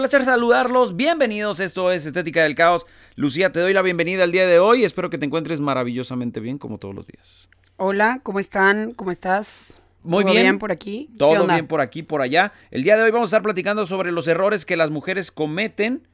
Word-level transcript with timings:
Placer 0.00 0.24
saludarlos, 0.24 0.96
bienvenidos, 0.96 1.60
esto 1.60 1.92
es 1.92 2.06
Estética 2.06 2.42
del 2.42 2.54
Caos. 2.54 2.86
Lucía, 3.16 3.52
te 3.52 3.60
doy 3.60 3.74
la 3.74 3.82
bienvenida 3.82 4.22
al 4.22 4.32
día 4.32 4.46
de 4.46 4.58
hoy, 4.58 4.82
espero 4.82 5.10
que 5.10 5.18
te 5.18 5.26
encuentres 5.26 5.60
maravillosamente 5.60 6.40
bien 6.40 6.56
como 6.56 6.78
todos 6.78 6.94
los 6.94 7.06
días. 7.06 7.50
Hola, 7.76 8.20
¿cómo 8.22 8.40
están? 8.40 8.92
¿Cómo 8.94 9.10
estás? 9.10 9.82
Muy 10.02 10.24
¿Todo 10.24 10.32
bien. 10.32 10.44
bien 10.44 10.58
por 10.58 10.72
aquí? 10.72 11.08
¿Qué 11.12 11.18
Todo 11.18 11.46
bien 11.46 11.66
por 11.66 11.82
aquí, 11.82 12.02
por 12.02 12.22
allá. 12.22 12.54
El 12.70 12.82
día 12.82 12.96
de 12.96 13.02
hoy 13.02 13.10
vamos 13.10 13.26
a 13.26 13.36
estar 13.36 13.42
platicando 13.42 13.86
sobre 13.86 14.10
los 14.10 14.26
errores 14.26 14.64
que 14.64 14.74
las 14.74 14.90
mujeres 14.90 15.30
cometen 15.30 16.08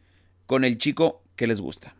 con 0.46 0.64
el 0.64 0.78
chico 0.78 1.22
que 1.36 1.46
les 1.46 1.60
gusta. 1.60 1.94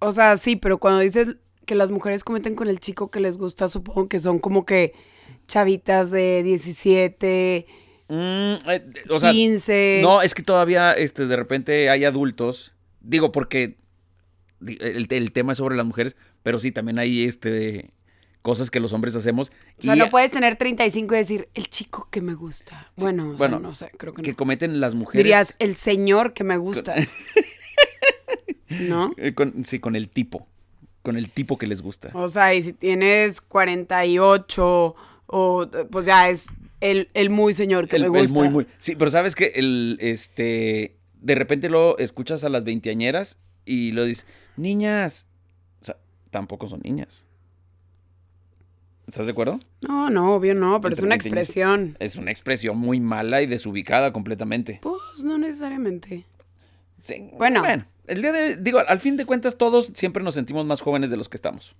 O 0.00 0.12
sea, 0.12 0.36
sí, 0.36 0.56
pero 0.56 0.76
cuando 0.76 1.00
dices 1.00 1.38
que 1.64 1.74
las 1.74 1.90
mujeres 1.90 2.22
cometen 2.22 2.54
con 2.54 2.68
el 2.68 2.80
chico 2.80 3.10
que 3.10 3.20
les 3.20 3.38
gusta, 3.38 3.68
supongo 3.68 4.10
que 4.10 4.18
son 4.18 4.40
como 4.40 4.66
que 4.66 4.92
chavitas 5.48 6.10
de 6.10 6.42
17, 6.42 7.66
Mm, 8.08 8.54
eh, 8.70 8.84
o 9.10 9.18
sea, 9.18 9.32
15. 9.32 10.00
no, 10.02 10.22
es 10.22 10.34
que 10.34 10.42
todavía 10.42 10.92
este, 10.92 11.26
de 11.26 11.36
repente 11.36 11.90
hay 11.90 12.04
adultos, 12.04 12.74
digo 13.00 13.32
porque 13.32 13.76
el, 14.66 15.06
el 15.10 15.32
tema 15.32 15.52
es 15.52 15.58
sobre 15.58 15.76
las 15.76 15.86
mujeres, 15.86 16.16
pero 16.42 16.58
sí, 16.58 16.70
también 16.72 16.98
hay 16.98 17.24
este, 17.24 17.90
cosas 18.42 18.70
que 18.70 18.78
los 18.78 18.92
hombres 18.92 19.16
hacemos. 19.16 19.50
O 19.78 19.82
sea, 19.82 19.96
y 19.96 19.98
no 19.98 20.08
puedes 20.08 20.30
tener 20.30 20.54
35 20.54 21.14
y 21.14 21.18
decir, 21.18 21.48
el 21.54 21.68
chico 21.68 22.06
que 22.12 22.20
me 22.20 22.34
gusta. 22.34 22.92
Bueno, 22.96 23.24
o 23.24 23.28
sea, 23.30 23.36
bueno, 23.38 23.58
no 23.58 23.74
sé, 23.74 23.90
creo 23.98 24.14
que 24.14 24.22
que 24.22 24.30
no. 24.30 24.36
cometen 24.36 24.78
las 24.78 24.94
mujeres. 24.94 25.24
Dirías, 25.24 25.56
el 25.58 25.74
señor 25.74 26.32
que 26.32 26.44
me 26.44 26.56
gusta. 26.56 26.94
¿No? 28.68 29.12
Eh, 29.16 29.34
con- 29.34 29.64
sí, 29.64 29.78
con 29.80 29.96
el 29.96 30.08
tipo. 30.08 30.46
Con 31.02 31.16
el 31.16 31.30
tipo 31.30 31.56
que 31.56 31.66
les 31.66 31.82
gusta. 31.82 32.10
O 32.14 32.28
sea, 32.28 32.54
y 32.54 32.62
si 32.62 32.72
tienes 32.72 33.40
48 33.40 34.94
o 35.28 35.68
pues 35.90 36.06
ya 36.06 36.28
es 36.28 36.46
el, 36.80 37.08
el 37.14 37.30
muy 37.30 37.54
señor 37.54 37.88
que 37.88 37.96
El, 37.96 38.10
me 38.10 38.18
el 38.20 38.26
gusta. 38.26 38.38
muy, 38.38 38.48
muy. 38.50 38.66
Sí, 38.78 38.96
pero 38.96 39.10
sabes 39.10 39.34
que 39.34 39.52
el, 39.56 39.98
este, 40.00 40.96
de 41.20 41.34
repente 41.34 41.68
lo 41.70 41.98
escuchas 41.98 42.44
a 42.44 42.48
las 42.48 42.64
veinteañeras 42.64 43.38
y 43.64 43.92
lo 43.92 44.04
dices, 44.04 44.26
niñas. 44.56 45.26
O 45.80 45.84
sea, 45.84 45.96
tampoco 46.30 46.68
son 46.68 46.80
niñas. 46.84 47.24
¿Estás 49.06 49.26
de 49.26 49.32
acuerdo? 49.32 49.60
No, 49.86 50.10
no, 50.10 50.34
obvio 50.34 50.54
no, 50.54 50.80
pero 50.80 50.92
es 50.94 51.00
una 51.00 51.14
expresión. 51.14 51.96
Es 52.00 52.16
una 52.16 52.32
expresión 52.32 52.76
muy 52.76 52.98
mala 52.98 53.40
y 53.40 53.46
desubicada 53.46 54.12
completamente. 54.12 54.80
Pues 54.82 55.22
no 55.22 55.38
necesariamente. 55.38 56.24
Sí, 56.98 57.30
Bueno. 57.36 57.62
el 58.08 58.20
día 58.22 58.32
de, 58.32 58.56
digo, 58.56 58.80
al 58.86 58.98
fin 58.98 59.16
de 59.16 59.24
cuentas 59.24 59.58
todos 59.58 59.92
siempre 59.94 60.24
nos 60.24 60.34
sentimos 60.34 60.66
más 60.66 60.80
jóvenes 60.80 61.10
de 61.10 61.16
los 61.16 61.28
que 61.28 61.36
estamos. 61.36 61.76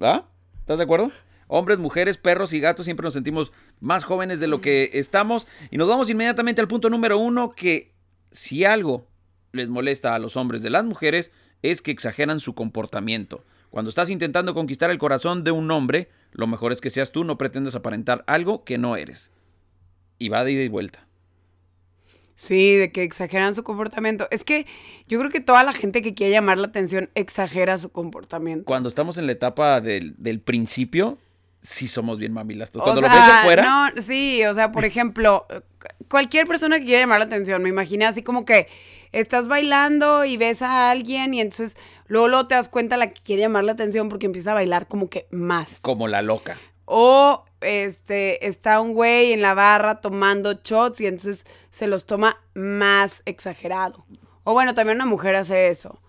¿Va? 0.00 0.28
¿Estás 0.60 0.78
de 0.78 0.84
acuerdo? 0.84 1.10
Hombres, 1.52 1.78
mujeres, 1.78 2.16
perros 2.16 2.52
y 2.52 2.60
gatos 2.60 2.84
siempre 2.84 3.02
nos 3.02 3.14
sentimos 3.14 3.52
más 3.80 4.04
jóvenes 4.04 4.38
de 4.38 4.46
lo 4.46 4.60
que 4.60 4.90
estamos. 4.94 5.48
Y 5.72 5.78
nos 5.78 5.88
vamos 5.88 6.08
inmediatamente 6.08 6.60
al 6.60 6.68
punto 6.68 6.88
número 6.90 7.18
uno, 7.18 7.50
que 7.56 7.92
si 8.30 8.64
algo 8.64 9.08
les 9.50 9.68
molesta 9.68 10.14
a 10.14 10.20
los 10.20 10.36
hombres 10.36 10.62
de 10.62 10.70
las 10.70 10.84
mujeres 10.84 11.32
es 11.62 11.82
que 11.82 11.90
exageran 11.90 12.38
su 12.38 12.54
comportamiento. 12.54 13.44
Cuando 13.68 13.88
estás 13.88 14.10
intentando 14.10 14.54
conquistar 14.54 14.90
el 14.90 14.98
corazón 14.98 15.42
de 15.42 15.50
un 15.50 15.68
hombre, 15.72 16.08
lo 16.30 16.46
mejor 16.46 16.70
es 16.70 16.80
que 16.80 16.88
seas 16.88 17.10
tú, 17.10 17.24
no 17.24 17.36
pretendas 17.36 17.74
aparentar 17.74 18.22
algo 18.28 18.62
que 18.62 18.78
no 18.78 18.94
eres. 18.94 19.32
Y 20.18 20.28
va 20.28 20.44
de 20.44 20.52
ida 20.52 20.62
y 20.62 20.68
vuelta. 20.68 21.08
Sí, 22.36 22.76
de 22.76 22.92
que 22.92 23.02
exageran 23.02 23.56
su 23.56 23.64
comportamiento. 23.64 24.28
Es 24.30 24.44
que 24.44 24.66
yo 25.08 25.18
creo 25.18 25.32
que 25.32 25.40
toda 25.40 25.64
la 25.64 25.72
gente 25.72 26.00
que 26.00 26.14
quiere 26.14 26.32
llamar 26.32 26.58
la 26.58 26.68
atención 26.68 27.10
exagera 27.16 27.76
su 27.76 27.90
comportamiento. 27.90 28.66
cuando 28.66 28.88
estamos 28.88 29.18
en 29.18 29.26
la 29.26 29.32
etapa 29.32 29.80
del, 29.80 30.14
del 30.16 30.40
principio, 30.40 31.18
sí 31.60 31.88
somos 31.88 32.18
bien 32.18 32.32
mamilas. 32.32 32.70
O 32.74 32.82
Cuando 32.82 33.00
lo 33.00 33.08
sea, 33.08 33.16
ves 33.16 33.26
de 33.26 33.32
afuera, 33.32 33.62
No, 33.62 34.02
sí, 34.02 34.44
o 34.44 34.54
sea, 34.54 34.72
por 34.72 34.84
ejemplo, 34.84 35.46
cualquier 36.08 36.46
persona 36.46 36.78
que 36.78 36.84
quiera 36.86 37.00
llamar 37.00 37.18
la 37.20 37.26
atención, 37.26 37.62
me 37.62 37.68
imaginé 37.68 38.06
así 38.06 38.22
como 38.22 38.44
que 38.44 38.68
estás 39.12 39.48
bailando 39.48 40.24
y 40.24 40.36
ves 40.36 40.62
a 40.62 40.90
alguien 40.90 41.34
y 41.34 41.40
entonces 41.40 41.76
luego, 42.06 42.28
luego 42.28 42.46
te 42.46 42.54
das 42.54 42.68
cuenta 42.68 42.96
la 42.96 43.08
que 43.08 43.20
quiere 43.20 43.42
llamar 43.42 43.64
la 43.64 43.72
atención 43.72 44.08
porque 44.08 44.26
empieza 44.26 44.52
a 44.52 44.54
bailar 44.54 44.86
como 44.86 45.08
que 45.08 45.26
más. 45.30 45.78
como 45.80 46.08
la 46.08 46.22
loca. 46.22 46.60
O 46.84 47.44
este 47.60 48.46
está 48.48 48.80
un 48.80 48.94
güey 48.94 49.32
en 49.32 49.42
la 49.42 49.54
barra 49.54 50.00
tomando 50.00 50.54
shots 50.64 51.00
y 51.00 51.06
entonces 51.06 51.44
se 51.70 51.86
los 51.86 52.06
toma 52.06 52.36
más 52.54 53.22
exagerado. 53.26 54.04
O 54.44 54.52
bueno, 54.54 54.74
también 54.74 54.96
una 54.96 55.06
mujer 55.06 55.36
hace 55.36 55.68
eso. 55.68 56.00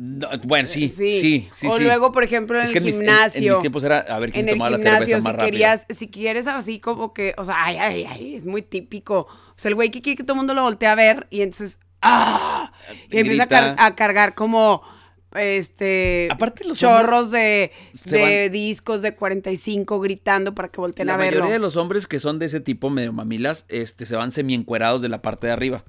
No, 0.00 0.28
bueno, 0.44 0.68
sí, 0.68 0.86
sí, 0.86 1.18
sí, 1.20 1.48
sí. 1.52 1.66
o 1.66 1.76
luego, 1.80 2.12
por 2.12 2.22
ejemplo, 2.22 2.56
en 2.56 2.62
Es 2.64 2.70
el 2.70 2.76
en 2.76 2.84
en- 2.86 2.92
gimnasio. 2.92 3.42
En, 3.42 3.48
mis 3.50 3.60
tiempos 3.62 3.82
era 3.82 3.98
a 3.98 4.18
ver 4.20 4.30
quién 4.30 4.42
en 4.42 4.44
se 4.44 4.50
el 4.52 4.54
tomaba 4.56 4.70
la 4.70 4.76
gimnasio, 4.76 5.00
cerveza 5.00 5.18
si 5.20 5.24
más 5.24 5.32
rápido. 5.32 5.50
querías, 5.50 5.86
si 5.90 6.08
quieres 6.08 6.46
así 6.46 6.78
como 6.78 7.12
que, 7.12 7.34
o 7.36 7.44
sea, 7.44 7.56
ay, 7.58 7.76
ay, 7.78 8.06
ay, 8.08 8.34
es 8.36 8.46
muy 8.46 8.62
típico. 8.62 9.22
O 9.22 9.52
sea, 9.56 9.70
el 9.70 9.74
güey 9.74 9.90
que 9.90 10.00
quiere 10.00 10.16
que 10.16 10.22
todo 10.22 10.34
el 10.34 10.38
mundo 10.38 10.54
lo 10.54 10.62
voltee 10.62 10.88
a 10.88 10.94
ver 10.94 11.26
y 11.30 11.40
entonces, 11.40 11.80
¡ah! 12.00 12.72
Y 13.10 13.18
empieza 13.18 13.42
a, 13.42 13.46
car- 13.48 13.64
Grita. 13.70 13.84
a 13.86 13.96
cargar 13.96 14.34
como, 14.36 14.82
este, 15.34 16.28
Aparte, 16.30 16.64
los 16.64 16.78
chorros 16.78 17.30
de, 17.30 17.72
de 18.04 18.42
van- 18.44 18.52
discos 18.52 19.02
de 19.02 19.14
45 19.14 20.00
gritando 20.00 20.54
para 20.54 20.68
que 20.68 20.80
volteen 20.80 21.06
La 21.08 21.14
a 21.14 21.16
verlo. 21.16 21.40
mayoría 21.40 21.54
de 21.54 21.58
los 21.58 21.76
hombres 21.76 22.06
que 22.06 22.20
son 22.20 22.38
de 22.38 22.46
ese 22.46 22.60
tipo 22.60 22.90
medio 22.90 23.12
mamilas, 23.12 23.64
este, 23.68 24.06
se 24.06 24.16
van 24.16 24.30
semi-encuerados 24.32 25.02
de 25.02 25.08
la 25.08 25.22
parte 25.22 25.46
de 25.48 25.52
arriba. 25.52 25.84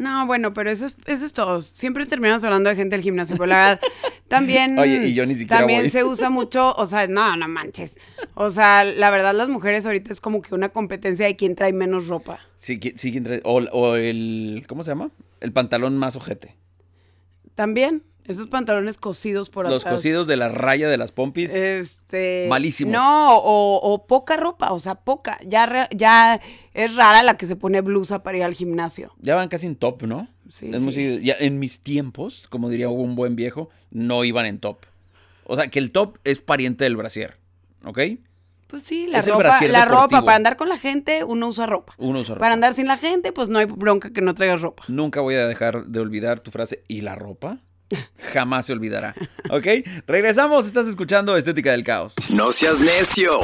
No, 0.00 0.26
bueno, 0.26 0.54
pero 0.54 0.70
eso 0.70 0.86
es, 0.86 0.96
eso 1.04 1.26
es 1.26 1.32
todo. 1.34 1.60
Siempre 1.60 2.06
terminamos 2.06 2.42
hablando 2.42 2.70
de 2.70 2.76
gente 2.76 2.96
del 2.96 3.02
gimnasio, 3.02 3.36
pero 3.36 3.46
la 3.48 3.56
verdad, 3.56 3.80
también. 4.28 4.78
Oye, 4.78 5.08
y 5.08 5.12
yo 5.14 5.26
ni 5.26 5.34
siquiera 5.34 5.58
También 5.58 5.82
voy. 5.82 5.90
se 5.90 6.04
usa 6.04 6.30
mucho, 6.30 6.74
o 6.74 6.86
sea, 6.86 7.06
no, 7.06 7.36
no 7.36 7.46
manches. 7.48 7.98
O 8.34 8.48
sea, 8.50 8.82
la 8.84 9.10
verdad, 9.10 9.34
las 9.34 9.48
mujeres 9.50 9.84
ahorita 9.84 10.10
es 10.12 10.20
como 10.22 10.40
que 10.40 10.54
una 10.54 10.70
competencia 10.70 11.26
de 11.26 11.36
quién 11.36 11.54
trae 11.54 11.72
menos 11.74 12.06
ropa. 12.08 12.40
Sí, 12.56 12.80
sí, 12.96 13.12
que 13.12 13.18
entre- 13.18 13.42
o, 13.44 13.56
o 13.72 13.96
el, 13.96 14.64
¿cómo 14.66 14.82
se 14.82 14.90
llama? 14.92 15.10
El 15.40 15.52
pantalón 15.52 15.98
más 15.98 16.16
ojete. 16.16 16.56
También, 17.54 18.02
esos 18.26 18.46
pantalones 18.48 18.96
cosidos 18.96 19.50
por 19.50 19.68
Los 19.68 19.82
atrás. 19.82 19.94
cosidos 19.96 20.26
de 20.26 20.36
la 20.36 20.48
raya 20.48 20.88
de 20.88 20.96
las 20.96 21.12
pompis. 21.12 21.54
Este. 21.54 22.46
Malísimos. 22.48 22.92
No, 22.92 23.36
o, 23.36 23.76
o 23.80 24.06
poca 24.06 24.36
ropa, 24.36 24.72
o 24.72 24.78
sea, 24.78 24.94
poca. 24.96 25.38
Ya, 25.44 25.66
re- 25.66 25.88
ya 25.94 26.40
es 26.74 26.94
rara 26.96 27.22
la 27.22 27.36
que 27.36 27.46
se 27.46 27.56
pone 27.56 27.80
blusa 27.80 28.22
para 28.22 28.38
ir 28.38 28.44
al 28.44 28.54
gimnasio. 28.54 29.12
Ya 29.18 29.34
van 29.34 29.48
casi 29.48 29.66
en 29.66 29.76
top, 29.76 30.02
¿no? 30.04 30.28
Sí, 30.48 30.70
Es 30.72 30.80
muy 30.80 30.92
sí. 30.92 31.02
seguido. 31.02 31.18
Ya 31.20 31.34
en 31.38 31.58
mis 31.58 31.82
tiempos, 31.82 32.46
como 32.48 32.68
diría 32.68 32.88
un 32.88 33.14
buen 33.16 33.36
viejo, 33.36 33.68
no 33.90 34.24
iban 34.24 34.46
en 34.46 34.58
top. 34.60 34.84
O 35.44 35.56
sea, 35.56 35.68
que 35.68 35.78
el 35.80 35.90
top 35.92 36.18
es 36.24 36.38
pariente 36.38 36.84
del 36.84 36.96
brasier, 36.96 37.36
¿ok? 37.84 37.98
Pues 38.68 38.84
sí, 38.84 39.08
la 39.08 39.18
Es 39.18 39.26
ropa, 39.26 39.58
la 39.66 39.84
ropa, 39.84 40.22
para 40.22 40.36
andar 40.36 40.56
con 40.56 40.68
la 40.68 40.76
gente, 40.76 41.24
uno 41.24 41.48
usa 41.48 41.66
ropa. 41.66 41.94
Uno 41.98 42.20
usa 42.20 42.36
ropa. 42.36 42.44
Para 42.44 42.54
andar 42.54 42.72
sin 42.74 42.86
la 42.86 42.96
gente, 42.96 43.32
pues 43.32 43.48
no 43.48 43.58
hay 43.58 43.66
bronca 43.66 44.12
que 44.12 44.20
no 44.20 44.32
traigas 44.36 44.62
ropa. 44.62 44.84
Nunca 44.86 45.20
voy 45.20 45.34
a 45.34 45.48
dejar 45.48 45.86
de 45.86 45.98
olvidar 45.98 46.38
tu 46.38 46.52
frase, 46.52 46.84
¿y 46.86 47.00
la 47.00 47.16
ropa? 47.16 47.58
Jamás 48.32 48.66
se 48.66 48.72
olvidará, 48.72 49.14
¿ok? 49.50 49.66
Regresamos, 50.06 50.66
estás 50.66 50.86
escuchando 50.86 51.36
Estética 51.36 51.72
del 51.72 51.84
Caos. 51.84 52.14
No 52.34 52.52
seas 52.52 52.78
necio. 52.78 53.40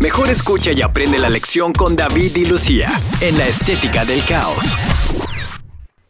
Mejor 0.00 0.30
escucha 0.30 0.72
y 0.72 0.82
aprende 0.82 1.18
la 1.18 1.28
lección 1.28 1.72
con 1.72 1.96
David 1.96 2.36
y 2.36 2.46
Lucía 2.46 2.90
en 3.20 3.36
la 3.36 3.46
Estética 3.46 4.04
del 4.04 4.24
Caos. 4.24 4.64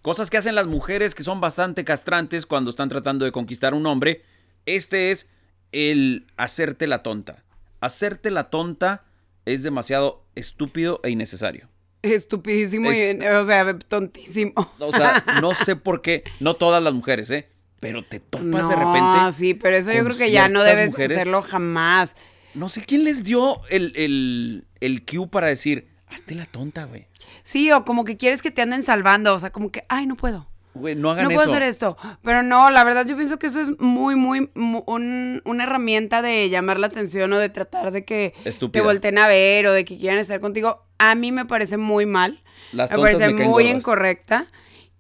Cosas 0.03 0.31
que 0.31 0.39
hacen 0.39 0.55
las 0.55 0.67
mujeres 0.67 1.15
que 1.15 1.23
son 1.23 1.41
bastante 1.41 1.85
castrantes 1.85 2.47
cuando 2.47 2.71
están 2.71 2.89
tratando 2.89 3.25
de 3.25 3.33
conquistar 3.33 3.73
a 3.73 3.77
un 3.77 3.87
hombre. 3.87 4.25
Este 4.65 5.11
es 5.11 5.29
el 5.73 6.27
hacerte 6.37 6.87
la 6.87 7.03
tonta. 7.03 7.45
Hacerte 7.81 8.31
la 8.31 8.51
tonta 8.51 9.05
es 9.45 9.63
demasiado 9.63 10.25
estúpido 10.35 11.01
e 11.03 11.11
innecesario. 11.11 11.70
Estupidísimo 12.03 12.91
Es- 12.91 13.17
y, 13.17 13.27
o 13.27 13.45
sea, 13.45 13.79
tontísimo. 13.79 14.53
O 14.79 14.93
sea, 14.93 15.25
no 15.41 15.55
sé 15.55 15.77
por 15.77 16.03
qué, 16.03 16.25
no 16.41 16.55
todas 16.55 16.83
las 16.83 16.95
mujeres, 16.95 17.31
¿eh? 17.31 17.49
Pero 17.81 18.05
te 18.05 18.21
topas 18.21 18.69
de 18.69 18.77
repente. 18.77 19.01
No, 19.01 19.33
sí, 19.33 19.55
pero 19.55 19.77
eso 19.77 19.93
yo 19.93 20.05
creo 20.05 20.17
que 20.17 20.31
ya 20.31 20.49
no 20.49 20.63
debes 20.63 20.91
mujeres. 20.91 21.17
hacerlo 21.17 21.41
jamás. 21.43 22.15
No 22.55 22.69
sé 22.69 22.85
quién 22.85 23.05
les 23.05 23.25
dio 23.25 23.63
el, 23.71 23.93
el, 23.97 24.67
el 24.81 25.05
cue 25.07 25.27
para 25.29 25.47
decir, 25.47 25.89
hazte 26.09 26.35
la 26.35 26.45
tonta, 26.47 26.85
güey. 26.85 27.07
Sí, 27.43 27.71
o 27.73 27.85
como 27.87 28.05
que 28.05 28.17
quieres 28.19 28.43
que 28.43 28.51
te 28.51 28.61
anden 28.61 28.83
salvando, 28.83 29.35
o 29.35 29.39
sea, 29.39 29.51
como 29.51 29.71
que, 29.73 29.85
ay, 29.89 30.07
no 30.07 30.15
puedo. 30.17 30.47
Güey, 30.75 30.95
no 30.95 31.11
hagan 31.11 31.25
no 31.25 31.31
eso. 31.31 31.39
puedo 31.39 31.51
hacer 31.53 31.63
esto. 31.63 31.97
Pero 32.23 32.43
no, 32.43 32.71
la 32.71 32.85
verdad 32.85 33.07
yo 33.07 33.17
pienso 33.17 33.39
que 33.39 33.47
eso 33.47 33.61
es 33.63 33.71
muy, 33.79 34.15
muy, 34.15 34.51
mu- 34.55 34.85
un- 34.87 35.41
una 35.45 35.65
herramienta 35.65 36.21
de 36.23 36.51
llamar 36.51 36.79
la 36.79 36.89
atención 36.89 37.33
o 37.33 37.39
de 37.39 37.49
tratar 37.49 37.93
de 37.93 38.05
que 38.05 38.35
Estúpida. 38.45 38.81
te 38.83 38.87
volteen 38.87 39.17
a 39.19 39.27
ver 39.27 39.67
o 39.67 39.73
de 39.73 39.85
que 39.87 39.97
quieran 39.99 40.19
estar 40.19 40.39
contigo. 40.39 40.85
A 41.01 41.15
mí 41.15 41.33
me 41.33 41.45
parece 41.47 41.77
muy 41.77 42.07
mal. 42.07 42.41
Las 42.73 42.91
me 42.91 42.99
parece 42.99 43.29
me 43.33 43.45
muy 43.45 43.65
gordas. 43.65 43.71
incorrecta. 43.77 44.47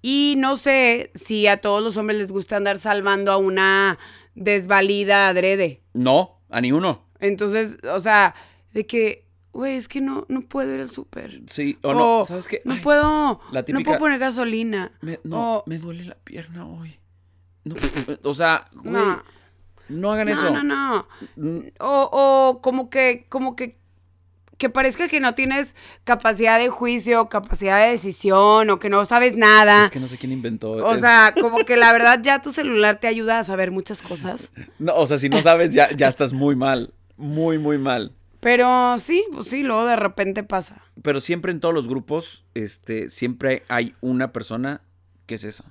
Y 0.03 0.35
no 0.39 0.57
sé 0.57 1.11
si 1.15 1.47
a 1.47 1.61
todos 1.61 1.83
los 1.83 1.97
hombres 1.99 2.19
les 2.19 2.33
gusta 2.33 2.57
andar 2.57 2.79
salvando 2.79 3.31
a 3.33 3.37
una 3.37 3.99
desvalida 4.35 5.29
adrede. 5.29 5.83
No, 5.93 6.41
a 6.49 6.61
ni 6.61 6.73
uno. 6.73 7.05
Entonces, 7.21 7.77
o 7.85 8.01
sea, 8.01 8.35
de 8.73 8.87
que, 8.87 9.27
güey, 9.53 9.77
es 9.77 9.89
que 9.89 10.01
no, 10.01 10.25
no 10.29 10.41
puedo 10.43 10.75
ir 10.75 10.81
al 10.81 10.91
súper. 10.91 11.43
Sí, 11.49 11.79
o 11.83 11.93
no. 11.93 12.25
¿Sabes 12.25 12.49
qué? 12.49 12.63
No 12.65 12.75
Ay, 12.75 12.81
puedo, 12.81 13.41
la 13.53 13.63
no 13.69 13.81
puedo 13.83 13.99
poner 13.99 14.19
gasolina. 14.19 14.93
me- 15.03 15.21
no, 15.25 15.59
O- 15.59 15.65
me 15.67 15.77
duele 15.79 16.05
la 16.05 16.15
pierna 16.15 16.67
hoy. 16.67 16.99
No, 17.65 17.75
o 18.25 18.33
sea, 18.35 18.69
güey, 18.73 18.91
no. 18.95 19.23
no, 19.91 20.13
hagan 20.13 20.29
No, 20.29 20.33
eso. 20.35 20.51
no, 20.51 20.63
no. 20.63 21.09
Mm, 21.37 21.59
O, 21.81 22.09
o 22.55 22.63
como 22.63 22.89
que, 22.89 23.27
como 23.29 23.55
que, 23.55 23.79
que 24.61 24.69
parezca 24.69 25.09
que 25.09 25.21
no 25.21 25.35
tienes 25.35 25.75
capacidad 26.05 26.59
de 26.59 26.69
juicio, 26.69 27.31
capacidad 27.31 27.83
de 27.83 27.93
decisión, 27.93 28.69
o 28.69 28.79
que 28.79 28.91
no 28.91 29.07
sabes 29.07 29.35
nada. 29.35 29.85
Es 29.85 29.91
que 29.91 29.99
no 29.99 30.07
sé 30.07 30.19
quién 30.19 30.33
inventó. 30.33 30.73
O 30.73 30.93
es- 30.93 31.01
sea, 31.01 31.33
como 31.41 31.65
que 31.65 31.79
la 31.79 31.91
verdad 31.95 32.21
ya 32.23 32.43
tu 32.43 32.53
celular 32.53 33.01
te 33.01 33.07
ayuda 33.09 33.39
a 33.39 33.45
saber 33.45 33.71
muchas 33.71 34.03
cosas. 34.03 34.53
No, 34.79 34.95
o 34.97 35.07
sea, 35.07 35.19
si 35.19 35.31
no 35.31 35.41
sabes, 35.41 35.73
ya, 35.73 35.91
ya 35.97 36.09
estás 36.09 36.33
muy 36.35 36.57
mal. 36.57 36.93
Muy, 37.17 37.59
muy 37.59 37.79
mal. 37.79 38.13
Pero 38.41 38.97
sí, 38.99 39.25
pues 39.33 39.49
sí, 39.49 39.63
luego 39.63 39.87
de 39.87 39.97
repente 39.97 40.43
pasa. 40.43 40.83
Pero 41.03 41.21
siempre 41.23 41.53
en 41.53 41.61
todos 41.61 41.75
los 41.75 41.89
grupos, 41.89 42.45
este, 42.55 43.09
siempre 43.09 43.63
hay 43.69 43.95
una 44.03 44.31
persona 44.33 44.83
que 45.27 45.37
es 45.37 45.45
eso. 45.45 45.65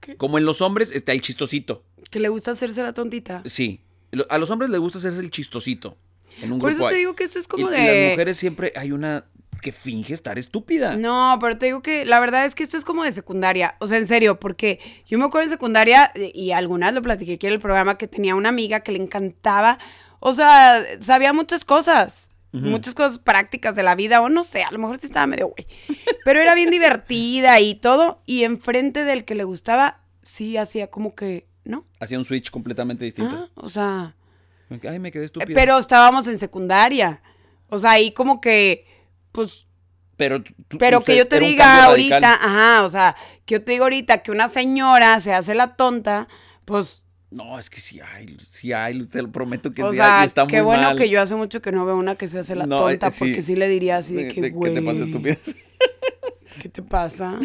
¿Qué? 0.00 0.16
Como 0.16 0.38
en 0.38 0.44
los 0.44 0.60
hombres 0.62 0.92
está 0.92 1.10
el 1.12 1.20
chistosito. 1.20 1.82
Que 2.10 2.20
le 2.20 2.28
gusta 2.28 2.52
hacerse 2.52 2.82
la 2.84 2.92
tontita. 2.92 3.42
Sí. 3.44 3.80
A 4.30 4.38
los 4.38 4.50
hombres 4.50 4.70
les 4.70 4.78
gusta 4.78 4.98
hacerse 4.98 5.18
el 5.20 5.30
chistosito. 5.32 5.96
En 6.42 6.52
un 6.52 6.58
Por 6.58 6.70
grupo 6.70 6.84
eso 6.84 6.88
te 6.88 6.94
hay. 6.94 7.00
digo 7.00 7.14
que 7.14 7.24
esto 7.24 7.38
es 7.38 7.48
como 7.48 7.68
y, 7.68 7.72
de... 7.72 7.82
y 7.82 8.00
las 8.02 8.10
mujeres 8.12 8.36
siempre 8.36 8.72
hay 8.76 8.92
una 8.92 9.24
que 9.62 9.72
finge 9.72 10.12
estar 10.12 10.38
estúpida. 10.38 10.96
No, 10.96 11.38
pero 11.40 11.56
te 11.58 11.66
digo 11.66 11.82
que 11.82 12.04
la 12.04 12.20
verdad 12.20 12.44
es 12.44 12.54
que 12.54 12.62
esto 12.62 12.76
es 12.76 12.84
como 12.84 13.04
de 13.04 13.12
secundaria. 13.12 13.76
O 13.80 13.86
sea, 13.86 13.98
en 13.98 14.06
serio, 14.06 14.38
porque 14.38 14.80
yo 15.06 15.18
me 15.18 15.24
acuerdo 15.24 15.44
en 15.44 15.50
secundaria, 15.50 16.12
y 16.14 16.52
algunas 16.52 16.92
lo 16.94 17.02
platiqué 17.02 17.34
aquí 17.34 17.46
en 17.46 17.54
el 17.54 17.58
programa, 17.58 17.98
que 17.98 18.06
tenía 18.06 18.34
una 18.34 18.50
amiga 18.50 18.80
que 18.80 18.92
le 18.92 19.02
encantaba. 19.02 19.78
O 20.20 20.32
sea, 20.32 20.84
sabía 21.00 21.32
muchas 21.32 21.64
cosas. 21.64 22.28
Muchas 22.52 22.94
cosas 22.94 23.18
prácticas 23.18 23.76
de 23.76 23.82
la 23.82 23.94
vida, 23.94 24.22
o 24.22 24.30
no 24.30 24.42
sé, 24.42 24.62
a 24.62 24.70
lo 24.70 24.78
mejor 24.78 24.98
sí 24.98 25.06
estaba 25.06 25.26
medio 25.26 25.48
güey. 25.48 25.66
Pero 26.24 26.40
era 26.40 26.54
bien 26.54 26.70
divertida 26.70 27.60
y 27.60 27.74
todo. 27.74 28.22
Y 28.24 28.44
enfrente 28.44 29.04
del 29.04 29.26
que 29.26 29.34
le 29.34 29.44
gustaba, 29.44 30.00
sí 30.22 30.56
hacía 30.56 30.86
como 30.86 31.14
que, 31.14 31.48
¿no? 31.64 31.84
Hacía 32.00 32.18
un 32.18 32.24
switch 32.24 32.50
completamente 32.50 33.04
distinto. 33.04 33.36
Ah, 33.36 33.50
o 33.56 33.68
sea. 33.68 34.15
Ay, 34.88 34.98
me 34.98 35.12
quedé 35.12 35.24
estúpida. 35.24 35.54
Pero 35.54 35.78
estábamos 35.78 36.26
en 36.26 36.38
secundaria. 36.38 37.22
O 37.68 37.78
sea, 37.78 37.92
ahí 37.92 38.12
como 38.12 38.40
que, 38.40 38.86
pues, 39.32 39.66
pero, 40.16 40.42
tú- 40.42 40.78
Pero 40.78 41.02
que 41.04 41.16
yo 41.16 41.28
te 41.28 41.38
diga 41.40 41.84
ahorita, 41.84 42.18
radical. 42.20 42.38
ajá, 42.48 42.82
o 42.84 42.88
sea, 42.88 43.16
que 43.44 43.54
yo 43.56 43.62
te 43.64 43.72
diga 43.72 43.84
ahorita 43.84 44.22
que 44.22 44.30
una 44.30 44.48
señora 44.48 45.20
se 45.20 45.32
hace 45.34 45.54
la 45.54 45.76
tonta, 45.76 46.26
pues, 46.64 47.04
No, 47.30 47.58
es 47.58 47.68
que 47.68 47.80
sí 47.80 48.00
hay, 48.00 48.36
sí 48.50 48.72
hay, 48.72 49.04
te 49.08 49.20
lo 49.20 49.30
prometo 49.30 49.72
que 49.74 49.82
o 49.82 49.90
sí 49.90 49.96
sea, 49.96 50.20
hay, 50.20 50.26
está 50.26 50.46
qué 50.46 50.56
muy 50.58 50.66
bueno 50.66 50.82
mal. 50.84 50.96
que 50.96 51.08
yo 51.10 51.20
hace 51.20 51.34
mucho 51.34 51.60
que 51.60 51.70
no 51.72 51.84
veo 51.84 51.96
una 51.96 52.14
que 52.14 52.28
se 52.28 52.38
hace 52.38 52.54
la 52.54 52.66
No, 52.66 52.78
tonta, 52.78 53.08
eh, 53.08 53.10
sí. 53.10 53.18
porque 53.18 53.42
sí 53.42 53.56
le 53.56 53.68
diría 53.68 53.98
así 53.98 54.14
de 54.14 54.24
De- 54.24 54.28
que, 54.32 54.50
güey, 54.50 54.72
¿Qué 54.74 54.80
te 54.80 54.86
pasa? 54.86 55.04
¿qué 56.62 56.68
te 56.68 56.82
pasa? 56.82 57.40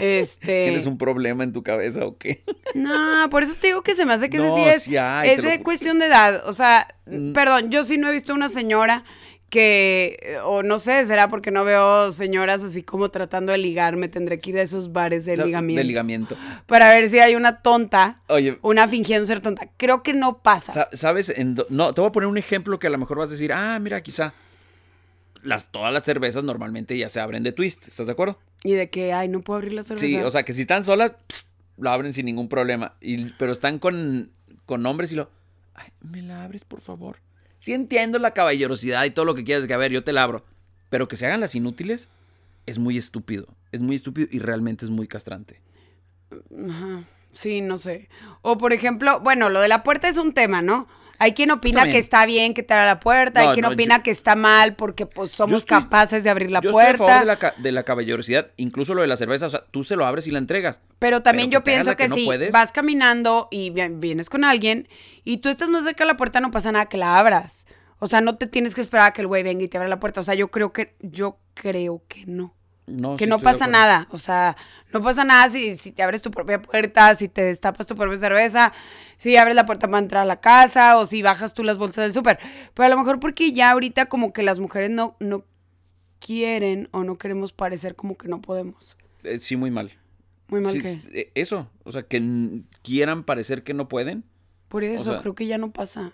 Este, 0.00 0.64
¿Tienes 0.66 0.86
un 0.86 0.96
problema 0.98 1.42
en 1.44 1.52
tu 1.52 1.62
cabeza 1.62 2.04
o 2.06 2.16
qué? 2.18 2.40
no, 2.74 3.28
por 3.30 3.42
eso 3.42 3.54
te 3.60 3.68
digo 3.68 3.82
que 3.82 3.94
se 3.94 4.04
me 4.06 4.12
hace 4.14 4.30
que 4.30 4.38
No, 4.38 4.44
ese 4.56 4.62
sí 4.64 4.68
es, 4.76 4.82
sí 4.84 4.96
hay, 4.96 5.30
es 5.30 5.42
de 5.42 5.62
cuestión 5.62 5.98
de 5.98 6.06
edad, 6.06 6.42
o 6.46 6.52
sea, 6.52 6.86
Mm. 7.06 7.32
perdón, 7.32 7.70
yo 7.70 7.84
sí 7.84 7.96
no 7.98 8.08
he 8.08 8.12
visto 8.12 8.34
una 8.34 8.48
señora 8.48 9.04
que, 9.50 10.38
o 10.44 10.62
no 10.62 10.78
sé, 10.78 11.06
será 11.06 11.28
porque 11.28 11.50
no 11.50 11.64
veo 11.64 12.12
señoras 12.12 12.62
así 12.62 12.82
como 12.82 13.10
tratando 13.10 13.52
de 13.52 13.58
ligar, 13.58 13.96
me 13.96 14.08
tendré 14.08 14.38
que 14.40 14.50
ir 14.50 14.58
a 14.58 14.62
esos 14.62 14.92
bares 14.92 15.24
de 15.24 15.32
O 15.32 15.36
sea, 15.36 15.46
ligamiento. 15.46 15.78
De 15.80 15.84
ligamiento. 15.84 16.36
para 16.66 16.90
ver 16.90 17.08
si 17.08 17.18
hay 17.18 17.34
una 17.34 17.62
tonta, 17.62 18.20
Oye, 18.28 18.58
una 18.60 18.86
fingiendo 18.88 19.26
ser 19.26 19.40
tonta. 19.40 19.68
Creo 19.78 20.02
que 20.02 20.12
no 20.12 20.38
pasa. 20.42 20.72
sa- 20.74 20.88
¿sabes? 20.92 21.30
En 21.30 21.54
do- 21.54 21.66
no, 21.70 21.94
te 21.94 22.00
voy 22.02 22.08
a 22.10 22.12
poner 22.12 22.28
un 22.28 22.36
ejemplo 22.36 22.78
que 22.78 22.88
a 22.88 22.90
lo 22.90 22.98
mejor 22.98 23.16
vas 23.18 23.30
a 23.30 23.32
decir, 23.32 23.52
ah, 23.54 23.78
mira, 23.78 24.02
quizá. 24.02 24.34
Las, 25.42 25.70
todas 25.72 25.92
las 25.94 26.02
cervezas 26.04 26.44
normalmente 26.44 26.98
ya 26.98 27.08
se 27.08 27.20
abren 27.20 27.42
de 27.42 27.52
twist, 27.52 27.88
¿estás 27.88 28.06
de 28.06 28.12
acuerdo? 28.12 28.38
Y 28.64 28.72
de 28.72 28.90
que, 28.90 29.12
ay, 29.12 29.28
no 29.28 29.40
puedo 29.42 29.58
abrir 29.58 29.72
la 29.72 29.84
cerveza. 29.84 30.06
Sí, 30.06 30.16
o 30.16 30.30
sea, 30.30 30.42
que 30.42 30.52
si 30.52 30.62
están 30.62 30.84
solas, 30.84 31.12
pst, 31.28 31.48
lo 31.78 31.90
abren 31.90 32.12
sin 32.12 32.26
ningún 32.26 32.48
problema. 32.48 32.94
Y, 33.00 33.26
pero 33.32 33.52
están 33.52 33.78
con, 33.78 34.32
con 34.66 34.84
hombres 34.84 35.12
y 35.12 35.16
lo, 35.16 35.30
ay, 35.74 35.90
¿me 36.00 36.22
la 36.22 36.44
abres, 36.44 36.64
por 36.64 36.80
favor? 36.80 37.20
Sí 37.60 37.72
entiendo 37.72 38.18
la 38.18 38.32
caballerosidad 38.32 39.04
y 39.04 39.10
todo 39.10 39.24
lo 39.24 39.34
que 39.34 39.44
quieras, 39.44 39.66
que 39.66 39.74
a 39.74 39.78
ver, 39.78 39.92
yo 39.92 40.04
te 40.04 40.12
la 40.12 40.22
abro. 40.22 40.44
Pero 40.88 41.08
que 41.08 41.16
se 41.16 41.26
hagan 41.26 41.40
las 41.40 41.54
inútiles 41.54 42.08
es 42.66 42.78
muy 42.78 42.96
estúpido. 42.96 43.46
Es 43.72 43.80
muy 43.80 43.96
estúpido 43.96 44.28
y 44.30 44.38
realmente 44.38 44.84
es 44.84 44.90
muy 44.90 45.08
castrante. 45.08 45.60
Ajá. 46.68 47.04
Sí, 47.32 47.60
no 47.60 47.78
sé. 47.78 48.08
O 48.42 48.58
por 48.58 48.72
ejemplo, 48.72 49.20
bueno, 49.20 49.48
lo 49.48 49.60
de 49.60 49.68
la 49.68 49.82
puerta 49.82 50.08
es 50.08 50.16
un 50.16 50.32
tema, 50.34 50.62
¿no? 50.62 50.88
Hay 51.20 51.32
quien 51.34 51.50
opina 51.50 51.84
que 51.90 51.98
está 51.98 52.24
bien 52.26 52.54
que 52.54 52.62
te 52.62 52.74
abra 52.74 52.86
la 52.86 53.00
puerta, 53.00 53.42
No, 53.42 53.48
hay 53.48 53.54
quien 53.54 53.66
no, 53.66 53.72
opina 53.72 53.96
yo- 53.96 54.02
que 54.04 54.10
está 54.12 54.36
mal 54.36 54.76
porque 54.76 55.04
pues 55.06 55.32
somos 55.32 55.60
estoy- 55.62 55.80
capaces 55.82 56.22
de 56.22 56.30
abrir 56.30 56.50
la 56.50 56.60
yo 56.60 56.70
estoy 56.70 56.82
a 56.82 56.86
puerta. 56.96 57.06
favor 57.06 57.20
de 57.20 57.26
la, 57.26 57.54
de 57.58 57.72
la 57.72 57.82
caballerosidad, 57.82 58.48
incluso 58.56 58.94
lo 58.94 59.02
de 59.02 59.08
la 59.08 59.16
cerveza. 59.16 59.46
O 59.46 59.50
sea, 59.50 59.64
tú 59.70 59.82
se 59.84 59.96
lo 59.96 60.06
abres 60.06 60.26
y 60.26 60.30
la 60.30 60.38
entregas. 60.38 60.80
Pero 61.00 61.20
también 61.22 61.50
Pero 61.50 61.60
yo 61.60 61.64
pienso 61.64 61.90
que 61.96 62.04
que, 62.04 62.08
no 62.08 62.14
si 62.14 62.24
puedes. 62.24 62.52
vas 62.52 62.70
caminando 62.72 63.48
y 63.50 63.70
vi- 63.70 63.88
vienes 63.94 64.30
con 64.30 64.44
alguien 64.44 64.88
y 65.24 65.38
tú 65.38 65.48
estás 65.48 65.68
más 65.70 65.84
cerca 65.84 66.04
de 66.04 66.08
la 66.12 66.16
puerta, 66.16 66.40
no 66.40 66.50
pasa 66.50 66.70
nada 66.72 66.86
que 66.86 66.96
la 66.98 67.18
abras. 67.18 67.66
O 67.98 68.06
sea, 68.06 68.20
no 68.20 68.36
te 68.36 68.46
tienes 68.46 68.76
que 68.76 68.80
esperar 68.80 69.08
a 69.08 69.12
que 69.12 69.22
el 69.22 69.26
güey 69.26 69.42
venga 69.42 69.64
y 69.64 69.68
te 69.68 69.76
abra 69.76 69.88
la 69.88 69.98
puerta. 69.98 70.20
O 70.20 70.24
sea, 70.24 70.34
yo 70.34 70.52
creo 70.52 70.72
que, 70.72 70.94
yo 71.00 71.40
creo 71.54 72.04
que 72.06 72.26
no. 72.26 72.54
No, 72.88 73.16
que 73.16 73.24
sí 73.24 73.30
no 73.30 73.38
pasa 73.38 73.66
nada. 73.66 74.08
O 74.10 74.18
sea, 74.18 74.56
no 74.92 75.02
pasa 75.02 75.24
nada 75.24 75.48
si, 75.50 75.76
si 75.76 75.92
te 75.92 76.02
abres 76.02 76.22
tu 76.22 76.30
propia 76.30 76.60
puerta, 76.62 77.14
si 77.14 77.28
te 77.28 77.42
destapas 77.44 77.86
tu 77.86 77.94
propia 77.94 78.16
cerveza, 78.16 78.72
si 79.16 79.36
abres 79.36 79.54
la 79.54 79.66
puerta 79.66 79.86
para 79.86 79.98
entrar 79.98 80.22
a 80.22 80.26
la 80.26 80.40
casa 80.40 80.98
o 80.98 81.06
si 81.06 81.22
bajas 81.22 81.54
tú 81.54 81.62
las 81.62 81.78
bolsas 81.78 82.04
del 82.04 82.12
súper. 82.12 82.38
Pero 82.74 82.86
a 82.86 82.88
lo 82.88 82.96
mejor 82.96 83.20
porque 83.20 83.52
ya 83.52 83.70
ahorita 83.70 84.06
como 84.06 84.32
que 84.32 84.42
las 84.42 84.58
mujeres 84.58 84.90
no, 84.90 85.16
no 85.20 85.44
quieren 86.18 86.88
o 86.92 87.04
no 87.04 87.18
queremos 87.18 87.52
parecer 87.52 87.94
como 87.94 88.16
que 88.16 88.28
no 88.28 88.40
podemos. 88.40 88.96
Eh, 89.24 89.38
sí, 89.40 89.56
muy 89.56 89.70
mal. 89.70 89.92
Muy 90.48 90.60
mal 90.60 90.72
Sí, 90.72 90.80
que. 90.80 91.20
eh, 91.20 91.32
eso, 91.34 91.70
o 91.84 91.92
sea, 91.92 92.02
que 92.04 92.62
quieran 92.82 93.24
parecer 93.24 93.62
que 93.62 93.74
no 93.74 93.88
pueden. 93.88 94.24
Por 94.68 94.84
eso 94.84 95.12
sea, 95.12 95.20
creo 95.20 95.34
que 95.34 95.46
ya 95.46 95.58
no 95.58 95.70
pasa. 95.72 96.12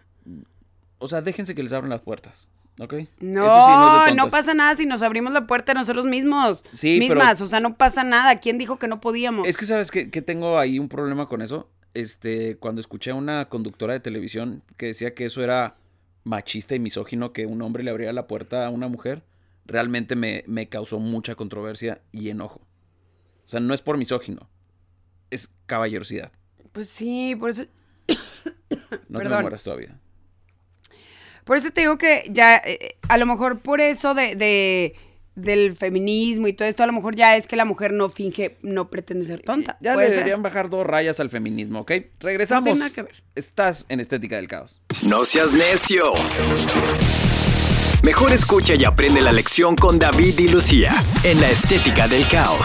O 0.98 1.08
sea, 1.08 1.22
déjense 1.22 1.54
que 1.54 1.62
les 1.62 1.72
abran 1.72 1.90
las 1.90 2.02
puertas, 2.02 2.50
¿ok? 2.78 2.92
Eso 2.94 3.08
sí, 3.18 3.26
No, 3.26 4.14
no, 4.14 4.28
pasa 4.28 4.54
nada 4.54 4.74
si 4.74 4.86
nos 4.86 5.02
abrimos 5.02 5.32
la 5.32 5.46
puerta 5.46 5.74
nosotros 5.74 6.06
mismos. 6.06 6.64
Sí, 6.72 6.98
pero- 7.00 7.20
mismas, 7.20 7.40
o 7.40 7.46
sea, 7.46 7.60
no 7.60 7.76
pasa 7.76 8.04
nada. 8.04 8.40
¿Quién 8.40 8.58
dijo 8.58 8.78
que 8.78 8.88
no 8.88 9.00
podíamos? 9.00 9.46
Es 9.46 9.56
que 9.56 9.66
sabes 9.66 9.90
que, 9.90 10.10
que 10.10 10.22
tengo 10.22 10.58
ahí 10.58 10.78
un 10.78 10.88
problema 10.88 11.28
con 11.28 11.42
eso. 11.42 11.70
Este, 11.94 12.56
cuando 12.56 12.80
escuché 12.80 13.12
a 13.12 13.14
una 13.14 13.48
conductora 13.48 13.92
de 13.92 14.00
televisión 14.00 14.62
que 14.76 14.86
decía 14.86 15.14
que 15.14 15.26
eso 15.26 15.44
era 15.44 15.76
machista 16.24 16.74
y 16.74 16.80
misógino 16.80 17.32
que 17.32 17.46
un 17.46 17.62
hombre 17.62 17.84
le 17.84 17.90
abriera 17.90 18.12
la 18.12 18.26
puerta 18.26 18.66
a 18.66 18.70
una 18.70 18.88
mujer, 18.88 19.22
realmente 19.66 20.16
me, 20.16 20.42
me 20.46 20.68
causó 20.68 20.98
mucha 20.98 21.36
controversia 21.36 22.00
y 22.10 22.30
enojo. 22.30 22.60
O 23.44 23.48
sea, 23.48 23.60
no 23.60 23.74
es 23.74 23.82
por 23.82 23.96
misógino, 23.98 24.48
es 25.30 25.50
caballerosidad. 25.66 26.32
Pues 26.72 26.88
sí, 26.88 27.36
por 27.38 27.50
eso. 27.50 27.64
No 29.08 29.20
te 29.20 29.28
me 29.28 29.40
mueras 29.40 29.62
todavía. 29.62 30.00
Por 31.44 31.56
eso 31.56 31.70
te 31.70 31.82
digo 31.82 31.98
que 31.98 32.24
ya, 32.30 32.56
eh, 32.56 32.96
a 33.08 33.16
lo 33.18 33.26
mejor 33.26 33.60
por 33.60 33.80
eso 33.80 34.14
de, 34.14 34.34
de- 34.34 34.94
del 35.34 35.74
feminismo 35.76 36.46
y 36.46 36.52
todo 36.52 36.68
esto, 36.68 36.82
a 36.84 36.86
lo 36.86 36.92
mejor 36.92 37.16
ya 37.16 37.36
es 37.36 37.46
que 37.48 37.56
la 37.56 37.64
mujer 37.64 37.92
no 37.92 38.08
finge, 38.08 38.56
no 38.62 38.88
pretende 38.88 39.24
ser 39.24 39.42
tonta. 39.42 39.76
Ya 39.80 39.96
le 39.96 40.04
ser. 40.06 40.12
deberían 40.14 40.42
bajar 40.42 40.70
dos 40.70 40.86
rayas 40.86 41.18
al 41.20 41.28
feminismo, 41.28 41.80
¿ok? 41.80 41.92
Regresamos. 42.20 42.68
No 42.68 42.72
tiene 42.74 42.78
nada 42.80 42.94
que 42.94 43.02
ver. 43.02 43.22
Estás 43.34 43.84
en 43.88 43.98
Estética 44.00 44.36
del 44.36 44.46
Caos. 44.48 44.80
No 45.08 45.24
seas 45.24 45.52
necio. 45.52 46.12
Mejor 48.04 48.32
escucha 48.32 48.74
y 48.74 48.84
aprende 48.84 49.20
la 49.20 49.32
lección 49.32 49.76
con 49.76 49.98
David 49.98 50.38
y 50.38 50.48
Lucía 50.48 50.92
en 51.24 51.40
la 51.40 51.48
estética 51.50 52.06
del 52.06 52.28
caos. 52.28 52.60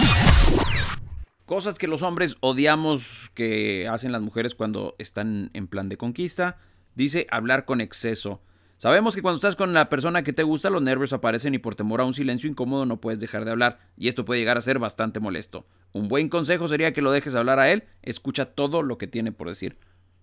Cosas 1.45 1.77
que 1.79 1.87
los 1.87 2.01
hombres 2.01 2.35
odiamos 2.41 3.31
que 3.33 3.87
hacen 3.87 4.11
las 4.11 4.21
mujeres 4.21 4.53
cuando 4.53 4.95
están 4.99 5.49
en 5.53 5.67
plan 5.67 5.87
de 5.89 5.95
conquista. 5.97 6.57
Dice 6.93 7.25
hablar 7.31 7.63
con 7.65 7.79
exceso. 7.81 8.41
Sabemos 8.79 9.13
que 9.13 9.21
cuando 9.21 9.35
estás 9.35 9.57
con 9.57 9.73
la 9.73 9.89
persona 9.89 10.23
que 10.23 10.31
te 10.31 10.43
gusta, 10.43 10.69
los 10.69 10.81
nervios 10.81 11.11
aparecen 11.11 11.53
y 11.53 11.57
por 11.57 11.75
temor 11.75 11.99
a 11.99 12.05
un 12.05 12.13
silencio 12.13 12.49
incómodo 12.49 12.85
no 12.85 13.01
puedes 13.01 13.19
dejar 13.19 13.43
de 13.43 13.51
hablar. 13.51 13.79
Y 13.97 14.07
esto 14.07 14.23
puede 14.23 14.39
llegar 14.39 14.57
a 14.57 14.61
ser 14.61 14.79
bastante 14.79 15.19
molesto. 15.19 15.67
Un 15.91 16.07
buen 16.07 16.29
consejo 16.29 16.69
sería 16.69 16.93
que 16.93 17.01
lo 17.01 17.11
dejes 17.11 17.35
hablar 17.35 17.59
a 17.59 17.69
él. 17.73 17.83
Escucha 18.03 18.45
todo 18.45 18.81
lo 18.81 18.97
que 18.97 19.05
tiene 19.07 19.33
por 19.33 19.49
decir. 19.49 19.77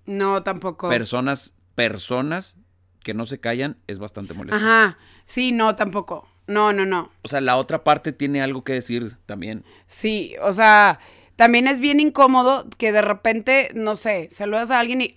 No, 0.06 0.42
tampoco. 0.42 0.88
Personas, 0.88 1.54
personas 1.74 2.56
que 3.02 3.12
no 3.12 3.26
se 3.26 3.40
callan 3.40 3.76
es 3.88 3.98
bastante 3.98 4.32
molesto. 4.32 4.56
Ajá. 4.56 4.96
Sí, 5.26 5.52
no, 5.52 5.76
tampoco. 5.76 6.26
No, 6.46 6.72
no, 6.72 6.86
no. 6.86 7.10
O 7.20 7.28
sea, 7.28 7.42
la 7.42 7.58
otra 7.58 7.84
parte 7.84 8.14
tiene 8.14 8.40
algo 8.40 8.64
que 8.64 8.72
decir 8.72 9.18
también. 9.26 9.66
Sí, 9.84 10.34
o 10.40 10.54
sea, 10.54 10.98
también 11.36 11.68
es 11.68 11.80
bien 11.80 12.00
incómodo 12.00 12.66
que 12.78 12.92
de 12.92 13.02
repente, 13.02 13.70
no 13.74 13.94
sé, 13.94 14.28
saludas 14.30 14.70
a 14.70 14.80
alguien 14.80 15.02
y... 15.02 15.14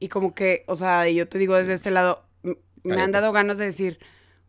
Y 0.00 0.08
como 0.08 0.34
que, 0.34 0.64
o 0.66 0.76
sea, 0.76 1.08
yo 1.08 1.28
te 1.28 1.38
digo 1.38 1.54
desde 1.54 1.72
este 1.74 1.92
lado, 1.92 2.24
me 2.82 3.00
han 3.00 3.12
dado 3.12 3.32
ganas 3.32 3.58
de 3.58 3.66
decir, 3.66 3.98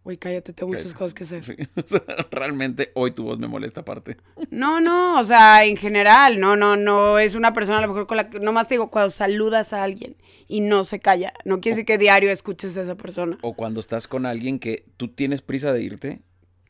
güey, 0.04 0.18
cállate, 0.18 0.54
tengo 0.54 0.72
muchas 0.72 0.94
cosas 0.94 1.14
que 1.14 1.24
hacer. 1.24 1.44
Sí, 1.44 1.56
o 1.76 1.84
sea, 1.86 2.02
realmente 2.32 2.92
hoy 2.96 3.12
tu 3.12 3.24
voz 3.24 3.40
me 3.40 3.48
molesta 3.48 3.82
aparte. 3.82 4.18
No, 4.50 4.80
no, 4.80 5.20
o 5.20 5.24
sea, 5.24 5.64
en 5.66 5.78
general, 5.78 6.40
no, 6.40 6.56
no, 6.56 6.76
no 6.76 7.20
es 7.20 7.36
una 7.36 7.54
persona 7.54 7.80
a 7.80 7.82
lo 7.82 7.88
mejor 7.88 8.08
con 8.08 8.18
la 8.18 8.30
que, 8.30 8.40
nomás 8.40 8.68
te 8.68 8.76
digo, 8.76 8.90
cuando 8.90 9.10
saludas 9.10 9.74
a 9.74 9.84
alguien 9.84 10.16
y 10.48 10.62
no 10.62 10.84
se 10.84 11.00
calla, 11.00 11.34
no 11.44 11.60
quiere 11.60 11.76
decir 11.76 11.86
que 11.86 11.98
diario 11.98 12.32
escuches 12.32 12.78
a 12.78 12.82
esa 12.82 12.96
persona. 12.96 13.38
O 13.42 13.54
cuando 13.54 13.80
estás 13.80 14.08
con 14.08 14.26
alguien 14.26 14.60
que 14.60 14.86
tú 14.98 15.08
tienes 15.08 15.42
prisa 15.42 15.72
de 15.72 15.82
irte 15.82 16.22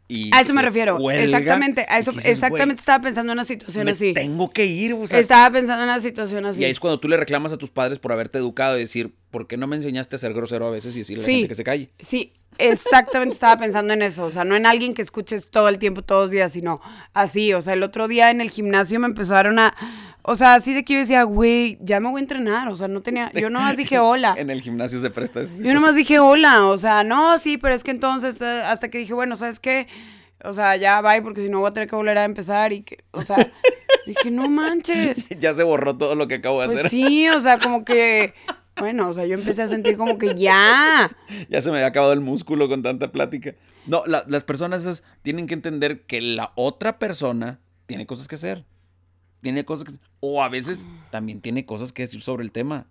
y 0.07 0.29
A 0.35 0.41
eso 0.41 0.53
me 0.53 0.61
refiero, 0.61 0.97
exactamente, 1.09 1.85
a 1.89 1.97
eso, 1.97 2.11
dices, 2.11 2.27
exactamente 2.27 2.73
"Güey, 2.75 2.79
estaba 2.79 3.01
pensando 3.03 3.31
en 3.31 3.37
una 3.39 3.45
situación 3.45 3.85
me 3.85 3.91
así. 3.91 4.13
tengo 4.13 4.49
que 4.51 4.65
ir, 4.65 4.93
o 4.93 5.07
sea, 5.07 5.19
Estaba 5.19 5.51
pensando 5.51 5.83
en 5.83 5.89
una 5.89 5.99
situación 5.99 6.45
así. 6.45 6.61
Y 6.61 6.65
ahí 6.65 6.71
es 6.71 6.79
cuando 6.79 6.99
tú 6.99 7.07
le 7.07 7.17
reclamas 7.17 7.51
a 7.53 7.57
tus 7.57 7.71
padres 7.71 7.97
por 7.99 8.11
haberte 8.11 8.37
educado 8.37 8.77
y 8.77 8.81
decir, 8.81 9.15
¿por 9.31 9.47
qué 9.47 9.57
no 9.57 9.65
me 9.67 9.75
enseñaste 9.77 10.15
a 10.15 10.19
ser 10.19 10.33
grosero 10.33 10.67
a 10.67 10.69
veces 10.71 10.95
y 10.95 10.99
decirle 10.99 11.23
a 11.23 11.27
la 11.27 11.33
gente 11.33 11.47
que 11.47 11.55
se 11.55 11.63
calle? 11.63 11.89
Sí, 11.99 12.33
exactamente 12.59 13.33
estaba 13.33 13.57
pensando 13.57 13.93
en 13.93 14.01
eso. 14.01 14.25
O 14.25 14.31
sea, 14.31 14.43
no 14.43 14.55
en 14.55 14.65
alguien 14.65 14.93
que 14.93 15.01
escuches 15.01 15.49
todo 15.49 15.69
el 15.69 15.79
tiempo, 15.79 16.01
todos 16.03 16.25
los 16.25 16.31
días, 16.31 16.51
sino 16.53 16.81
así. 17.13 17.53
O 17.53 17.61
sea, 17.61 17.73
el 17.73 17.83
otro 17.83 18.07
día 18.07 18.29
en 18.31 18.41
el 18.41 18.49
gimnasio 18.51 18.99
me 18.99 19.07
empezaron 19.07 19.59
a. 19.59 19.75
O 20.27 20.35
sea, 20.35 20.55
así 20.55 20.73
de 20.73 20.83
que 20.83 20.93
yo 20.93 20.99
decía, 20.99 21.21
güey, 21.23 21.77
ya 21.81 21.99
me 21.99 22.09
voy 22.09 22.19
a 22.19 22.23
entrenar. 22.23 22.67
O 22.69 22.75
sea, 22.75 22.87
no 22.87 23.01
tenía. 23.01 23.31
Yo 23.33 23.49
nomás 23.51 23.77
dije 23.77 23.99
hola. 23.99 24.33
En 24.37 24.49
el 24.49 24.61
gimnasio 24.61 24.99
se 24.99 25.09
presta 25.11 25.41
esa 25.41 25.63
Yo 25.63 25.73
nomás 25.73 25.93
dije 25.95 26.17
hola. 26.19 26.65
O 26.67 26.77
sea, 26.79 27.03
no, 27.03 27.37
sí, 27.37 27.57
pero 27.59 27.75
es 27.75 27.83
que 27.83 27.91
entonces, 27.91 28.41
eh, 28.41 28.63
hasta 28.65 28.89
que 28.89 28.97
dije, 28.97 29.13
bueno, 29.13 29.35
¿sabes 29.35 29.59
qué? 29.59 29.87
O 30.43 30.53
sea, 30.53 30.75
ya 30.77 31.01
bye, 31.01 31.21
porque 31.21 31.41
si 31.41 31.49
no 31.49 31.59
voy 31.59 31.69
a 31.69 31.73
tener 31.73 31.87
que 31.89 31.95
volver 31.95 32.17
a 32.17 32.25
empezar. 32.25 32.73
Y 32.73 32.81
que, 32.81 33.03
o 33.11 33.21
sea, 33.23 33.37
dije, 34.07 34.31
no 34.31 34.49
manches. 34.49 35.27
Ya 35.39 35.53
se 35.53 35.61
borró 35.63 35.95
todo 35.97 36.15
lo 36.15 36.27
que 36.27 36.35
acabo 36.35 36.61
de 36.61 36.67
Pues 36.67 36.79
hacer. 36.79 36.89
sí, 36.91 37.29
o 37.29 37.39
sea, 37.39 37.59
como 37.59 37.85
que. 37.85 38.33
Bueno, 38.77 39.07
o 39.07 39.13
sea, 39.13 39.25
yo 39.25 39.35
empecé 39.35 39.61
a 39.61 39.67
sentir 39.67 39.95
como 39.95 40.17
que 40.17 40.35
ya. 40.35 41.15
Ya 41.49 41.61
se 41.61 41.69
me 41.69 41.77
había 41.77 41.87
acabado 41.87 42.11
el 42.13 42.19
músculo 42.19 42.67
con 42.67 42.81
tanta 42.83 43.11
plática. 43.11 43.53
No, 43.85 44.03
la- 44.05 44.25
las 44.27 44.43
personas 44.43 44.81
esas 44.81 45.03
tienen 45.21 45.45
que 45.47 45.53
entender 45.53 46.01
que 46.01 46.19
la 46.19 46.51
otra 46.55 46.97
persona 46.99 47.59
tiene 47.85 48.05
cosas 48.05 48.27
que 48.27 48.35
hacer. 48.35 48.65
Tiene 49.45 49.63
cosas 49.63 49.85
que 49.85 49.93
O 50.21 50.41
a 50.41 50.49
veces 50.49 50.87
también 51.11 51.39
tiene 51.39 51.67
cosas 51.67 51.93
que 51.93 52.01
decir 52.01 52.19
sobre 52.23 52.43
el 52.43 52.51
tema. 52.51 52.87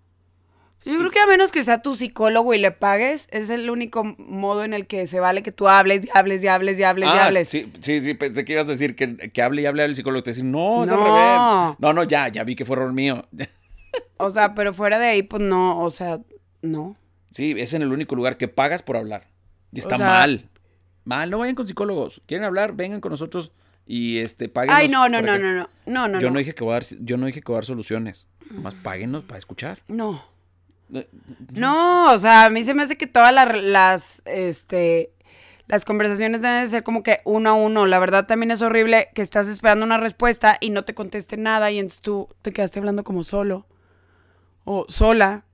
Yo 0.85 0.97
creo 0.99 1.11
que 1.11 1.19
a 1.19 1.27
menos 1.27 1.51
que 1.51 1.65
sea 1.65 1.83
tu 1.83 1.97
psicólogo 1.97 2.55
y 2.55 2.59
le 2.59 2.71
pagues, 2.71 3.27
es 3.33 3.51
el 3.51 3.71
único 3.71 4.05
modo 4.19 4.63
en 4.63 4.73
el 4.73 4.87
que 4.87 5.09
se 5.09 5.19
vale 5.19 5.43
que 5.43 5.51
tú 5.51 5.67
hables 5.67 6.05
y 6.07 6.11
hables 6.15 6.45
y 6.45 6.47
hables 6.47 6.79
y 6.79 6.85
hables 6.85 7.09
y 7.09 7.11
Ah, 7.11 7.27
hables. 7.27 7.49
Sí, 7.49 7.73
sí, 7.81 8.01
sí, 8.03 8.15
pensé 8.15 8.45
que 8.45 8.53
ibas 8.53 8.67
a 8.69 8.71
decir 8.71 8.95
que, 8.95 9.17
que 9.33 9.43
hable 9.43 9.63
y 9.63 9.67
hable 9.67 9.83
al 9.83 9.97
psicólogo. 9.97 10.23
Te 10.23 10.31
decir, 10.31 10.45
no, 10.45 10.85
es 10.85 10.91
al 10.93 10.99
No. 11.01 11.05
revés. 11.05 11.77
No, 11.81 11.93
no, 11.93 12.05
ya, 12.05 12.29
ya 12.29 12.45
vi 12.45 12.55
que 12.55 12.65
fue 12.65 12.77
error 12.77 12.93
mío. 12.93 13.27
O 14.19 14.31
sea, 14.31 14.55
pero 14.55 14.73
fuera 14.73 15.01
de 15.01 15.07
ahí, 15.09 15.23
pues 15.25 15.43
no, 15.43 15.81
o 15.81 15.91
sea, 15.91 16.21
no. 16.63 16.97
Sí, 17.33 17.53
es 17.59 17.75
en 17.75 17.83
el 17.83 17.93
único 17.93 18.15
lugar 18.15 18.37
que 18.37 18.47
pagas 18.47 18.81
por 18.83 18.97
hablar. 18.97 19.27
Y 19.73 19.81
está 19.81 19.97
O 19.97 19.99
sea- 19.99 20.07
mal. 20.07 20.49
Mal, 21.05 21.31
no 21.31 21.39
vayan 21.39 21.57
con 21.57 21.67
psicólogos. 21.67 22.23
¿Quieren 22.27 22.45
hablar? 22.45 22.75
Vengan 22.77 23.01
con 23.01 23.11
nosotros 23.11 23.51
y 23.87 24.19
este 24.19 24.49
paguen. 24.49 24.75
Ay, 24.75 24.89
no, 24.89 25.09
no, 25.09 25.21
no, 25.23 25.39
no, 25.39 25.53
no, 25.55 25.69
no, 25.87 26.09
no. 26.09 26.21
yo 26.21 26.31
no 26.31 26.39
dije 26.39 26.55
que 26.55 26.65
voy 26.65 26.73
a 26.73 26.75
dar, 26.75 26.85
yo 27.01 27.17
no 27.17 27.27
dije 27.27 27.41
que 27.41 27.47
voy 27.47 27.57
a 27.57 27.59
dar 27.59 27.65
soluciones. 27.65 28.27
Más 28.51 28.75
páguenos 28.75 29.25
para 29.25 29.39
escuchar. 29.39 29.83
No. 29.89 30.25
No, 31.53 32.13
o 32.13 32.19
sea, 32.19 32.45
a 32.47 32.51
mí 32.51 32.63
se 32.65 32.75
me 32.75 32.83
hace 32.83 32.97
que 32.97 33.07
todas 33.07 33.33
la- 33.33 33.47
las, 33.47 34.23
este, 34.27 35.13
las 35.67 35.85
conversaciones 35.85 36.43
deben 36.43 36.63
de 36.65 36.69
ser 36.71 36.83
como 36.83 37.03
que 37.03 37.21
uno 37.25 37.51
a 37.51 37.55
uno. 37.55 37.87
La 37.87 37.99
verdad 37.99 38.27
también 38.27 38.51
es 38.51 38.63
horrible 38.63 39.09
que 39.15 39.23
estás 39.23 39.49
esperando 39.49 39.85
una 39.85 39.99
respuesta 39.99 40.59
y 40.61 40.71
no 40.71 40.85
te 40.85 40.95
conteste 40.95 41.37
nada 41.37 41.71
y 41.71 41.79
entonces 41.79 42.01
tú 42.03 42.29
te 42.43 42.53
quedaste 42.53 42.79
hablando 42.79 43.03
como 43.05 43.23
solo 43.23 43.67
o 44.65 44.85
sola. 44.89 45.45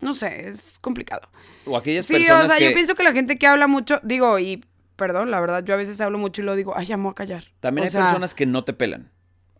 No 0.00 0.12
sé, 0.12 0.48
es 0.48 0.78
complicado. 0.78 1.28
O 1.64 1.76
aquellas 1.76 2.04
Sí, 2.06 2.12
personas 2.14 2.44
o 2.44 2.46
sea, 2.48 2.58
que 2.58 2.66
yo 2.66 2.74
pienso 2.74 2.94
que 2.94 3.02
la 3.02 3.12
gente 3.12 3.38
que 3.38 3.46
habla 3.46 3.66
mucho, 3.66 3.98
digo, 4.02 4.38
y 4.38 4.62
perdón, 4.96 5.30
la 5.30 5.40
verdad, 5.40 5.64
yo 5.64 5.74
a 5.74 5.76
veces 5.76 6.00
hablo 6.00 6.18
mucho 6.18 6.42
y 6.42 6.44
lo 6.44 6.56
digo, 6.56 6.74
ay, 6.76 6.86
llamo 6.86 7.10
a 7.10 7.14
callar. 7.14 7.44
también 7.60 7.84
O 7.84 7.86
hay 7.86 7.90
sea, 7.90 8.02
personas 8.04 8.34
que 8.34 8.46
no 8.46 8.64
te 8.64 8.72
pelan. 8.72 9.10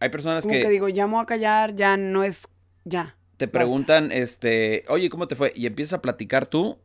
Hay 0.00 0.08
personas 0.10 0.44
Como 0.44 0.54
que, 0.54 0.62
que... 0.62 0.70
digo, 0.70 0.88
llamo 0.88 1.20
a 1.20 1.26
callar, 1.26 1.74
ya 1.74 1.96
no 1.96 2.24
es, 2.24 2.48
ya. 2.84 3.16
te 3.36 3.46
basta. 3.46 3.58
preguntan, 3.58 4.12
este, 4.12 4.84
oye, 4.88 5.08
¿cómo 5.08 5.28
te 5.28 5.36
fue? 5.36 5.52
Y 5.54 5.66
empiezas 5.66 5.94
a 5.94 6.02
platicar 6.02 6.46
tú 6.46 6.78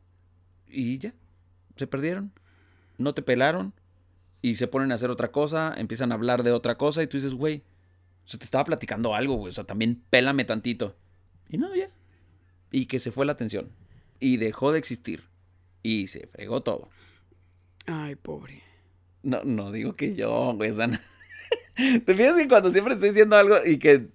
y 0.68 0.98
ya, 1.00 1.14
se 1.76 1.88
perdieron, 1.88 2.32
no 2.98 3.14
te 3.14 3.22
pelaron 3.22 3.74
y 4.42 4.56
se 4.56 4.68
ponen 4.68 4.92
a 4.92 4.96
hacer 4.96 5.10
otra 5.10 5.32
cosa, 5.32 5.74
empiezan 5.78 6.12
a 6.12 6.16
hablar 6.16 6.44
de 6.44 6.52
otra 6.52 6.78
cosa 6.78 7.04
y 7.04 7.08
tú 7.08 7.18
dices, 7.18 7.34
güey, 7.34 7.64
o 8.26 8.30
sea, 8.30 8.40
te 8.40 8.46
estaba 8.46 8.64
platicando 8.64 9.14
algo, 9.16 9.36
güey, 9.36 9.50
o 9.50 9.54
sea, 9.54 9.64
también 9.66 10.02
pélame 10.10 10.46
tantito. 10.46 10.96
Y 11.50 11.58
no, 11.58 11.76
ya. 11.76 11.90
Y 12.72 12.86
que 12.86 13.00
se 13.00 13.12
fue 13.12 13.26
la 13.26 13.34
atención 13.34 13.70
y 14.20 14.38
dejó 14.38 14.72
de 14.72 14.80
existir 14.80 15.26
y 15.84 16.08
se 16.08 16.28
fregó 16.28 16.62
todo. 16.62 16.90
Ay, 17.86 18.16
pobre. 18.16 18.64
No, 19.24 19.44
no 19.44 19.72
digo 19.72 19.96
que 19.96 20.16
yo, 20.16 20.54
güey, 20.56 20.72
Te 22.06 22.16
fijas 22.16 22.38
que 22.38 22.48
cuando 22.48 22.70
siempre 22.70 22.94
estoy 22.94 23.10
diciendo 23.10 23.36
algo 23.36 23.58
y 23.66 23.78
que 23.78 24.08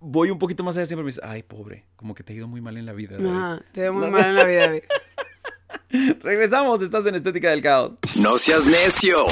voy 0.00 0.30
un 0.30 0.38
poquito 0.38 0.62
más 0.62 0.76
allá, 0.76 0.86
siempre 0.86 1.04
me 1.04 1.08
dices, 1.08 1.22
ay, 1.24 1.42
pobre, 1.42 1.86
como 1.96 2.14
que 2.14 2.22
te 2.22 2.32
ha 2.32 2.36
ido 2.36 2.48
muy 2.48 2.60
mal 2.60 2.76
en 2.76 2.86
la 2.86 2.92
vida. 2.92 3.16
David". 3.16 3.28
Ajá, 3.28 3.64
te 3.72 3.80
veo 3.82 3.92
muy 3.92 4.10
mal 4.10 4.26
en 4.26 4.34
la 4.34 4.44
vida. 4.44 4.66
David. 4.66 4.82
Regresamos, 6.22 6.82
estás 6.82 7.06
en 7.06 7.14
Estética 7.14 7.50
del 7.50 7.62
Caos. 7.62 7.94
No 8.20 8.36
seas 8.38 8.64
necio. 8.66 9.26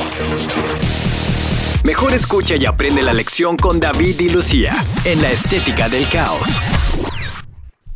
Mejor 1.84 2.12
escucha 2.12 2.54
y 2.56 2.64
aprende 2.64 3.02
la 3.02 3.12
lección 3.12 3.56
con 3.56 3.80
David 3.80 4.20
y 4.20 4.28
Lucía 4.28 4.72
en 5.04 5.20
la 5.20 5.32
estética 5.32 5.88
del 5.88 6.08
caos. 6.08 6.48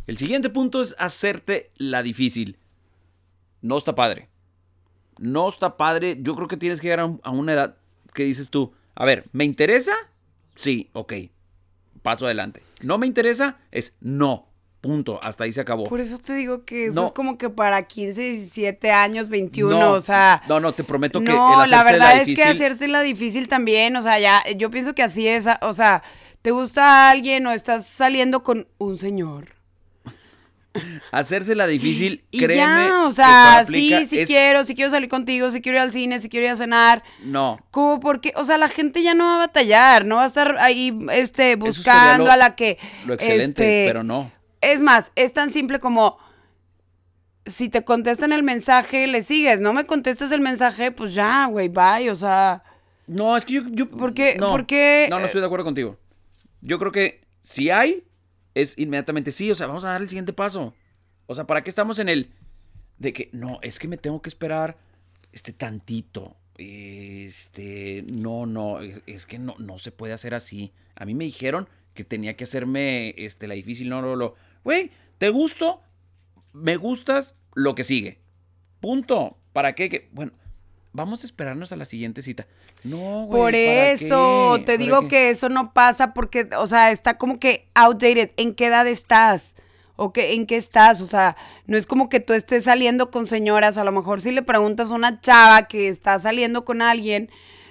El 0.07 0.17
siguiente 0.17 0.49
punto 0.49 0.81
es 0.81 0.93
hacerte 0.99 1.71
la 1.77 2.03
difícil. 2.03 2.57
No 3.61 3.77
está 3.77 3.95
padre. 3.95 4.27
No 5.19 5.47
está 5.49 5.77
padre. 5.77 6.17
Yo 6.21 6.35
creo 6.35 6.47
que 6.47 6.57
tienes 6.57 6.79
que 6.81 6.87
llegar 6.87 6.99
a, 7.01 7.05
un- 7.05 7.21
a 7.23 7.31
una 7.31 7.53
edad 7.53 7.77
que 8.13 8.23
dices 8.23 8.49
tú, 8.49 8.73
a 8.95 9.05
ver, 9.05 9.25
¿me 9.31 9.43
interesa? 9.45 9.93
Sí, 10.55 10.89
ok. 10.93 11.13
Paso 12.01 12.25
adelante. 12.25 12.61
¿No 12.83 12.97
me 12.97 13.07
interesa? 13.07 13.57
Es 13.71 13.95
no. 13.99 14.47
Punto. 14.81 15.19
Hasta 15.23 15.43
ahí 15.43 15.51
se 15.51 15.59
acabó. 15.61 15.83
Por 15.85 15.99
eso 15.99 16.17
te 16.19 16.33
digo 16.33 16.63
que 16.63 16.85
eso 16.87 17.01
No. 17.01 17.07
es 17.07 17.11
como 17.11 17.37
que 17.37 17.49
para 17.49 17.87
15, 17.87 18.21
17 18.21 18.91
años, 18.91 19.27
21, 19.27 19.77
No, 19.77 19.91
o 19.93 19.99
sea... 19.99 20.41
No, 20.47 20.59
no, 20.59 20.73
te 20.73 20.83
prometo 20.83 21.19
que 21.19 21.25
No, 21.31 21.63
el 21.63 21.71
la 21.71 21.83
verdad 21.83 22.21
es 22.21 22.27
difícil- 22.27 22.35
que 22.35 22.43
hacérsela 22.49 23.01
difícil 23.01 23.47
también, 23.47 23.95
o 23.97 24.01
sea, 24.03 24.19
ya, 24.19 24.43
yo 24.55 24.69
pienso 24.69 24.93
que 24.93 25.01
así 25.03 25.27
es, 25.27 25.47
o 25.61 25.73
sea, 25.73 26.03
te 26.43 26.51
gusta 26.51 27.09
alguien 27.09 27.45
o 27.47 27.51
estás 27.51 27.85
saliendo 27.87 28.43
con 28.43 28.67
un 28.77 28.97
señor. 28.97 29.55
Hacerse 31.11 31.55
la 31.55 31.67
difícil, 31.67 32.23
Y 32.31 32.39
créeme. 32.39 32.55
ya, 32.87 33.03
o 33.05 33.11
sea, 33.11 33.63
sí, 33.65 33.93
sí 34.07 34.19
es- 34.19 34.27
quiero, 34.27 34.63
sí 34.63 34.75
quiero 34.75 34.91
salir 34.91 35.09
contigo, 35.09 35.49
sí 35.49 35.61
quiero 35.61 35.77
ir 35.77 35.81
al 35.81 35.91
cine, 35.91 36.19
sí 36.19 36.29
quiero 36.29 36.45
ir 36.47 36.51
a 36.51 36.55
cenar. 36.55 37.03
No. 37.23 37.59
Como 37.71 37.99
porque, 37.99 38.33
o 38.35 38.43
sea, 38.43 38.57
la 38.57 38.67
gente 38.69 39.01
ya 39.03 39.13
no 39.13 39.25
va 39.25 39.35
a 39.35 39.37
batallar, 39.47 40.05
no 40.05 40.15
va 40.17 40.23
a 40.23 40.27
estar 40.27 40.57
ahí, 40.59 40.97
este, 41.11 41.55
buscando 41.55 42.25
lo- 42.25 42.31
a 42.31 42.37
la 42.37 42.55
que... 42.55 42.77
Lo 43.05 43.13
excelente, 43.13 43.83
este, 43.83 43.87
pero 43.89 44.03
no. 44.03 44.31
Es 44.61 44.81
más, 44.81 45.11
es 45.15 45.33
tan 45.33 45.49
simple 45.49 45.79
como 45.79 46.17
si 47.45 47.69
te 47.69 47.83
contestan 47.83 48.33
el 48.33 48.43
mensaje, 48.43 49.07
le 49.07 49.21
sigues. 49.21 49.59
No 49.59 49.71
me 49.73 49.85
contestas 49.85 50.31
el 50.31 50.41
mensaje, 50.41 50.91
pues 50.91 51.13
ya, 51.13 51.45
güey, 51.45 51.69
bye. 51.69 52.09
O 52.09 52.15
sea, 52.15 52.63
No, 53.07 53.37
es 53.37 53.45
que 53.45 53.53
yo. 53.53 53.61
yo 53.69 53.89
¿Por 53.89 54.13
qué- 54.13 54.35
No, 54.37 54.49
por 54.49 54.65
qué, 54.65 55.07
no, 55.09 55.19
no 55.19 55.25
estoy 55.25 55.39
de 55.41 55.45
acuerdo 55.47 55.63
contigo. 55.65 55.97
Yo 56.61 56.77
creo 56.79 56.91
que 56.91 57.21
si 57.39 57.69
hay, 57.69 58.03
es 58.61 58.77
inmediatamente 58.77 59.31
sí. 59.31 59.51
O 59.51 59.55
sea, 59.55 59.67
vamos 59.67 59.83
a 59.85 59.89
dar 59.89 60.01
el 60.01 60.09
siguiente 60.09 60.33
paso. 60.33 60.73
O 61.25 61.35
sea, 61.35 61.45
¿para 61.45 61.63
qué 61.63 61.69
estamos 61.69 61.99
en 61.99 62.09
el 62.09 62.31
de 62.97 63.13
que 63.13 63.29
no, 63.33 63.59
es 63.61 63.79
que 63.79 63.87
me 63.87 63.97
tengo 63.97 64.21
que 64.21 64.29
esperar 64.29 64.77
este 65.31 65.53
tantito? 65.53 66.35
Este, 66.57 68.03
no, 68.07 68.45
no, 68.45 68.79
es, 68.79 69.25
que 69.25 69.37
no, 69.39 69.55
no 69.59 69.77
se 69.79 69.91
puede 69.91 70.13
hacer 70.13 70.33
así. 70.33 70.73
A 70.95 71.05
mí 71.05 71.13
me 71.13 71.25
dijeron 71.25 71.69
que 71.93 72.03
tenía 72.03 72.35
que 72.35 72.45
hacerme 72.45 73.13
este, 73.17 73.47
la 73.47 73.53
difícil, 73.53 73.89
no, 73.89 74.01
no, 74.01 74.15
no. 74.15 74.33
Güey, 74.63 74.91
¿te 75.17 75.29
gusto? 75.29 75.81
Me 76.53 76.77
gustas, 76.77 77.35
lo 77.53 77.75
que 77.75 77.83
sigue. 77.83 78.19
Punto. 78.79 79.37
¿Para 79.53 79.73
qué? 79.73 79.89
Que- 79.89 80.09
bueno, 80.11 80.33
vamos 80.97 81.23
a 81.23 81.27
esperarnos 81.27 81.71
a 81.71 81.77
la 81.77 81.85
siguiente 81.85 82.21
cita. 82.21 82.45
No, 82.83 83.25
güey. 83.25 83.29
por 83.41 83.51
¿para 83.51 83.91
eso 83.91 84.53
qué? 84.57 84.63
te 84.65 84.73
¿Para 84.73 84.77
digo 84.83 85.01
qué? 85.03 85.07
que 85.07 85.29
eso 85.29 85.47
no 85.47 85.71
pasa 85.71 86.13
porque, 86.13 86.49
o 86.57 86.67
sea, 86.67 86.91
está 86.91 87.17
como 87.17 87.39
que 87.39 87.67
outdated. 87.75 88.31
¿En 88.35 88.53
qué 88.53 88.65
edad 88.65 88.85
estás? 88.87 89.55
¿O 89.95 90.11
qué, 90.11 90.33
en 90.33 90.45
qué 90.45 90.57
estás? 90.57 91.01
O 91.01 91.05
sea, 91.05 91.37
no 91.65 91.77
es 91.77 91.87
como 91.87 92.09
que 92.09 92.19
tú 92.19 92.33
estés 92.33 92.65
saliendo 92.65 93.09
con 93.11 93.25
señoras. 93.27 93.77
A 93.77 93.83
lo 93.83 93.91
mejor 93.91 94.21
si 94.21 94.31
le 94.31 94.41
preguntas 94.41 94.91
a 94.91 94.95
una 94.95 95.21
chava 95.21 95.67
que 95.67 95.87
está 95.87 96.19
saliendo 96.19 96.65
con 96.65 96.81
alguien, 96.81 97.29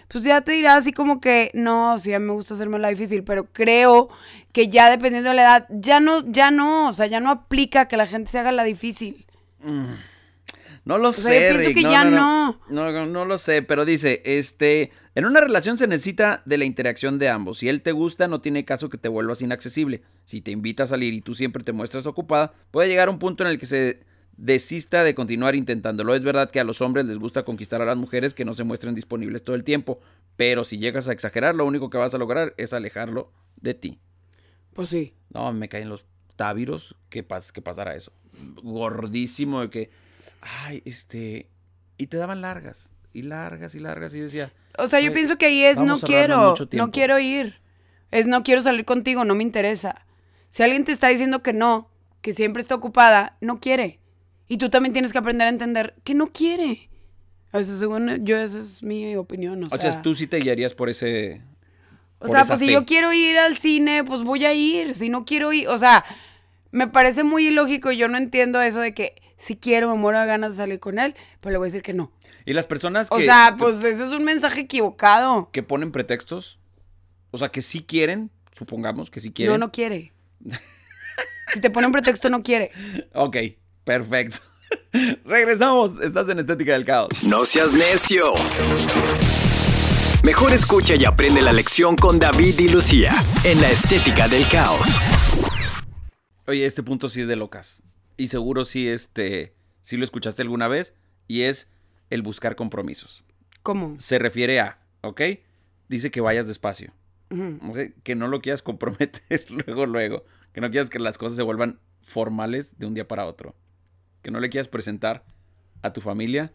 pues 0.09 0.25
ya 0.25 0.41
te 0.41 0.53
dirá 0.53 0.77
así 0.77 0.93
como 0.93 1.21
que, 1.21 1.51
no, 1.55 1.99
sí, 1.99 2.13
a 2.15 2.19
mí 2.21 2.27
me 2.27 2.33
gusta 2.33 2.55
hacerme 2.55 2.79
la 2.79 2.89
difícil, 2.89 3.25
pero 3.25 3.47
creo 3.53 4.09
que 4.53 4.69
ya 4.69 4.89
dependiendo 4.91 5.31
de 5.31 5.37
la 5.37 5.43
edad, 5.43 5.67
ya 5.71 6.01
no, 6.01 6.21
ya 6.31 6.51
no, 6.51 6.89
o 6.89 6.93
sea, 6.93 7.07
ya 7.07 7.21
no 7.21 7.31
aplica 7.31 7.87
que 7.89 7.97
la 7.97 8.07
gente 8.07 8.31
se 8.31 8.39
haga 8.39 8.53
la 8.53 8.65
difícil. 8.65 9.27
No 10.87 10.99
lo 10.99 11.11
sea, 11.11 11.25
sé, 11.25 11.35
yo 11.35 11.49
pienso 11.51 11.69
Rick, 11.69 11.77
que 11.79 11.83
no, 11.83 11.91
ya 11.91 12.05
no, 12.05 12.61
no. 12.69 12.93
No, 12.93 13.07
no 13.07 13.25
lo 13.25 13.39
sé, 13.39 13.61
pero 13.63 13.85
dice, 13.85 14.23
este, 14.25 14.93
en 15.17 15.25
una 15.27 15.41
relación 15.41 15.77
se 15.77 15.89
necesita 15.89 16.43
de 16.45 16.59
la 16.59 16.65
interacción 16.65 17.19
de 17.19 17.29
ambos. 17.29 17.59
Si 17.59 17.69
él 17.69 17.83
te 17.83 17.91
gusta, 17.91 18.29
no 18.29 18.41
tiene 18.41 18.65
caso 18.65 18.89
que 18.89 18.97
te 18.97 19.09
vuelvas 19.09 19.43
inaccesible. 19.43 20.03
Si 20.25 20.41
te 20.41 20.53
invita 20.53 20.85
a 20.85 20.87
salir 20.87 21.13
y 21.13 21.21
tú 21.23 21.35
siempre 21.35 21.65
te 21.65 21.73
muestras 21.73 22.07
ocupada, 22.07 22.55
puede 22.71 22.89
llegar 22.89 23.09
un 23.09 23.19
punto 23.19 23.43
en 23.43 23.51
el 23.51 23.59
que 23.59 23.67
se 23.67 24.01
desista 24.37 25.03
de 25.03 25.17
continuar 25.17 25.57
intentándolo. 25.57 26.15
Es 26.15 26.23
verdad 26.23 26.53
que 26.53 26.61
a 26.61 26.65
los 26.65 26.81
hombres 26.81 27.05
les 27.07 27.19
gusta 27.19 27.45
conquistar 27.45 27.83
a 27.83 27.87
las 27.87 27.97
mujeres 27.97 28.33
que 28.33 28.45
no 28.45 28.55
se 28.55 28.63
muestren 28.63 28.95
disponibles 28.95 29.43
todo 29.43 29.57
el 29.57 29.65
tiempo, 29.65 29.99
pero 30.37 30.63
si 30.63 30.79
llegas 30.79 31.09
a 31.09 31.13
exagerar, 31.13 31.57
lo 31.57 31.67
único 31.67 31.91
que 31.91 31.99
vas 31.99 32.15
a 32.15 32.19
lograr 32.19 32.55
es 32.59 32.73
alejarlo 32.73 33.33
de 33.57 33.75
ti. 33.75 33.99
Pues 34.73 34.91
sí. 34.91 35.15
No, 35.31 35.53
me 35.53 35.69
caen 35.69 35.89
los 35.89 36.07
tábiros 36.37 36.95
que, 37.09 37.25
pas 37.25 37.51
que 37.51 37.63
pasara 37.63 37.97
eso. 37.97 38.13
Gordísimo 38.63 39.63
de 39.63 39.71
que, 39.71 39.91
ay, 40.41 40.83
este, 40.85 41.49
y 41.99 42.07
te 42.07 42.17
daban 42.17 42.41
largas, 42.41 42.91
y 43.13 43.23
largas, 43.23 43.75
y 43.75 43.79
largas, 43.79 44.15
y 44.15 44.19
yo 44.19 44.25
decía, 44.25 44.53
O 44.79 44.89
sea, 44.89 45.01
yo 45.01 45.13
pienso 45.13 45.39
que 45.39 45.47
ahí 45.47 45.63
es 45.65 45.79
no 45.79 45.99
quiero, 45.99 46.55
no 46.73 46.91
quiero 46.91 47.19
ir. 47.19 47.61
Es 48.11 48.27
no 48.27 48.43
quiero 48.43 48.63
salir 48.63 48.85
contigo, 48.85 49.25
no 49.25 49.35
me 49.35 49.43
interesa. 49.43 50.07
Si 50.51 50.63
alguien 50.63 50.85
te 50.85 50.93
está 50.93 51.09
diciendo 51.09 51.43
que 51.43 51.53
no, 51.53 51.91
que 52.21 52.33
siempre 52.33 52.63
está 52.63 52.75
ocupada, 52.75 53.37
no 53.41 53.59
quiere. 53.61 54.01
Y 54.49 54.59
tú 54.59 54.71
también 54.71 54.93
tienes 54.93 55.13
que 55.13 55.19
aprender 55.19 55.47
a 55.47 55.51
entender 55.51 55.95
que 56.05 56.15
no 56.15 56.29
quiere. 56.29 56.89
O 57.53 57.63
sea, 57.63 57.75
según 57.77 58.25
yo, 58.25 58.37
esa 58.37 58.59
es 58.59 58.83
mi 58.83 59.17
opinión. 59.17 59.65
O, 59.65 59.75
o 59.75 59.79
sea, 59.79 60.03
tú 60.03 60.15
sí 60.15 60.27
te 60.27 60.39
guiarías 60.39 60.75
por 60.75 60.89
ese... 60.89 61.43
O 62.19 62.27
por 62.27 62.31
sea, 62.31 62.45
pues 62.45 62.61
si 62.61 62.71
yo 62.71 62.85
quiero 62.87 63.13
ir 63.13 63.37
al 63.39 63.59
cine, 63.59 64.05
pues 64.05 64.23
voy 64.23 64.45
a 64.45 64.55
ir. 64.55 64.95
Si 64.95 65.09
no 65.09 65.25
quiero 65.25 65.53
ir, 65.53 65.69
o 65.69 65.77
sea, 65.79 66.05
me 66.71 66.87
parece 66.87 67.25
muy 67.25 67.49
ilógico. 67.49 67.91
y 67.91 67.97
Yo 67.97 68.09
no 68.09 68.17
entiendo 68.17 68.63
eso 68.63 68.81
de 68.81 68.95
que 68.95 69.15
si 69.37 69.57
quiero, 69.57 69.89
me 69.89 69.95
muero 70.01 70.21
de 70.21 70.27
ganas 70.27 70.53
de 70.53 70.57
salir 70.59 70.81
con 70.81 70.99
él, 70.99 71.15
pero 71.41 71.53
le 71.53 71.59
voy 71.59 71.67
a 71.67 71.69
decir 71.71 71.83
que 71.83 71.93
no. 71.93 72.13
Y 72.45 72.53
las 72.53 72.67
personas 72.67 73.09
que, 73.11 73.17
O 73.17 73.21
sea, 73.21 73.53
que- 73.53 73.59
pues 73.63 73.77
ese 73.85 74.05
es 74.05 74.13
un 74.13 74.25
mensaje 74.25 74.61
equivocado. 74.63 75.51
que 75.53 75.63
ponen 75.63 75.93
pretextos, 75.93 76.59
o 77.31 77.39
sea, 77.39 77.49
que 77.51 77.61
sí 77.63 77.83
quieren, 77.83 78.31
supongamos 78.57 79.11
que 79.11 79.21
sí 79.21 79.29
No, 79.29 79.35
quieren. 79.35 79.61
no 79.61 79.73
quiere. 79.73 80.13
si 81.53 81.61
te 81.61 81.71
pone 81.71 81.87
un 81.87 81.93
pretexto, 81.93 82.31
no 82.31 82.43
quiere. 82.43 82.71
Ok, 83.15 83.37
perfecto. 83.85 84.39
Regresamos, 85.25 86.01
estás 86.01 86.29
en 86.29 86.39
Estética 86.41 86.73
del 86.73 86.85
Caos. 86.85 87.11
No 87.25 87.45
seas 87.45 87.73
necio. 87.73 88.33
Mejor 90.25 90.53
escucha 90.53 90.97
y 90.97 91.05
aprende 91.05 91.41
la 91.41 91.53
lección 91.53 91.95
con 91.97 92.19
David 92.19 92.59
y 92.59 92.69
Lucía 92.69 93.13
en 93.45 93.61
la 93.61 93.71
estética 93.71 94.27
del 94.27 94.49
caos. 94.49 94.89
Oye, 96.49 96.67
este 96.67 96.83
punto 96.83 97.09
sí 97.09 97.21
es 97.21 97.29
de 97.29 97.37
locas. 97.37 97.83
Y 98.17 98.29
seguro 98.29 98.65
sí, 98.65 98.89
este, 98.89 99.55
sí 99.83 99.97
lo 99.97 100.05
escuchaste 100.05 100.43
alguna 100.43 100.69
vez. 100.69 100.95
Y 101.29 101.43
es 101.43 101.71
el 102.11 102.23
buscar 102.23 102.57
compromisos. 102.57 103.25
¿Cómo? 103.63 103.97
Se 103.99 104.19
refiere 104.19 104.61
a, 104.61 104.79
¿ok? 105.03 105.23
Dice 105.89 106.11
que 106.11 106.21
vayas 106.21 106.47
despacio. 106.47 106.93
Ujú. 107.31 107.59
O 107.69 107.75
sea, 107.75 107.89
que 108.03 108.15
no 108.15 108.29
lo 108.29 108.41
quieras 108.41 108.63
comprometer 108.63 109.45
luego, 109.51 109.87
luego. 109.87 110.25
Que 110.53 110.61
no 110.61 110.71
quieras 110.71 110.91
que 110.91 110.99
las 110.99 111.19
cosas 111.19 111.37
se 111.37 111.43
vuelvan 111.43 111.81
formales 112.03 112.79
de 112.79 112.87
un 112.87 112.95
día 112.95 113.09
para 113.09 113.27
otro. 113.27 113.55
Que 114.23 114.31
no 114.31 114.41
le 114.41 114.49
quieras 114.49 114.69
presentar 114.69 115.25
a 115.83 115.93
tu 115.93 116.01
familia 116.01 116.53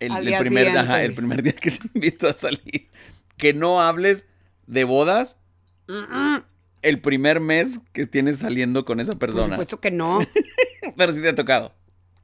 el, 0.00 0.38
primer, 0.38 0.68
ajá, 0.76 1.02
el 1.02 1.14
primer 1.14 1.42
día 1.42 1.52
que 1.52 1.70
te 1.70 1.88
invito 1.94 2.28
a 2.28 2.32
salir. 2.32 2.88
Que 3.36 3.52
no 3.54 3.80
hables 3.80 4.26
de 4.66 4.84
bodas. 4.84 5.38
El 6.82 7.00
primer 7.00 7.40
mes 7.40 7.80
que 7.92 8.06
tienes 8.06 8.38
saliendo 8.38 8.84
con 8.84 9.00
esa 9.00 9.12
Por 9.12 9.20
persona. 9.20 9.48
supuesto 9.56 9.80
que 9.80 9.90
no. 9.90 10.20
Pero 10.96 11.12
sí 11.12 11.20
te 11.20 11.28
ha 11.28 11.34
tocado. 11.34 11.74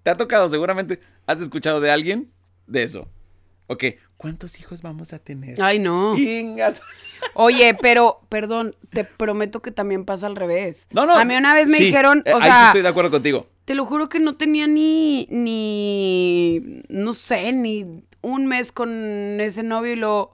Te 0.02 0.10
ha 0.10 0.16
tocado, 0.16 0.48
seguramente 0.48 1.00
has 1.26 1.40
escuchado 1.40 1.80
de 1.80 1.90
alguien 1.90 2.32
de 2.66 2.82
eso. 2.84 3.08
Ok, 3.68 3.84
¿cuántos 4.16 4.60
hijos 4.60 4.80
vamos 4.80 5.12
a 5.12 5.18
tener? 5.18 5.60
Ay, 5.60 5.80
no. 5.80 6.16
Ingas. 6.16 6.80
Oye, 7.34 7.76
pero, 7.80 8.20
perdón, 8.28 8.76
te 8.90 9.02
prometo 9.02 9.60
que 9.60 9.72
también 9.72 10.04
pasa 10.04 10.28
al 10.28 10.36
revés. 10.36 10.86
No, 10.92 11.04
no. 11.04 11.16
A 11.18 11.24
mí 11.24 11.34
una 11.34 11.52
vez 11.52 11.66
me 11.66 11.78
sí, 11.78 11.86
dijeron, 11.86 12.22
eh, 12.24 12.32
o 12.32 12.36
ahí 12.36 12.42
sí 12.42 12.48
sea, 12.48 12.66
estoy 12.68 12.82
de 12.82 12.88
acuerdo 12.88 13.10
contigo. 13.10 13.48
te 13.64 13.74
lo 13.74 13.84
juro 13.84 14.08
que 14.08 14.20
no 14.20 14.36
tenía 14.36 14.68
ni, 14.68 15.26
ni, 15.30 16.82
no 16.88 17.12
sé, 17.12 17.52
ni 17.52 18.04
un 18.22 18.46
mes 18.46 18.70
con 18.70 19.40
ese 19.40 19.64
novio 19.64 19.92
y 19.94 19.96
lo, 19.96 20.32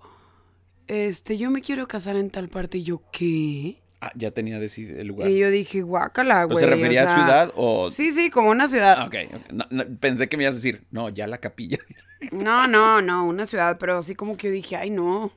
este, 0.87 1.39
yo 1.39 1.50
me 1.50 1.63
quiero 1.63 1.89
casar 1.89 2.17
en 2.17 2.28
tal 2.28 2.49
parte. 2.50 2.78
Y 2.78 2.82
yo, 2.82 3.00
¿qué? 3.13 3.81
Ah, 4.04 4.10
ya 4.17 4.32
tenía 4.32 4.58
decidido 4.58 5.00
el 5.00 5.06
lugar. 5.06 5.30
Y 5.30 5.38
yo 5.38 5.49
dije, 5.49 5.80
guácala, 5.82 6.43
¿Pero 6.49 6.49
güey. 6.49 6.65
¿Se 6.65 6.67
refería 6.69 7.04
o 7.04 7.06
sea, 7.06 7.15
a 7.15 7.17
ciudad 7.25 7.52
o...? 7.54 7.93
Sí, 7.93 8.10
sí, 8.10 8.30
como 8.30 8.50
una 8.50 8.67
ciudad. 8.67 8.97
Ah, 8.99 9.04
ok. 9.04 9.15
ok. 9.32 9.52
No, 9.52 9.65
no, 9.71 9.84
pensé 10.00 10.28
que 10.28 10.36
me 10.36 10.43
ibas 10.43 10.56
a 10.56 10.58
decir, 10.58 10.82
no, 10.91 11.08
ya 11.08 11.28
la 11.28 11.38
capilla. 11.38 11.78
No, 12.32 12.69
no, 12.69 13.02
no, 13.02 13.26
una 13.26 13.45
ciudad, 13.47 13.78
pero 13.80 13.99
así 13.99 14.15
como 14.15 14.36
que 14.36 14.47
yo 14.47 14.52
dije, 14.52 14.76
ay, 14.76 14.91
no. 14.91 15.32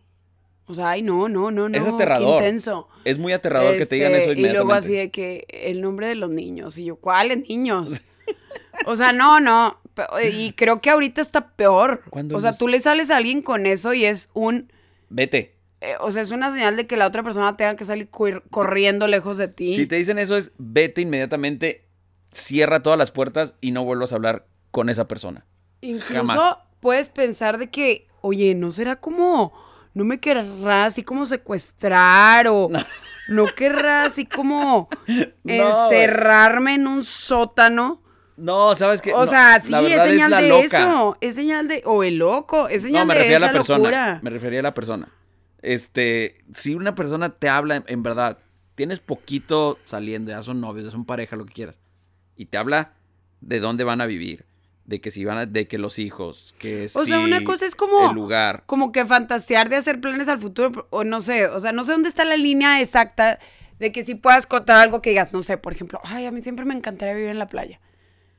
O 0.68 0.74
sea, 0.76 0.92
ay, 0.92 1.02
no, 1.02 1.28
no, 1.28 1.50
no, 1.50 1.68
no. 1.68 1.78
es 1.78 1.84
aterrador. 1.84 2.40
Qué 2.40 2.46
intenso. 2.46 2.88
Es 3.04 3.18
muy 3.18 3.34
aterrador 3.34 3.76
que 3.76 3.88
te 3.88 3.96
digan 3.96 4.14
Este, 4.14 4.24
eso 4.24 4.32
Y 4.34 4.36
luego 4.42 4.72
inmediatamente. 4.72 4.88
así 4.88 4.96
de 4.96 5.12
que 5.12 5.48
el 5.50 5.82
nombre 5.82 6.08
de 6.08 6.14
los 6.14 6.30
niños. 6.30 6.78
Y 6.78 6.86
yo, 6.86 6.96
¿cuáles 6.98 7.50
niños? 7.50 8.04
o 8.86 8.96
sea, 8.96 9.14
no, 9.14 9.40
no. 9.40 9.80
Y 10.32 10.52
creo 10.52 10.80
que 10.80 10.92
ahorita 10.92 11.22
está 11.22 11.56
peor. 11.56 12.04
¿Cuándo 12.10 12.38
O 12.38 12.40
sea, 12.42 12.56
tú 12.56 12.68
le 12.68 12.80
sales 12.80 13.10
a 13.10 13.18
alguien 13.18 13.42
con 13.42 13.66
eso 13.66 13.96
y 13.96 14.06
es 14.06 14.30
un. 14.34 14.72
Vete. 15.10 15.55
Eh, 15.86 15.96
o 16.00 16.12
sea, 16.12 16.22
es 16.24 16.32
una 16.32 16.52
señal 16.52 16.76
de 16.76 16.88
que 16.88 16.98
la 16.98 17.08
otra 17.08 17.24
persona 17.24 17.56
tenga 17.58 17.76
que 17.76 17.86
salir 17.86 18.10
corriendo 18.10 19.08
lejos 19.08 19.38
de 19.38 19.48
ti. 19.48 19.76
Si 19.76 19.86
te 19.88 19.96
dicen 19.96 20.18
eso 20.20 20.36
es, 20.38 20.52
vete 20.58 21.02
inmediatamente, 21.02 21.86
cierra 22.32 22.82
todas 22.84 22.98
las 23.00 23.12
puertas 23.12 23.56
y 23.62 23.72
no 23.72 23.84
vuelvas 23.84 24.12
a 24.12 24.16
hablar 24.16 24.46
con 24.72 24.90
esa 24.90 25.08
persona. 25.08 25.46
Incluso 25.82 26.26
Jamás. 26.28 26.58
puedes 26.80 27.10
pensar 27.10 27.58
de 27.58 27.70
que, 27.70 28.08
oye, 28.22 28.56
¿no 28.56 28.72
será 28.72 28.96
como, 28.98 29.54
no 29.94 30.04
me 30.06 30.20
querrá 30.20 30.86
así 30.86 31.04
como 31.04 31.26
secuestrar 31.26 32.48
o 32.48 32.70
no, 33.28 33.46
querrá 33.56 34.04
así 34.06 34.26
como 34.26 34.90
encerrarme 35.46 36.76
en 36.76 36.88
un 36.88 37.04
sótano? 37.04 38.02
No, 38.38 38.76
¿sabes 38.76 39.02
qué? 39.02 39.14
O 39.14 39.22
No, 39.22 39.28
sea, 39.28 39.60
sí, 39.62 39.74
es 39.74 40.02
señal 40.02 40.32
de 40.32 40.50
loca. 40.50 40.64
eso, 40.66 41.18
es 41.22 41.36
señal 41.36 41.68
de, 41.70 41.82
o 41.86 42.04
el 42.04 42.18
loco, 42.18 42.68
es 42.68 42.84
señal 42.84 43.04
No, 43.04 43.06
me 43.08 43.14
de 43.14 43.20
refería 43.20 43.38
a 43.38 43.40
la 43.40 43.52
persona. 43.54 43.78
locura. 43.80 44.20
Me 44.24 44.30
refería 44.30 44.60
a 44.60 44.64
la 44.64 44.74
persona. 44.74 45.08
Este, 45.66 46.44
si 46.54 46.76
una 46.76 46.94
persona 46.94 47.30
te 47.30 47.50
habla 47.50 47.84
en, 47.88 48.04
verdad, 48.04 48.38
tienes 48.76 49.00
poquito 49.00 49.80
saliendo, 49.84 50.30
ya 50.30 50.44
son 50.44 50.62
novios, 50.62 50.86
ya 50.86 50.92
son 50.92 51.06
pareja, 51.06 51.36
lo 51.36 51.48
que 51.48 51.54
quieras, 51.54 51.80
y 52.36 52.46
te 52.46 52.60
habla 52.60 52.94
de 53.42 53.60
dónde 53.60 53.84
van 53.84 54.00
a 54.00 54.06
vivir, 54.06 54.46
de 54.86 55.02
que 55.02 55.10
si 55.10 55.26
van 55.26 55.40
a, 55.40 55.46
de 55.48 55.68
que 55.68 55.80
los 55.80 55.98
hijos, 55.98 56.54
que 56.60 56.86
O 56.94 57.04
sea, 57.06 57.20
una 57.20 57.44
cosa 57.44 57.66
es 57.66 57.74
como- 57.74 58.08
el 58.08 58.16
lugar. 58.16 58.62
Como 58.68 58.92
que 58.92 59.08
fantasear 59.08 59.68
de 59.70 59.78
hacer 59.78 60.00
planes 60.00 60.28
al 60.28 60.38
futuro, 60.40 60.88
o 60.92 61.04
no 61.04 61.22
sé, 61.22 61.48
o 61.48 61.60
sea, 61.60 61.72
no 61.72 61.84
sé 61.84 61.94
dónde 61.94 62.10
está 62.10 62.26
la 62.26 62.38
línea 62.38 62.80
exacta 62.80 63.40
de 63.80 63.92
que 63.92 64.04
si 64.04 64.14
puedas 64.14 64.46
contar 64.46 64.78
algo 64.78 65.02
que 65.02 65.10
digas, 65.10 65.34
no 65.34 65.42
sé, 65.42 65.58
por 65.58 65.74
ejemplo, 65.74 66.00
ay, 66.04 66.28
a 66.28 66.32
mí 66.32 66.44
siempre 66.44 66.66
me 66.66 66.76
encantaría 66.76 67.16
vivir 67.16 67.32
en 67.32 67.40
la 67.40 67.48
playa. 67.50 67.80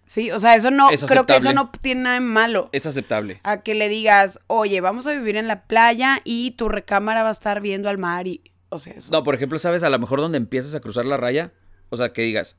Sí, 0.07 0.31
o 0.31 0.39
sea, 0.39 0.55
eso 0.55 0.71
no, 0.71 0.91
Es 0.91 1.05
creo 1.05 1.27
que 1.27 1.37
eso 1.37 1.53
no 1.53 1.71
tiene 1.71 2.03
nada 2.03 2.15
de 2.15 2.21
malo. 2.21 2.69
Es 2.73 2.87
aceptable. 2.87 3.41
A 3.43 3.63
que 3.63 3.75
le 3.75 3.89
digas, 3.89 4.39
oye, 4.47 4.81
vamos 4.81 5.07
a 5.07 5.13
vivir 5.13 5.37
en 5.37 5.49
la 5.49 5.67
playa 5.67 6.21
y 6.25 6.53
tu 6.53 6.69
recámara 6.69 7.23
va 7.23 7.31
a 7.31 7.33
estar 7.33 7.61
viendo 7.61 7.89
al 7.89 7.99
mar 7.99 8.27
y, 8.29 8.41
o 8.69 8.79
sea, 8.79 8.95
eso. 8.95 9.11
No, 9.11 9.25
por 9.25 9.35
ejemplo, 9.35 9.59
¿sabes? 9.59 9.83
A 9.83 9.91
lo 9.91 9.99
mejor 9.99 10.21
donde 10.21 10.39
empiezas 10.39 10.75
a 10.75 10.81
cruzar 10.81 11.07
la 11.07 11.17
raya, 11.17 11.53
o 11.89 11.97
sea, 11.97 12.13
que 12.13 12.23
digas, 12.23 12.57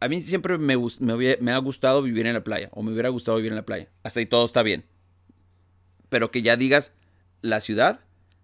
a 0.00 0.08
mí 0.08 0.20
siempre 0.20 0.58
me, 0.58 0.76
me, 0.76 1.36
me 1.40 1.52
ha 1.52 1.58
gustado 1.58 2.02
vivir 2.02 2.26
en 2.26 2.34
la 2.34 2.42
playa, 2.44 2.68
o 2.72 2.82
me 2.82 2.92
hubiera 2.92 3.08
gustado 3.10 3.36
vivir 3.36 3.52
en 3.52 3.56
la 3.56 3.64
playa. 3.64 3.88
Hasta 4.02 4.20
ahí 4.20 4.26
todo 4.26 4.44
está 4.44 4.62
bien. 4.62 4.84
Pero 6.08 6.30
que 6.30 6.42
ya 6.42 6.56
digas 6.56 6.92
la 7.42 7.60
ciudad, 7.60 8.00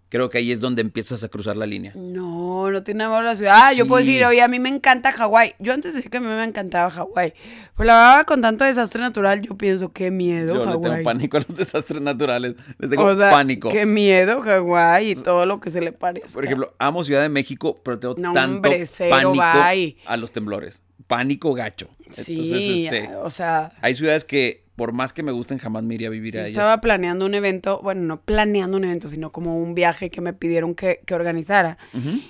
creo 0.09 0.29
que 0.29 0.37
ahí 0.37 0.51
es 0.51 0.59
donde 0.59 0.81
empiezas 0.81 1.23
a 1.23 1.27
cruzar 1.29 1.57
la 1.57 1.65
línea. 1.65 1.91
No, 1.95 2.69
no 2.71 2.83
tiene 2.83 3.07
malo 3.07 3.23
la 3.23 3.35
ciudad. 3.35 3.53
Ah, 3.55 3.73
yo 3.73 3.85
puedo 3.87 4.01
Sí. 4.03 4.09
decir, 4.11 4.25
oye, 4.25 4.41
a 4.41 4.47
mí 4.47 4.59
me 4.59 4.69
encanta 4.69 5.11
Hawái. 5.11 5.55
Yo 5.59 5.73
antes 5.73 5.93
decía 5.93 6.09
que 6.09 6.17
a 6.17 6.21
mí 6.21 6.27
me 6.27 6.43
encantaba 6.43 6.89
Hawái. 6.89 7.33
Pero 7.75 7.87
la 7.87 7.93
verdad, 7.93 8.25
con 8.25 8.41
tanto 8.41 8.63
desastre 8.63 9.01
natural, 9.01 9.41
yo 9.41 9.57
pienso, 9.57 9.91
qué 9.91 10.11
miedo 10.11 10.53
Yo 10.55 10.59
le 10.65 10.71
Hawái. 10.71 10.81
tengo 10.91 11.03
pánico 11.03 11.37
a 11.37 11.41
los 11.41 11.47
desastres 11.57 12.01
naturales. 12.01 12.55
Les 12.79 12.89
tengo 12.89 13.03
o 13.05 13.15
sea, 13.15 13.29
pánico. 13.31 13.69
qué 13.69 13.85
miedo 13.85 14.41
Hawái 14.41 15.11
y 15.11 15.15
todo 15.15 15.45
lo 15.45 15.59
que 15.59 15.69
se 15.69 15.81
le 15.81 15.91
parece. 15.91 16.29
Por 16.33 16.45
ejemplo, 16.45 16.73
amo 16.79 17.03
Ciudad 17.03 17.21
de 17.21 17.29
México, 17.29 17.79
pero 17.83 17.99
tengo 17.99 18.15
No, 18.17 18.33
tanto 18.33 18.69
hombre, 18.69 18.85
cero, 18.85 19.09
pánico 19.11 19.43
bye. 19.67 19.97
a 20.05 20.17
los 20.17 20.31
temblores. 20.31 20.83
Pánico 21.07 21.53
gacho. 21.53 21.89
Sí, 22.11 22.85
este, 22.87 23.15
o 23.15 23.29
sea, 23.29 23.71
hay 23.81 23.93
ciudades 23.93 24.25
que, 24.25 24.63
por 24.75 24.91
más 24.91 25.13
que 25.13 25.23
me 25.23 25.31
gusten, 25.31 25.57
jamás 25.57 25.83
me 25.83 25.95
iría 25.95 26.07
a 26.07 26.11
vivir 26.11 26.33
yo 26.33 26.39
a 26.39 26.43
ellas. 26.43 26.51
estaba 26.51 26.81
planeando 26.81 27.25
un 27.25 27.33
evento, 27.33 27.79
bueno, 27.81 28.01
no 28.01 28.21
planeando 28.21 28.77
un 28.77 28.83
evento, 28.83 29.07
sino 29.07 29.31
como 29.31 29.57
un 29.57 29.73
viaje 29.73 30.09
que 30.09 30.21
me 30.21 30.33
pidieron 30.33 30.75
que, 30.75 31.01
que 31.05 31.13
organizara. 31.13 31.77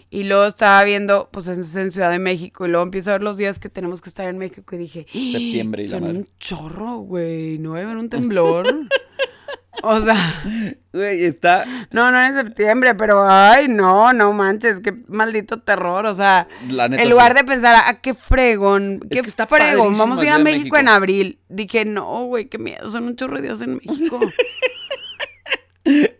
Y 0.10 0.24
luego 0.24 0.46
estaba 0.46 0.84
viendo, 0.84 1.30
pues 1.32 1.48
es 1.48 1.76
en 1.76 1.92
Ciudad 1.92 2.12
de 2.12 2.20
México, 2.20 2.66
y 2.66 2.70
luego 2.70 2.84
empiezo 2.84 3.12
a 3.12 3.14
ver 3.14 3.24
los 3.24 3.38
días 3.38 3.60
que 3.60 3.70
tenemos 3.70 4.02
que 4.02 4.10
estar 4.10 4.28
en 4.28 4.38
México 4.38 4.76
y 4.76 4.80
dije, 4.80 5.06
Septiembre 5.12 5.84
y 5.84 5.88
la 5.88 6.00
son 6.00 6.04
un 6.04 6.28
chorro, 6.40 6.98
güey, 6.98 7.58
no 7.58 7.72
va 7.72 7.80
a 7.80 7.84
haber 7.84 7.98
un 7.98 8.10
temblor. 8.10 8.68
O 9.88 10.02
sea, 10.02 10.16
Güey, 10.94 11.26
está. 11.26 11.88
no, 11.92 12.12
no 12.12 12.20
en 12.20 12.34
septiembre, 12.34 12.96
pero 12.96 13.24
ay, 13.30 13.68
no, 13.68 14.14
no 14.14 14.34
manches, 14.34 14.80
qué 14.80 14.94
maldito 15.08 15.62
terror. 15.62 16.06
O 16.06 16.14
sea, 16.16 16.48
La 16.70 16.88
neta, 16.88 17.04
en 17.04 17.10
lugar 17.10 17.34
sí. 17.34 17.38
de 17.38 17.44
pensar, 17.44 17.84
ah, 17.86 18.02
qué 18.02 18.14
fregón, 18.14 19.02
qué 19.12 19.22
que 19.22 19.28
está 19.28 19.46
fregón, 19.46 19.96
vamos 19.98 20.20
a 20.20 20.26
ir 20.26 20.32
a 20.32 20.40
México, 20.40 20.60
México. 20.60 20.78
en 20.78 20.88
abril. 20.88 21.40
Dije, 21.50 21.86
no, 21.86 22.26
güey, 22.26 22.46
qué 22.46 22.58
miedo, 22.58 22.90
son 22.90 23.04
un 23.06 23.16
chorro 23.16 23.36
de 23.36 23.44
días 23.44 23.62
en 23.62 23.76
México. 23.76 24.20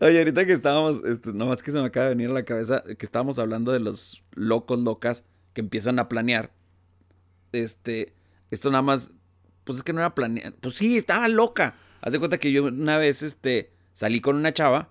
Oye, 0.00 0.18
ahorita 0.18 0.46
que 0.46 0.52
estábamos, 0.52 1.00
este, 1.04 1.32
nomás 1.32 1.62
que 1.62 1.72
se 1.72 1.78
me 1.78 1.86
acaba 1.86 2.04
de 2.04 2.10
venir 2.14 2.30
a 2.30 2.34
la 2.34 2.44
cabeza, 2.44 2.84
que 2.84 3.04
estábamos 3.04 3.40
hablando 3.40 3.72
de 3.72 3.80
los 3.80 4.22
locos, 4.34 4.78
locas 4.78 5.24
que 5.54 5.60
empiezan 5.60 5.98
a 5.98 6.08
planear. 6.08 6.52
Este, 7.50 8.14
esto 8.52 8.70
nada 8.70 8.82
más, 8.82 9.10
pues 9.64 9.78
es 9.78 9.82
que 9.82 9.92
no 9.92 10.00
era 10.00 10.14
planear, 10.14 10.52
pues 10.60 10.76
sí, 10.76 10.96
estaba 10.96 11.26
loca. 11.26 11.74
Haz 12.06 12.12
de 12.12 12.20
cuenta 12.20 12.38
que 12.38 12.52
yo 12.52 12.66
una 12.66 12.98
vez, 12.98 13.24
este, 13.24 13.72
salí 13.92 14.20
con 14.20 14.36
una 14.36 14.54
chava 14.54 14.90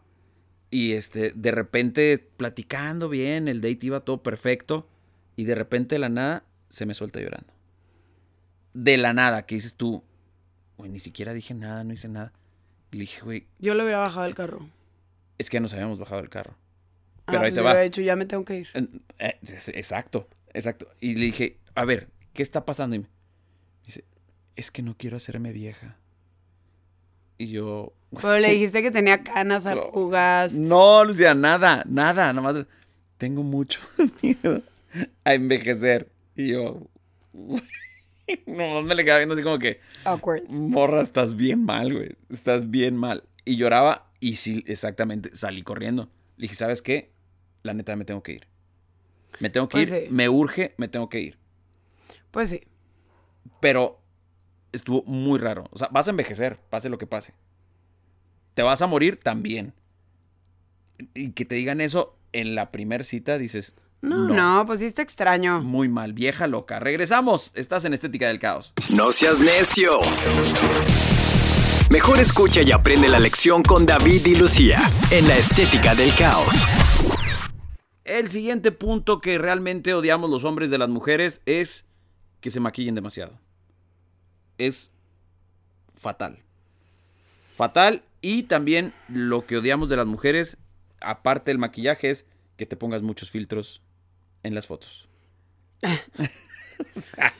y, 0.69 0.91
este, 0.91 1.32
de 1.34 1.51
repente, 1.51 2.17
platicando 2.17 3.08
bien, 3.08 3.47
el 3.47 3.62
date 3.62 3.86
iba 3.86 4.01
todo 4.01 4.21
perfecto 4.21 4.89
y 5.38 5.45
de 5.45 5.56
repente 5.56 5.95
de 5.95 5.99
la 5.99 6.10
nada 6.10 6.43
se 6.67 6.86
me 6.86 6.93
suelta 6.93 7.21
llorando. 7.21 7.54
De 8.73 8.97
la 8.97 9.13
nada, 9.13 9.45
que 9.45 9.56
dices 9.56 9.75
tú, 9.75 10.04
güey, 10.75 10.91
ni 10.91 10.99
siquiera 10.99 11.32
dije 11.34 11.54
nada, 11.54 11.86
no 11.86 11.93
hice 11.93 12.10
nada. 12.10 12.34
Y 12.91 12.97
le 12.97 13.01
dije, 13.04 13.21
güey, 13.21 13.47
Yo 13.60 13.75
lo 13.75 13.84
hubiera 13.84 13.99
bajado 13.99 14.25
del 14.25 14.36
carro. 14.36 14.69
es 15.38 15.49
que 15.49 15.56
ya 15.56 15.62
nos 15.62 15.71
habíamos 15.71 15.97
bajado 15.97 16.19
del 16.19 16.30
carro. 16.30 16.58
Ah, 17.28 17.32
Pero 17.32 17.43
ahí 17.43 17.51
pues 17.51 17.54
te 17.54 17.62
va. 17.62 17.80
dicho, 17.80 18.01
ya 18.01 18.17
me 18.17 18.25
tengo 18.25 18.43
que 18.43 18.58
ir. 18.58 18.67
Eh, 19.19 19.39
exacto, 19.49 20.28
exacto. 20.54 20.89
Y 20.99 21.15
le 21.15 21.28
dije, 21.28 21.60
a 21.75 21.86
ver, 21.86 22.10
¿qué 22.34 22.43
está 22.43 22.65
pasando? 22.65 22.97
Y 22.97 22.99
me 22.99 23.08
dice, 23.86 24.04
es 24.58 24.69
que 24.69 24.82
no 24.82 24.97
quiero 24.97 25.15
hacerme 25.15 25.54
vieja. 25.54 25.97
Y 27.38 27.48
yo, 27.48 27.93
Pero 28.21 28.38
le 28.39 28.52
dijiste 28.52 28.82
que 28.82 28.91
tenía 28.91 29.24
canas, 29.24 29.65
arrugas. 29.65 30.54
no, 30.56 31.04
Lucía, 31.04 31.34
nada, 31.36 31.84
nada, 31.88 32.32
nada 32.34 32.41
más 32.41 32.65
tengo 33.17 33.43
mucho 33.43 33.82
miedo 34.21 34.62
a 35.24 35.34
envejecer. 35.34 36.10
Y 36.36 36.50
yo, 36.54 36.82
no 38.48 38.82
me 38.82 38.95
le 38.95 39.04
quedaba 39.04 39.19
viendo 39.19 39.34
así 39.36 39.43
como 39.43 39.60
que, 39.60 39.80
Awkward. 40.06 40.50
morra, 40.50 41.02
estás 41.02 41.36
bien 41.36 41.63
mal, 41.63 41.93
güey, 41.93 42.15
estás 42.30 42.69
bien 42.69 42.95
mal. 42.95 43.24
Y 43.43 43.58
lloraba 43.58 44.10
y 44.19 44.36
sí, 44.38 44.63
exactamente, 44.67 45.36
salí 45.36 45.62
corriendo. 45.62 46.10
Le 46.38 46.43
dije, 46.43 46.56
¿sabes 46.56 46.82
qué? 46.82 47.12
La 47.63 47.74
neta 47.74 47.95
me 47.95 48.06
tengo 48.06 48.24
que 48.24 48.34
ir. 48.34 48.48
Me 49.39 49.50
tengo 49.50 49.67
que 49.67 49.74
Pues 49.78 49.91
ir, 49.91 50.08
sí. 50.08 50.08
me 50.10 50.30
urge, 50.30 50.74
me 50.78 50.88
tengo 50.88 51.10
que 51.10 51.19
ir. 51.19 51.38
Pues 52.32 52.50
sí. 52.50 52.62
Pero 53.60 54.00
estuvo 54.76 55.04
muy 55.04 55.40
raro. 55.40 55.66
O 55.72 55.78
sea, 55.78 55.88
vas 55.92 56.08
a 56.08 56.12
envejecer, 56.12 56.60
pase 56.70 56.90
lo 56.90 56.98
que 56.98 57.08
pase. 57.08 57.34
Te 58.54 58.62
vas 58.64 58.82
a 58.82 58.88
morir 58.88 59.18
también. 59.18 59.74
Y 61.14 61.32
que 61.32 61.46
te 61.46 61.56
digan 61.56 61.82
eso 61.82 62.16
en 62.32 62.56
la 62.56 62.72
primer 62.72 63.04
cita, 63.04 63.38
dices, 63.38 63.76
No, 64.02 64.18
no, 64.18 64.66
pues 64.66 64.80
sí 64.80 64.86
está 64.86 65.02
extraño. 65.02 65.62
muy 65.62 65.90
mal, 65.90 66.14
vieja 66.14 66.48
loca. 66.48 66.80
Regresamos, 66.80 67.52
estás 67.56 67.86
en 67.86 67.94
Estética 67.94 68.28
del 68.28 68.40
Caos. 68.40 68.74
No 68.96 69.12
seas 69.12 69.40
necio. 69.40 69.92
Mejor 71.92 72.20
escucha 72.20 72.62
y 72.62 72.72
aprende 72.72 73.08
la 73.08 73.20
lección 73.20 73.64
con 73.64 73.86
David 73.86 74.26
y 74.26 74.36
Lucía 74.36 74.80
en 75.12 75.28
la 75.28 75.38
estética 75.38 75.94
del 75.96 76.14
caos. 76.16 76.54
El 78.04 78.30
siguiente 78.30 78.72
punto 78.72 79.22
que 79.22 79.38
realmente 79.38 79.94
odiamos 79.94 80.30
los 80.30 80.44
hombres 80.44 80.70
de 80.72 80.78
las 80.78 80.90
mujeres 80.90 81.42
es 81.46 81.86
que 82.42 82.50
se 82.52 82.60
maquillen 82.60 82.96
demasiado. 82.96 83.40
Es 84.58 84.91
fatal. 85.94 86.39
Fatal. 87.56 88.04
Y 88.22 88.44
también 88.44 88.94
lo 89.08 89.46
que 89.46 89.58
odiamos 89.58 89.89
de 89.89 89.98
las 89.98 90.08
mujeres, 90.08 90.58
aparte 91.02 91.52
del 91.52 91.60
maquillaje, 91.60 92.10
es 92.10 92.26
que 92.58 92.65
te 92.65 92.76
pongas 92.76 93.02
muchos 93.02 93.30
filtros 93.32 93.82
en 94.44 94.56
las 94.56 94.68
fotos. 94.68 95.08
O 96.78 97.00
sea, 97.00 97.34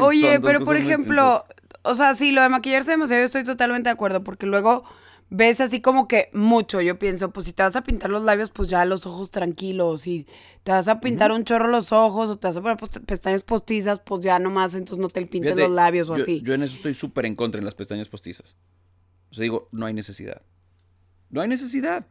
Oye, 0.00 0.40
pero 0.40 0.60
por 0.60 0.76
ejemplo, 0.76 1.44
o 1.82 1.94
sea, 1.94 2.14
sí, 2.14 2.30
lo 2.30 2.42
de 2.42 2.48
maquillarse 2.48 2.92
demasiado, 2.92 3.24
estoy 3.24 3.44
totalmente 3.44 3.88
de 3.88 3.92
acuerdo, 3.92 4.22
porque 4.22 4.46
luego 4.46 4.84
ves 5.30 5.60
así 5.60 5.80
como 5.80 6.06
que 6.08 6.28
mucho, 6.32 6.80
yo 6.80 6.98
pienso, 6.98 7.30
pues 7.30 7.46
si 7.46 7.52
te 7.52 7.62
vas 7.62 7.76
a 7.76 7.82
pintar 7.82 8.10
los 8.10 8.24
labios, 8.24 8.50
pues 8.50 8.68
ya 8.68 8.84
los 8.84 9.06
ojos 9.06 9.30
tranquilos, 9.30 10.06
y 10.06 10.26
te 10.64 10.72
vas 10.72 10.88
a 10.88 11.00
pintar 11.00 11.32
un 11.32 11.44
chorro 11.44 11.68
los 11.68 11.92
ojos, 11.92 12.28
o 12.30 12.36
te 12.38 12.48
vas 12.48 12.56
a 12.56 12.60
poner 12.60 12.76
pues, 12.76 12.90
pestañas 13.06 13.42
postizas, 13.42 14.00
pues 14.00 14.20
ya 14.22 14.38
nomás, 14.38 14.74
entonces 14.74 14.98
no 15.00 15.08
te 15.08 15.20
pintes 15.26 15.52
Fíjate, 15.52 15.62
los 15.62 15.70
labios 15.70 16.08
o 16.10 16.16
yo- 16.16 16.22
así. 16.24 16.42
Yo 16.44 16.52
en 16.54 16.62
eso 16.62 16.74
estoy 16.76 16.94
súper 16.94 17.26
en 17.26 17.36
contra 17.36 17.58
en 17.58 17.64
las 17.64 17.74
pestañas 17.74 18.08
postizas. 18.08 18.56
O 19.30 19.34
sea, 19.34 19.42
digo, 19.42 19.68
no 19.72 19.86
hay 19.86 19.94
necesidad. 19.94 20.42
No 21.30 21.40
hay 21.40 21.48
necesidad. 21.48 22.06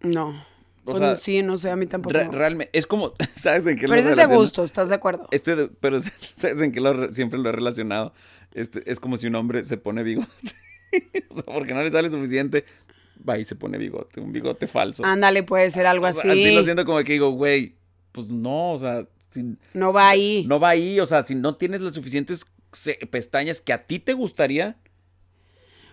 No. 0.00 0.30
O 0.30 0.92
Pues, 0.92 0.98
sea, 0.98 1.14
sí, 1.14 1.42
no 1.42 1.56
sé, 1.56 1.70
a 1.70 1.76
mí 1.76 1.86
tampoco. 1.86 2.14
Re- 2.14 2.28
realmente, 2.32 2.76
es 2.76 2.86
como, 2.86 3.12
¿sabes 3.36 3.64
en 3.66 3.76
qué 3.76 3.82
Pero 3.82 3.94
lo 3.94 4.00
ese 4.00 4.10
es 4.10 4.16
de 4.16 4.22
relaciono? 4.22 4.40
gusto, 4.40 4.64
¿estás 4.64 4.88
de 4.88 4.94
acuerdo? 4.96 5.28
Estoy 5.30 5.54
de- 5.54 5.68
pero 5.68 6.00
¿sabes 6.36 6.60
en 6.62 6.72
qué 6.72 6.80
lo 6.80 6.92
re- 6.94 7.14
siempre 7.14 7.38
lo 7.38 7.48
he 7.48 7.52
relacionado? 7.52 8.12
Este, 8.52 8.90
es 8.90 8.98
como 8.98 9.16
si 9.18 9.28
un 9.28 9.36
hombre 9.36 9.64
se 9.64 9.76
pone 9.76 10.02
bigote. 10.02 10.28
o 11.30 11.34
sea, 11.34 11.44
porque 11.54 11.74
no 11.74 11.82
le 11.82 11.90
sale 11.90 12.10
suficiente, 12.10 12.64
va 13.28 13.38
y 13.38 13.44
se 13.44 13.54
pone 13.56 13.78
bigote, 13.78 14.20
un 14.20 14.32
bigote 14.32 14.66
falso. 14.66 15.04
Ándale, 15.04 15.42
puede 15.42 15.70
ser 15.70 15.86
algo 15.86 16.04
O 16.06 16.08
así. 16.08 16.20
sea, 16.20 16.32
así 16.32 16.54
lo 16.54 16.62
siento 16.64 16.84
como 16.84 16.98
que 17.04 17.12
digo, 17.12 17.30
güey, 17.30 17.76
pues 18.12 18.28
no, 18.28 18.72
o 18.72 18.78
sea, 18.78 19.06
si- 19.30 19.56
No 19.74 19.92
va 19.92 20.08
ahí. 20.10 20.44
no 20.48 20.58
va 20.60 20.70
ahí, 20.70 20.98
o 21.00 21.06
sea, 21.06 21.22
si 21.22 21.34
no 21.34 21.56
tienes 21.56 21.80
las 21.80 21.94
suficientes 21.94 22.44
pestañas 23.10 23.60
que 23.60 23.72
a 23.72 23.86
ti 23.86 23.98
te 23.98 24.12
gustaría, 24.12 24.76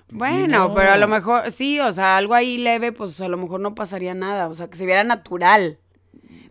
Bueno, 0.09 0.69
no. 0.69 0.73
pero 0.73 0.91
a 0.91 0.97
lo 0.97 1.07
mejor, 1.07 1.51
sí, 1.51 1.79
o 1.79 1.91
sea, 1.93 2.17
algo 2.17 2.33
ahí 2.33 2.57
leve, 2.57 2.91
pues 2.91 3.19
a 3.19 3.27
lo 3.27 3.37
mejor 3.37 3.59
no 3.59 3.75
pasaría 3.75 4.13
nada, 4.13 4.47
o 4.47 4.55
sea, 4.55 4.69
que 4.69 4.77
se 4.77 4.85
viera 4.85 5.03
natural. 5.03 5.79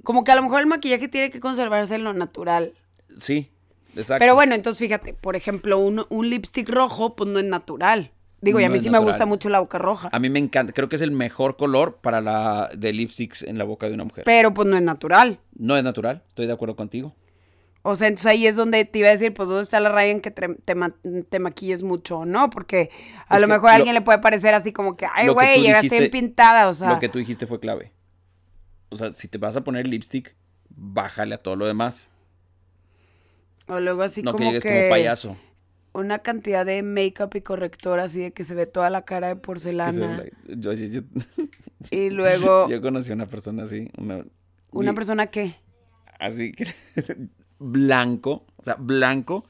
Como 0.03 0.25
que 0.25 0.31
a 0.33 0.37
lo 0.37 0.43
mejor 0.43 0.61
el 0.61 0.67
maquillaje 0.67 1.09
tiene 1.09 1.31
que 1.31 1.41
conservarse 1.41 1.95
en 1.95 2.05
lo 2.05 2.13
natural. 2.13 2.75
sí, 3.17 3.51
exacto. 3.97 4.21
Pero 4.21 4.35
bueno, 4.35 4.55
entonces 4.55 4.79
fíjate, 4.79 5.15
por 5.15 5.37
ejemplo, 5.37 5.79
un, 5.79 6.05
un 6.11 6.29
lipstick 6.29 6.69
rojo, 6.69 7.17
pues 7.17 7.31
no 7.31 7.39
es 7.39 7.45
natural. 7.47 8.13
Digo, 8.41 8.61
y 8.61 8.65
a 8.65 8.69
No 8.69 8.75
mí 8.75 8.79
sí 8.81 8.87
me 8.91 8.93
natural. 8.93 9.13
gusta 9.13 9.27
mucho 9.27 9.49
la 9.49 9.61
boca 9.61 9.79
roja, 9.79 10.09
A 10.13 10.19
mí 10.19 10.29
me 10.31 10.39
encanta, 10.39 10.73
creo 10.73 10.89
que 10.89 10.97
es 10.97 11.03
el 11.03 11.11
mejor 11.11 11.57
color 11.57 11.97
para 12.03 12.21
la 12.21 12.71
de 12.77 12.93
lipsticks 12.93 13.43
en 13.43 13.57
la 13.59 13.65
boca 13.65 13.89
de 13.89 13.95
una 13.95 14.05
mujer. 14.05 14.25
pero 14.25 14.53
pues 14.53 14.69
no 14.69 14.77
es 14.77 14.83
natural. 14.83 15.39
No 15.57 15.77
es 15.77 15.83
natural, 15.83 16.23
estoy 16.29 16.47
de 16.47 16.53
acuerdo 16.53 16.77
contigo. 16.77 17.15
O 17.89 17.95
sea, 17.95 18.09
entonces 18.09 18.27
ahí 18.27 18.47
es 18.49 18.57
donde 18.57 18.85
te 18.85 18.99
iba 18.99 19.09
a 19.09 19.13
decir, 19.13 19.33
pues, 19.33 19.49
¿dónde 19.49 19.63
está 19.63 19.79
la 19.79 19.89
raya 19.91 20.11
en 20.11 20.21
que 20.21 20.33
te, 20.33 20.49
te 20.57 20.75
ma- 20.75 20.95
te 21.29 21.39
maquilles 21.39 21.85
mucho 21.85 22.19
o 22.19 22.25
no? 22.27 22.51
Porque 22.51 22.91
a 23.29 23.37
Es 23.37 23.41
lo 23.43 23.47
que 23.47 23.53
mejor 23.55 23.71
a 23.71 23.75
alguien 23.75 23.95
le 23.95 24.01
puede 24.01 24.19
parecer 24.19 24.55
así 24.55 24.73
como 24.73 24.97
que, 24.97 25.07
ay, 25.07 25.27
que 25.27 25.33
güey, 25.33 25.61
llegaste 25.63 25.99
bien 26.01 26.11
pintada, 26.11 26.69
o 26.69 26.73
sea. 26.75 26.91
Lo 26.91 26.99
que 26.99 27.09
tú 27.09 27.19
dijiste 27.21 27.47
fue 27.47 27.61
clave. 27.61 27.93
O 28.89 28.97
sea, 28.97 29.15
si 29.15 29.29
te 29.29 29.39
vas 29.39 29.57
a 29.57 29.63
poner 29.63 29.87
lipstick, 29.87 30.35
bájale 30.69 31.37
a 31.37 31.39
todo 31.39 31.55
lo 31.55 31.65
demás. 31.67 32.11
O 33.69 33.81
luego 33.81 34.03
así 34.03 34.23
no 34.23 34.33
que 34.33 34.37
como 34.39 34.49
llegues 34.51 34.63
que... 34.65 34.69
como 34.71 34.89
payaso. 34.91 35.37
Una 35.97 36.21
cantidad 36.21 36.65
de 36.67 36.83
make-up 36.83 37.31
y 37.35 37.41
corrector 37.41 38.01
así 38.01 38.21
de 38.21 38.33
que 38.33 38.45
se 38.45 38.55
ve 38.55 38.67
toda 38.67 38.91
la 38.91 39.03
cara 39.03 39.29
de 39.29 39.35
se 39.35 39.41
porcelana. 39.41 40.23
yo, 40.47 40.73
yo- 40.73 40.87
yo- 40.87 41.03
Y 41.91 42.11
luego, 42.11 42.69
yo 42.71 42.81
conocí 42.83 43.11
a 43.11 43.15
una 43.15 43.27
persona 43.27 43.63
así, 43.65 43.89
una, 43.99 44.25
¿una 44.73 44.93
y- 44.93 44.95
persona 44.95 45.27
qué? 45.29 45.57
así 46.19 46.53
que 46.53 46.67
blanco, 47.59 48.47
o 48.57 48.63
sea, 48.65 48.75
blanco, 48.75 49.45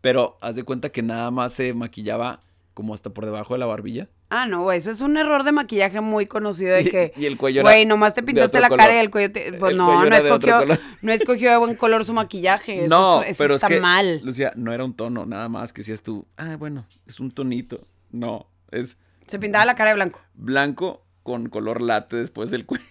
pero 0.00 0.38
haz 0.40 0.56
de 0.56 0.64
cuenta 0.64 0.90
que 0.90 1.02
nada 1.02 1.30
más 1.30 1.52
se 1.52 1.72
maquillaba 1.74 2.40
como 2.74 2.94
hasta 2.94 3.10
por 3.10 3.24
debajo 3.24 3.54
de 3.54 3.60
la 3.60 3.66
barbilla. 3.66 4.08
Ah, 4.32 4.46
no, 4.46 4.62
güey, 4.62 4.78
eso 4.78 4.92
es 4.92 5.00
un 5.00 5.16
error 5.16 5.42
de 5.42 5.50
maquillaje 5.50 6.00
muy 6.00 6.24
conocido 6.26 6.76
de 6.76 6.84
que... 6.88 7.12
y 7.16 7.26
el 7.26 7.36
cuello 7.36 7.62
era 7.62 7.68
Güey, 7.70 7.84
nomás 7.84 8.14
te 8.14 8.22
pintaste 8.22 8.60
la 8.60 8.68
color. 8.68 8.78
cara 8.78 8.94
y 8.94 8.98
el 9.00 9.10
cuello 9.10 9.32
te... 9.32 9.52
Pues 9.54 9.72
El 9.72 9.76
no, 9.78 9.86
cuello 9.86 10.08
no 10.10 10.16
escogió, 10.16 10.78
no 11.02 11.12
escogió 11.12 11.50
de 11.50 11.56
buen 11.56 11.74
color 11.74 12.04
su 12.04 12.14
maquillaje. 12.14 12.84
Eso, 12.84 12.88
no, 12.88 13.22
eso 13.24 13.42
pero 13.42 13.56
está 13.56 13.66
es 13.66 13.74
que, 13.74 13.80
mal. 13.80 14.20
Lucía, 14.24 14.52
no 14.54 14.72
era 14.72 14.84
un 14.84 14.94
tono, 14.94 15.26
nada 15.26 15.48
más 15.48 15.72
que 15.72 15.80
decías 15.80 16.02
tú, 16.02 16.26
ah, 16.36 16.54
bueno, 16.56 16.86
es 17.06 17.18
un 17.18 17.32
tonito. 17.32 17.86
No, 18.12 18.48
es 18.70 18.98
Se 19.26 19.38
pintaba 19.40 19.64
la 19.64 19.74
cara 19.74 19.90
de 19.90 19.96
blanco. 19.96 20.20
blanco 20.34 21.04
con 21.24 21.48
color 21.48 21.80
late 21.82 22.14
después 22.16 22.50
del 22.52 22.66
cuello. 22.66 22.84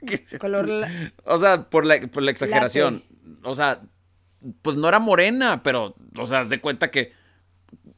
Color... 0.40 0.68
la- 0.68 1.12
O 1.24 1.38
sea, 1.38 1.68
por 1.68 1.84
la, 1.84 2.00
por 2.06 2.22
la 2.22 2.30
exageración. 2.30 3.02
O 3.42 3.54
sea, 3.56 3.82
pues 4.62 4.76
no 4.76 4.88
era 4.88 5.00
morena, 5.00 5.62
pero, 5.64 5.96
o 6.16 6.26
sea, 6.26 6.40
haz 6.40 6.48
de 6.48 6.60
cuenta 6.60 6.90
que 6.92 7.12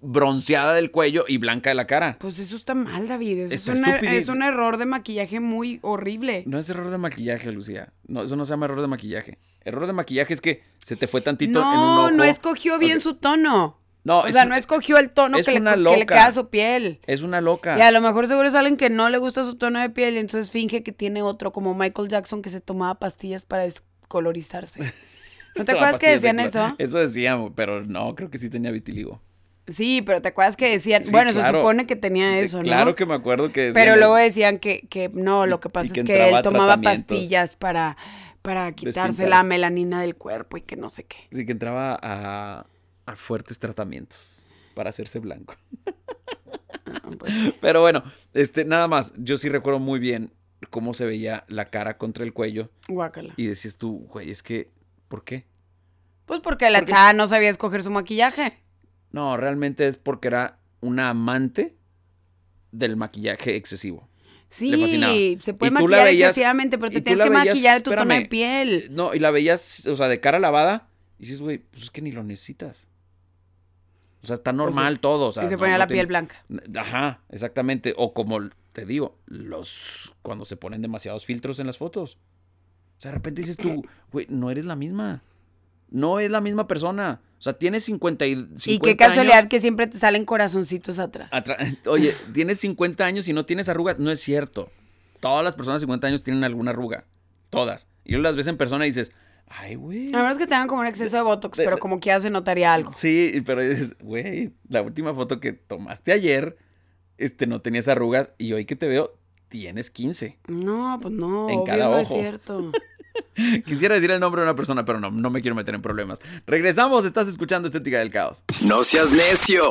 bronceada 0.03 0.75
del 0.75 0.91
cuello 0.91 1.25
y 1.29 1.39
blanca 1.39 1.71
de 1.71 1.75
la 1.75 1.87
cara. 1.87 2.17
Pues 2.21 2.39
eso 2.39 2.57
está 2.57 2.75
mal, 2.75 3.07
David. 3.09 3.39
Eso 3.41 3.55
es 3.55 3.61
Está 3.61 3.73
un, 3.73 3.85
er- 3.85 3.95
estupidez. 3.97 4.23
es 4.23 4.29
un 4.29 4.43
error 4.43 4.77
de 4.79 4.87
maquillaje 4.87 5.41
muy 5.41 5.79
horrible. 5.83 6.43
No 6.47 6.59
es 6.59 6.69
error 6.71 6.91
de 6.91 6.99
maquillaje, 6.99 7.51
Lucía. 7.53 7.93
No, 8.07 8.23
eso 8.23 8.37
no 8.37 8.45
se 8.45 8.51
llama 8.51 8.67
error 8.67 8.81
de 8.81 8.87
maquillaje. 8.87 9.39
Error 9.63 9.87
de 9.87 9.93
maquillaje 9.93 10.33
es 10.35 10.41
que 10.41 10.63
se 10.79 10.97
te 10.97 11.07
fue 11.07 11.21
tantito 11.21 11.61
en 11.61 11.67
un 11.67 11.73
No, 11.75 12.01
ojo. 12.05 12.11
no 12.13 12.25
escogió 12.25 12.79
bien 12.79 13.01
su 13.01 13.15
tono. 13.15 13.79
No, 14.03 14.21
o 14.21 14.27
es- 14.27 14.33
sea, 14.33 14.47
no 14.47 14.55
escogió 14.55 14.97
el 14.97 15.11
tono 15.11 15.37
es 15.37 15.45
que 15.45 15.53
le, 15.53 15.61
una 15.61 15.73
que 15.73 15.77
le 15.77 15.83
loca. 15.83 16.15
queda 16.15 16.27
a 16.29 16.33
su 16.33 16.49
piel. 16.49 17.01
Es 17.07 17.21
una 17.21 17.43
loca. 17.43 17.77
Y 17.79 17.83
a 17.83 17.91
lo 17.91 18.01
mejor 18.01 18.27
seguro 18.27 18.49
es 18.49 18.55
alguien 18.55 18.79
que 18.79 18.89
no 18.89 19.11
le 19.11 19.19
gusta 19.19 19.45
su 19.45 19.57
tono 19.57 19.79
de 19.79 19.91
piel 19.91 20.15
y 20.15 20.19
entonces 20.19 20.51
finge 20.51 20.83
que 20.83 20.93
tiene 20.93 21.21
otro, 21.23 21.53
como 21.53 21.75
Michael 21.75 22.09
Jackson 22.09 22.41
que 22.41 22.49
se 22.49 22.63
tomaba 22.63 22.99
pastillas 22.99 23.45
para 23.45 23.65
descolorizarse. 23.65 24.79
¿No 25.57 25.65
te 25.67 25.73
acuerdas 25.73 25.99
que 26.01 26.07
de 26.07 26.13
decían 26.15 26.41
eso? 26.41 26.75
Eso 26.79 26.99
decíamos, 26.99 27.53
pero 27.55 27.85
no, 27.85 28.15
creo 28.15 28.31
que 28.31 28.39
sí 28.39 28.49
tenía 28.49 28.71
vitiligo. 28.71 29.21
Sí, 29.70 30.02
pero 30.02 30.20
te 30.20 30.28
acuerdas 30.28 30.56
que 30.56 30.68
decían, 30.70 31.02
Sí, 31.04 31.11
bueno, 31.12 31.33
se 31.33 31.46
supone 31.46 31.87
que 31.87 31.96
tenía 31.96 32.38
eso, 32.40 32.59
¿no? 32.59 32.64
Claro 32.64 32.94
que 32.94 33.06
me 33.06 33.14
acuerdo 33.14 33.52
que 33.52 33.70
Pero 33.72 33.92
decían- 33.92 33.98
luego 34.00 34.16
decían 34.16 34.59
que, 34.59 34.80
que 34.88 35.09
no, 35.11 35.46
lo 35.46 35.61
que 35.61 35.68
pasa 35.68 35.92
que 35.92 36.00
es 36.00 36.06
que 36.06 36.28
él 36.28 36.42
tomaba 36.42 36.76
pastillas 36.80 37.56
para, 37.56 37.96
para 38.42 38.72
quitarse 38.72 39.28
la 39.28 39.42
melanina 39.42 40.00
del 40.02 40.16
cuerpo 40.16 40.56
y 40.56 40.62
que 40.62 40.76
no 40.76 40.88
sé 40.90 41.04
qué. 41.04 41.16
Sí, 41.33 41.46
que 41.46 41.52
entraba 41.52 41.98
a, 42.02 42.66
a 43.06 43.16
fuertes 43.16 43.59
tratamientos 43.59 44.46
para 44.74 44.90
hacerse 44.90 45.18
blanco. 45.18 45.54
Ah, 46.87 47.11
pues, 47.18 47.33
Pero 47.61 47.80
bueno, 47.80 48.02
este, 48.35 48.64
nada 48.64 48.88
más, 48.88 49.12
yo 49.16 49.37
sí 49.38 49.48
recuerdo 49.48 49.78
muy 49.78 50.00
bien 50.00 50.33
cómo 50.70 50.92
se 50.94 51.04
veía 51.04 51.44
la 51.48 51.66
cara 51.70 51.96
contra 51.98 52.24
el 52.24 52.33
cuello 52.33 52.70
guácala. 52.88 53.33
y 53.37 53.46
decías 53.46 53.76
tú, 53.76 54.06
güey, 54.11 54.30
es 54.30 54.42
que, 54.42 54.70
¿por 55.09 55.24
qué? 55.24 55.46
Pues 56.26 56.40
porque 56.40 56.68
la 56.70 56.80
Porque- 56.80 56.92
chava 56.92 57.12
no 57.12 57.26
sabía 57.26 57.48
escoger 57.48 57.83
su 57.83 57.90
maquillaje. 57.90 58.59
No, 59.12 59.37
realmente 59.37 59.87
es 59.88 59.96
porque 59.96 60.29
era 60.29 60.59
una 60.81 61.11
amante 61.11 61.77
del 62.73 62.96
maquillaje 62.96 63.57
excesivo. 63.57 64.09
Sí, 64.49 65.38
se 65.40 65.55
puede 65.55 65.70
maquillar 65.70 66.07
veías- 66.07 66.29
excesivamente, 66.31 66.77
pero 66.79 66.90
te 66.90 67.01
tienes 67.01 67.23
que 67.23 67.29
veías, 67.31 67.46
maquillar 67.46 67.81
tu 67.83 67.90
tono 67.90 68.14
de 68.14 68.27
piel. 68.27 68.88
No, 68.90 69.14
y 69.14 69.18
la 69.20 69.31
veías, 69.31 69.87
o 69.87 69.94
sea, 69.94 70.09
de 70.09 70.18
cara 70.20 70.38
lavada, 70.40 70.88
y 71.18 71.23
dices, 71.25 71.40
güey, 71.40 71.59
pues 71.59 71.85
es 71.85 71.90
que 71.90 72.03
ni 72.03 72.11
lo 72.11 72.25
necesitas. 72.25 72.88
O 74.23 74.27
sea, 74.27 74.35
está 74.37 74.53
normal 74.53 74.99
todo. 75.01 75.29
O 75.29 75.33
sea, 75.33 75.44
y 75.44 75.46
se 75.49 75.53
no- 75.55 75.59
ponía 75.61 75.75
no 75.75 75.79
la 75.79 75.87
tiene- 75.87 75.99
piel 76.01 76.07
blanca. 76.09 76.44
Ajá, 76.77 77.20
exactamente. 77.31 77.94
O 77.96 78.12
como 78.12 78.40
te 78.73 78.85
digo, 78.85 79.18
los 79.27 80.12
cuando 80.23 80.44
se 80.44 80.57
ponen 80.57 80.83
demasiados 80.83 81.25
filtros 81.25 81.59
en 81.61 81.66
las 81.66 81.79
fotos. 81.79 82.18
O 82.99 83.01
sea, 83.01 83.12
de 83.12 83.16
repente 83.16 83.40
dices 83.40 83.57
tú, 83.57 83.83
güey, 84.12 84.27
no 84.29 84.51
eres 84.51 84.64
la 84.66 84.77
misma. 84.77 85.23
No 85.90 86.20
es 86.20 86.31
la 86.31 86.40
misma 86.40 86.66
persona. 86.66 87.20
O 87.38 87.42
sea, 87.42 87.55
tienes 87.55 87.85
50 87.85 88.26
y 88.26 88.35
50 88.35 88.70
Y 88.70 88.79
qué 88.81 88.96
casualidad 88.96 89.38
años. 89.38 89.48
que 89.50 89.61
siempre 89.61 89.87
te 89.87 89.98
salen 89.98 90.24
corazoncitos 90.24 90.98
atrás. 90.98 91.31
Oye, 91.87 92.14
tienes 92.35 92.59
50 92.61 93.05
años 93.05 93.29
y 93.29 93.33
no 93.33 93.46
tienes 93.46 93.68
arrugas. 93.68 93.98
No 93.98 94.11
es 94.11 94.20
cierto. 94.20 94.70
Todas 95.20 95.44
las 95.44 95.55
personas 95.55 95.81
de 95.81 95.85
50 95.87 96.07
años 96.07 96.22
tienen 96.22 96.44
alguna 96.44 96.70
arruga. 96.70 97.05
Todas. 97.50 97.88
Y 98.05 98.11
luego 98.12 98.24
las 98.24 98.37
ves 98.37 98.46
en 98.46 98.57
persona 98.57 98.87
y 98.87 98.90
dices, 98.90 99.12
ay, 99.48 99.74
güey. 99.74 100.14
A 100.14 100.22
menos 100.22 100.38
que 100.38 100.46
tengan 100.46 100.68
como 100.68 100.83
un 100.83 100.87
exceso 100.87 101.16
de 101.16 101.22
botox, 101.22 101.57
pero 101.57 101.79
como 101.79 101.98
que 101.98 102.07
ya 102.09 102.20
se 102.20 102.31
notaría 102.31 102.72
algo. 102.72 102.92
Sí, 102.92 103.42
pero 103.44 103.61
dices, 103.62 103.96
güey, 104.00 104.53
la 104.68 104.83
última 104.83 105.14
foto 105.14 105.40
que 105.40 105.53
tomaste 105.53 106.12
ayer, 106.12 106.57
este, 107.18 107.46
no 107.46 107.61
tenías 107.61 107.88
arrugas 107.88 108.31
y 108.38 108.53
hoy 108.53 108.64
que 108.66 108.76
te 108.76 108.87
veo, 108.88 109.18
tienes 109.48 109.90
15. 109.90 110.38
No, 110.46 110.98
pues 111.03 111.12
no, 111.12 111.48
En 111.50 111.57
obvio 111.61 111.64
cada 111.64 111.85
no 111.87 111.98
es 111.98 112.07
ojo. 112.09 112.18
cierto. 112.20 112.72
Quisiera 113.66 113.94
decir 113.94 114.11
el 114.11 114.20
nombre 114.20 114.42
de 114.42 114.49
una 114.49 114.57
persona, 114.57 114.85
pero 114.85 115.01
no, 115.01 115.11
no 115.11 115.31
me 115.31 115.40
quiero 115.40 115.55
meter 115.55 115.75
en 115.75 115.83
problemas. 115.83 116.18
Regresamos, 116.46 117.05
estás 117.05 117.29
escuchando 117.29 117.66
Estética 117.66 117.99
del 117.99 118.11
Caos. 118.11 118.44
No 118.66 118.83
seas 118.85 119.11
necio. 119.11 119.70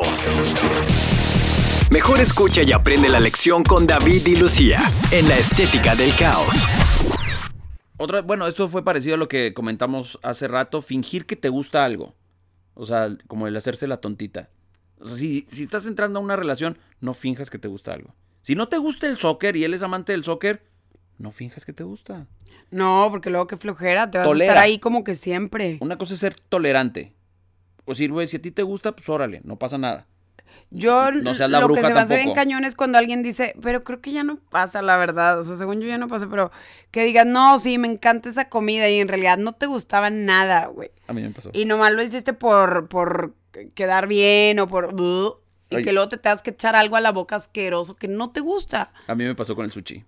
Mejor 1.91 2.19
escucha 2.19 2.62
y 2.62 2.71
aprende 2.71 3.10
la 3.10 3.19
lección 3.19 3.63
con 3.63 3.88
David 3.88 4.28
y 4.28 4.36
Lucía 4.36 4.80
en 5.12 5.28
la 5.28 5.36
estética 5.38 5.95
del 5.95 6.15
caos. 6.15 6.54
Otra, 7.97 8.21
bueno, 8.21 8.45
esto 8.45 8.69
fue 8.69 8.84
parecido 8.84 9.15
a 9.15 9.17
lo 9.17 9.28
que 9.28 9.56
comentamos 9.56 10.19
hace 10.21 10.47
rato, 10.47 10.84
fingir 10.84 11.25
que 11.25 11.36
te 11.36 11.49
gusta 11.49 11.84
algo. 11.84 12.13
O 12.75 12.86
sea, 12.86 13.17
como 13.28 13.47
el 13.47 13.58
hacerse 13.58 13.88
la 13.88 13.97
tontita. 13.97 14.52
O 14.99 15.08
sea, 15.08 15.17
si, 15.17 15.45
si 15.49 15.63
estás 15.63 15.88
entrando 15.88 16.19
a 16.19 16.21
una 16.21 16.36
relación, 16.36 16.78
no 17.02 17.15
finjas 17.15 17.49
que 17.49 17.58
te 17.58 17.67
gusta 17.67 17.91
algo. 17.91 18.13
Si 18.43 18.54
no 18.54 18.69
te 18.69 18.78
gusta 18.78 19.08
el 19.08 19.17
soccer 19.17 19.58
y 19.58 19.63
él 19.63 19.73
es 19.73 19.82
amante 19.82 20.12
del 20.12 20.23
soccer, 20.23 20.68
no 21.19 21.32
finjas 21.32 21.65
que 21.65 21.73
te 21.73 21.84
gusta. 21.84 22.25
No, 22.71 23.08
porque 23.12 23.29
luego 23.29 23.45
qué 23.45 23.58
flojera, 23.58 24.10
te 24.10 24.17
vas 24.17 24.27
Tolera. 24.27 24.51
a 24.51 24.55
estar 24.55 24.65
ahí 24.65 24.79
como 24.79 25.03
que 25.03 25.15
siempre. 25.15 25.77
Una 25.82 25.97
cosa 25.97 26.15
es 26.15 26.19
ser 26.19 26.36
tolerante. 26.36 27.13
O 27.86 27.91
decir, 27.91 28.12
güey, 28.12 28.27
si 28.27 28.38
a 28.38 28.41
ti 28.41 28.51
te 28.51 28.63
gusta, 28.63 28.93
pues 28.93 29.08
órale, 29.10 29.41
no 29.43 29.58
pasa 29.58 29.77
nada. 29.77 30.08
Yo 30.71 31.12
No 31.12 31.34
seas 31.34 31.49
la 31.49 31.60
lo 31.60 31.65
bruja 31.65 31.82
que 31.82 31.88
se 31.88 31.93
me 31.93 31.99
hace 31.99 32.15
bien 32.17 32.34
cañón 32.34 32.63
es 32.63 32.75
cuando 32.75 32.97
alguien 32.99 33.23
dice, 33.23 33.55
pero 33.62 33.84
creo 33.84 34.01
que 34.01 34.12
ya 34.12 34.23
no 34.23 34.38
pasa, 34.38 34.82
la 34.82 34.97
verdad. 34.97 35.39
O 35.39 35.43
sea, 35.43 35.55
según 35.55 35.82
yo 35.82 35.88
ya 35.88 35.97
no 35.97 36.08
pasa, 36.08 36.27
pero 36.29 36.51
que 36.91 37.03
digas, 37.03 37.25
no, 37.25 37.58
sí, 37.58 37.77
me 37.79 37.88
encanta 37.88 38.29
esa 38.29 38.49
comida 38.49 38.88
y 38.89 38.99
en 38.99 39.08
realidad 39.08 39.38
no 39.39 39.53
te 39.53 39.65
gustaba 39.65 40.10
nada, 40.12 40.67
güey. 40.67 40.91
A 41.08 41.13
mí 41.13 41.21
me 41.23 41.32
pasó. 41.32 41.49
Y 41.53 41.65
nomás 41.65 41.93
lo 41.93 42.03
hiciste 42.03 42.34
por, 42.34 42.88
por 42.88 43.34
quedar 43.73 44.08
bien 44.08 44.60
o 44.60 44.67
por... 44.67 44.93
y 45.71 45.75
Ay. 45.77 45.84
que 45.84 45.91
luego 45.91 46.10
te 46.10 46.17
tengas 46.17 46.43
que 46.43 46.51
echar 46.51 46.75
algo 46.75 46.95
a 46.95 47.01
la 47.01 47.12
boca 47.12 47.36
asqueroso 47.36 47.95
que 47.95 48.08
no 48.08 48.29
te 48.29 48.41
gusta. 48.41 48.91
A 49.08 49.15
mí 49.15 49.23
me 49.23 49.34
pasó 49.34 49.55
con 49.55 49.65
el 49.65 49.71
sushi. 49.71 50.05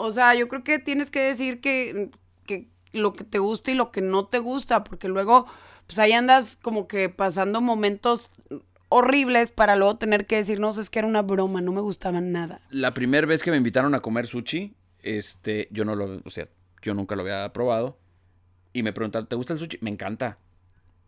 O 0.00 0.12
sea, 0.12 0.36
yo 0.36 0.46
creo 0.46 0.62
que 0.62 0.78
tienes 0.78 1.10
que 1.10 1.18
decir 1.18 1.60
que, 1.60 2.10
que 2.46 2.68
lo 2.92 3.14
que 3.14 3.24
te 3.24 3.40
gusta 3.40 3.72
y 3.72 3.74
lo 3.74 3.90
que 3.90 4.00
no 4.00 4.26
te 4.26 4.38
gusta, 4.38 4.84
porque 4.84 5.08
luego, 5.08 5.46
pues 5.88 5.98
ahí 5.98 6.12
andas 6.12 6.56
como 6.56 6.86
que 6.86 7.08
pasando 7.08 7.60
momentos 7.60 8.30
horribles 8.90 9.50
para 9.50 9.74
luego 9.74 9.98
tener 9.98 10.26
que 10.26 10.36
decir, 10.36 10.60
no 10.60 10.70
sé, 10.70 10.82
es 10.82 10.88
que 10.88 11.00
era 11.00 11.08
una 11.08 11.22
broma, 11.22 11.60
no 11.62 11.72
me 11.72 11.80
gustaba 11.80 12.20
nada. 12.20 12.60
La 12.70 12.94
primera 12.94 13.26
vez 13.26 13.42
que 13.42 13.50
me 13.50 13.56
invitaron 13.56 13.92
a 13.96 14.00
comer 14.00 14.28
sushi, 14.28 14.76
este, 15.02 15.66
yo 15.72 15.84
no 15.84 15.96
lo, 15.96 16.22
o 16.24 16.30
sea, 16.30 16.46
yo 16.80 16.94
nunca 16.94 17.16
lo 17.16 17.22
había 17.22 17.52
probado. 17.52 17.98
Y 18.72 18.84
me 18.84 18.92
preguntaron, 18.92 19.26
¿te 19.26 19.34
gusta 19.34 19.54
el 19.54 19.58
sushi? 19.58 19.78
Me 19.80 19.90
encanta. 19.90 20.38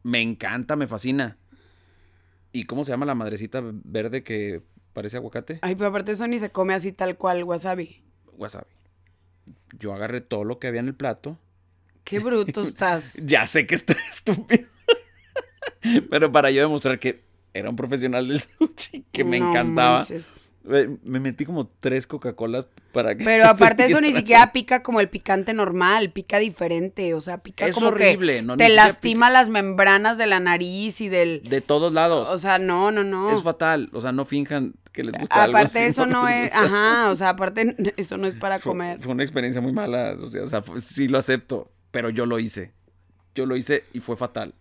Me 0.03 0.21
encanta, 0.21 0.75
me 0.75 0.89
fascina. 0.89 1.39
¿Y 2.51 2.65
cómo 2.65 2.83
se 2.83 2.91
llama 2.91 3.07
la 3.07 3.15
madrecita 3.15 3.63
verde 3.63 4.25
que 4.25 4.63
parece 4.95 5.19
aguacate? 5.19 5.61
Ay, 5.63 5.77
pero 5.77 5.91
aparte 5.91 6.11
eso 6.11 6.27
ni 6.27 6.41
se 6.41 6.51
come 6.51 6.75
así 6.75 6.91
tal 6.91 7.17
cual, 7.17 7.45
wasabi. 7.45 8.03
Wasabi. 8.37 8.80
Yo 9.81 9.93
agarré 9.95 10.21
todo 10.21 10.45
lo 10.45 10.61
que 10.61 10.69
había 10.69 10.79
en 10.81 10.87
el 10.89 10.95
plato. 10.95 11.37
Qué 12.05 12.21
bruto 12.21 12.61
estás. 12.63 13.15
Ya 13.25 13.47
sé 13.49 13.67
que 13.67 13.75
estoy 13.75 13.97
estúpido. 14.11 14.69
Pero 16.11 16.31
para 16.31 16.51
yo 16.51 16.61
demostrar 16.63 16.99
que 16.99 17.23
era 17.55 17.69
un 17.71 17.77
profesional 17.77 18.29
del 18.29 18.41
sushi, 18.41 19.05
que 19.13 19.25
me 19.25 19.41
No 19.41 19.49
encantaba. 19.51 19.99
manches. 19.99 20.43
Me 20.63 20.99
me 21.05 21.21
metí 21.21 21.47
como 21.47 21.67
tres 21.67 22.07
Coca-Colas 22.07 22.67
para 22.93 23.15
que. 23.17 23.25
Pero 23.25 23.47
aparte 23.49 23.87
eso 23.87 24.01
ni 24.01 24.13
siquiera 24.13 24.53
pica 24.53 24.83
como 24.83 25.01
el 25.01 25.09
picante 25.09 25.55
normal, 25.55 26.11
pica 26.11 26.39
diferente, 26.39 27.15
o 27.15 27.21
sea, 27.21 27.39
pica 27.39 27.67
Es 27.67 27.75
como 27.75 27.89
horrible, 27.89 28.37
que 28.37 28.43
no, 28.43 28.57
te 28.57 28.69
lastima 28.69 29.31
las 29.31 29.49
membranas 29.49 30.19
de 30.19 30.27
la 30.27 30.39
nariz 30.39 31.01
y 31.01 31.09
del... 31.09 31.43
De 31.45 31.61
todos 31.61 31.93
lados. 31.93 32.29
O 32.29 32.39
sea, 32.39 32.59
no, 32.59 32.91
no, 32.91 33.05
no. 33.05 33.33
Es 33.33 33.43
fatal. 33.43 33.89
O 33.93 34.01
sea, 34.01 34.13
no 34.13 34.25
finjan 34.25 34.75
que 34.93 35.03
les 35.05 35.15
gusta. 35.19 35.45
Aparte 35.45 35.79
si 35.79 35.85
eso 35.87 36.05
no 36.07 36.29
es, 36.29 36.51
gusta. 36.53 36.61
ajá, 36.61 37.11
o 37.11 37.17
sea, 37.17 37.31
aparte 37.31 37.75
eso 37.97 38.19
no 38.19 38.27
es 38.27 38.35
para 38.35 38.59
Fue, 38.59 38.73
comer. 38.73 39.01
fue 39.01 39.13
una 39.13 39.23
experiencia 39.23 39.63
muy 39.63 39.73
mala. 39.73 40.15
O 40.23 40.29
sea, 40.29 40.43
o 40.43 40.47
sea, 40.47 40.63
sí 40.79 41.09
lo 41.09 41.19
acepto. 41.19 41.71
Pero 41.91 42.11
yo 42.11 42.27
lo 42.27 42.39
hice. 42.39 42.73
Yo 43.35 43.47
lo 43.47 43.57
hice 43.57 43.85
y 43.93 44.01
fue 44.01 44.17
fatal. 44.17 44.55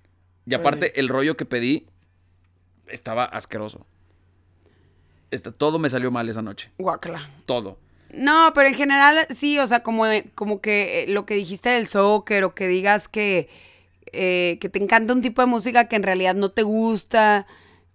Y 0.46 0.52
Pues 0.52 0.60
aparte, 0.62 1.00
el 1.00 1.10
rollo 1.10 1.36
que 1.36 1.46
pedí 1.46 1.88
estaba 2.88 3.26
asqueroso. 3.26 3.86
Esta- 5.32 5.52
todo 5.52 5.80
me 5.80 5.90
salió 5.90 6.12
mal 6.12 6.28
esa 6.30 6.42
noche. 6.42 6.72
Guácala. 6.78 7.30
Todo. 7.46 7.78
No, 8.14 8.52
pero 8.56 8.68
en 8.70 8.74
general 8.74 9.28
sí, 9.30 9.60
o 9.60 9.66
sea, 9.68 9.84
como, 9.84 10.06
como 10.36 10.62
que 10.62 11.04
eh, 11.04 11.08
lo 11.08 11.26
que 11.26 11.36
dijiste 11.36 11.70
del 11.70 11.88
soccer 11.88 12.44
o 12.44 12.56
que 12.56 12.68
digas 12.68 13.08
que, 13.08 13.50
eh, 14.12 14.58
que 14.60 14.70
te 14.70 14.82
encanta 14.82 15.14
un 15.14 15.22
tipo 15.22 15.42
de 15.42 15.46
música 15.48 15.88
que 15.88 15.96
en 15.96 16.04
realidad 16.04 16.34
no 16.34 16.50
te 16.50 16.64
gusta 16.64 17.46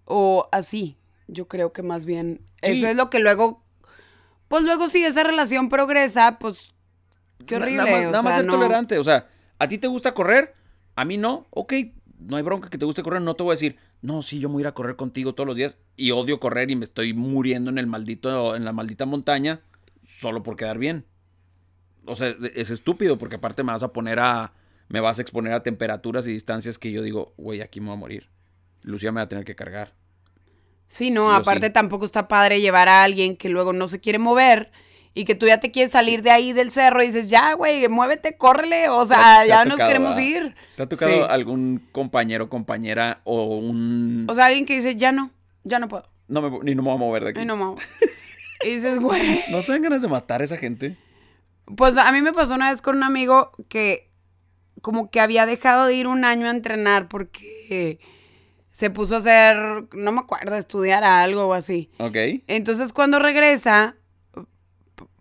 o 0.04 0.48
así. 0.52 0.96
Yo 1.26 1.48
creo 1.48 1.72
que 1.72 1.82
más 1.82 2.04
bien 2.06 2.40
Sí. 2.62 2.72
eso 2.72 2.86
es 2.86 2.96
lo 2.96 3.10
que 3.10 3.18
luego, 3.18 3.60
pues 4.46 4.62
luego 4.62 4.86
si 4.88 5.04
esa 5.04 5.24
relación 5.24 5.68
progresa, 5.68 6.38
pues 6.38 6.68
qué 7.46 7.56
horrible. 7.56 7.78
Nada 7.84 7.90
más, 7.90 8.00
o 8.06 8.10
nada 8.10 8.22
más 8.22 8.32
sea, 8.34 8.42
ser 8.42 8.46
no. 8.46 8.52
tolerante. 8.54 8.98
O 8.98 9.02
sea, 9.04 9.26
¿a 9.58 9.66
ti 9.66 9.78
te 9.78 9.88
gusta 9.88 10.14
correr? 10.14 10.54
A 10.94 11.04
mí 11.04 11.16
no. 11.16 11.46
Ok, 11.50 11.72
no 12.26 12.36
hay 12.36 12.42
bronca 12.42 12.70
que 12.70 12.78
te 12.78 12.84
guste 12.84 13.02
correr. 13.02 13.22
No 13.22 13.34
te 13.34 13.42
voy 13.42 13.52
a 13.52 13.54
decir, 13.54 13.76
no, 14.02 14.22
sí, 14.22 14.38
yo 14.38 14.48
me 14.48 14.54
voy 14.54 14.60
a 14.62 14.64
ir 14.64 14.66
a 14.68 14.74
correr 14.74 14.96
contigo 14.96 15.34
todos 15.34 15.46
los 15.46 15.56
días 15.56 15.78
y 15.96 16.10
odio 16.10 16.40
correr 16.40 16.70
y 16.70 16.76
me 16.76 16.84
estoy 16.84 17.12
muriendo 17.14 17.70
en 17.70 17.78
el 17.78 17.86
maldito, 17.86 18.56
en 18.56 18.64
la 18.64 18.72
maldita 18.72 19.06
montaña 19.06 19.60
solo 20.06 20.42
por 20.42 20.56
quedar 20.56 20.78
bien. 20.78 21.04
O 22.06 22.14
sea, 22.14 22.34
es 22.54 22.70
estúpido 22.70 23.18
porque 23.18 23.36
aparte 23.36 23.62
me 23.62 23.72
vas 23.72 23.82
a 23.82 23.92
poner 23.92 24.20
a, 24.20 24.52
me 24.88 25.00
vas 25.00 25.18
a 25.18 25.22
exponer 25.22 25.52
a 25.52 25.62
temperaturas 25.62 26.26
y 26.26 26.32
distancias 26.32 26.78
que 26.78 26.92
yo 26.92 27.02
digo, 27.02 27.34
güey, 27.36 27.60
aquí 27.60 27.80
me 27.80 27.86
voy 27.86 27.96
a 27.96 28.00
morir. 28.00 28.28
Lucía 28.82 29.12
me 29.12 29.20
va 29.20 29.24
a 29.24 29.28
tener 29.28 29.44
que 29.44 29.54
cargar. 29.54 29.94
Sí, 30.86 31.10
no, 31.10 31.28
Sí 31.30 31.36
aparte 31.36 31.66
sí. 31.68 31.72
tampoco 31.72 32.04
está 32.04 32.28
padre 32.28 32.60
llevar 32.60 32.88
a 32.88 33.02
alguien 33.02 33.36
que 33.36 33.48
luego 33.48 33.72
no 33.72 33.88
se 33.88 34.00
quiere 34.00 34.18
mover 34.18 34.70
y 35.14 35.24
que 35.24 35.34
tú 35.34 35.46
ya 35.46 35.60
te 35.60 35.70
quieres 35.70 35.92
salir 35.92 36.22
de 36.22 36.30
ahí 36.30 36.52
del 36.52 36.70
cerro 36.72 37.02
y 37.02 37.06
dices, 37.06 37.28
ya, 37.28 37.54
güey, 37.54 37.88
muévete, 37.88 38.36
córrele, 38.36 38.88
o 38.88 39.06
¿Te 39.06 39.14
ha- 39.14 39.16
sea, 39.18 39.42
te 39.42 39.48
ya 39.48 39.60
ha 39.60 39.64
nos 39.64 39.74
tocado, 39.74 39.88
queremos 39.90 40.16
verdad? 40.16 40.28
ir. 40.30 40.54
¿Te 40.76 40.82
ha 40.82 40.88
tocado 40.88 41.12
Sí. 41.12 41.20
algún 41.28 41.86
compañero, 41.92 42.48
compañera 42.48 43.20
o 43.24 43.56
un... 43.58 44.26
O 44.28 44.34
sea, 44.34 44.46
alguien 44.46 44.66
que 44.66 44.74
dice, 44.74 44.96
ya 44.96 45.12
no, 45.12 45.30
ya 45.62 45.78
no 45.78 45.86
puedo, 45.88 46.08
no 46.28 46.42
me, 46.42 46.58
ni 46.64 46.74
no 46.74 46.82
me 46.82 46.88
voy 46.88 46.96
a 46.96 46.98
mover 46.98 47.24
de 47.24 47.30
aquí. 47.30 47.40
ay, 47.40 47.46
no 47.46 47.56
mames. 47.56 47.86
Y 48.64 48.70
dices, 48.70 48.98
güey. 48.98 49.44
¿No 49.50 49.62
te 49.62 49.72
dan 49.72 49.82
ganas 49.82 50.00
de 50.00 50.08
matar 50.08 50.40
a 50.40 50.44
esa 50.44 50.56
gente? 50.56 50.96
Pues 51.76 51.98
a 51.98 52.10
mí 52.12 52.22
me 52.22 52.32
pasó 52.32 52.54
una 52.54 52.70
vez 52.70 52.80
con 52.80 52.96
un 52.96 53.02
amigo 53.02 53.52
que 53.68 54.10
como 54.80 55.10
que 55.10 55.20
había 55.20 55.44
dejado 55.44 55.86
de 55.86 55.94
ir 55.94 56.06
un 56.06 56.24
año 56.24 56.46
a 56.46 56.50
entrenar 56.50 57.08
porque 57.08 57.98
se 58.70 58.88
puso 58.90 59.16
a 59.16 59.18
hacer, 59.18 59.56
no 59.92 60.12
me 60.12 60.20
acuerdo, 60.20 60.56
estudiar 60.56 61.04
algo 61.04 61.46
o 61.46 61.52
así. 61.52 61.90
Ok. 61.98 62.16
Entonces 62.46 62.92
cuando 62.94 63.18
regresa, 63.18 63.96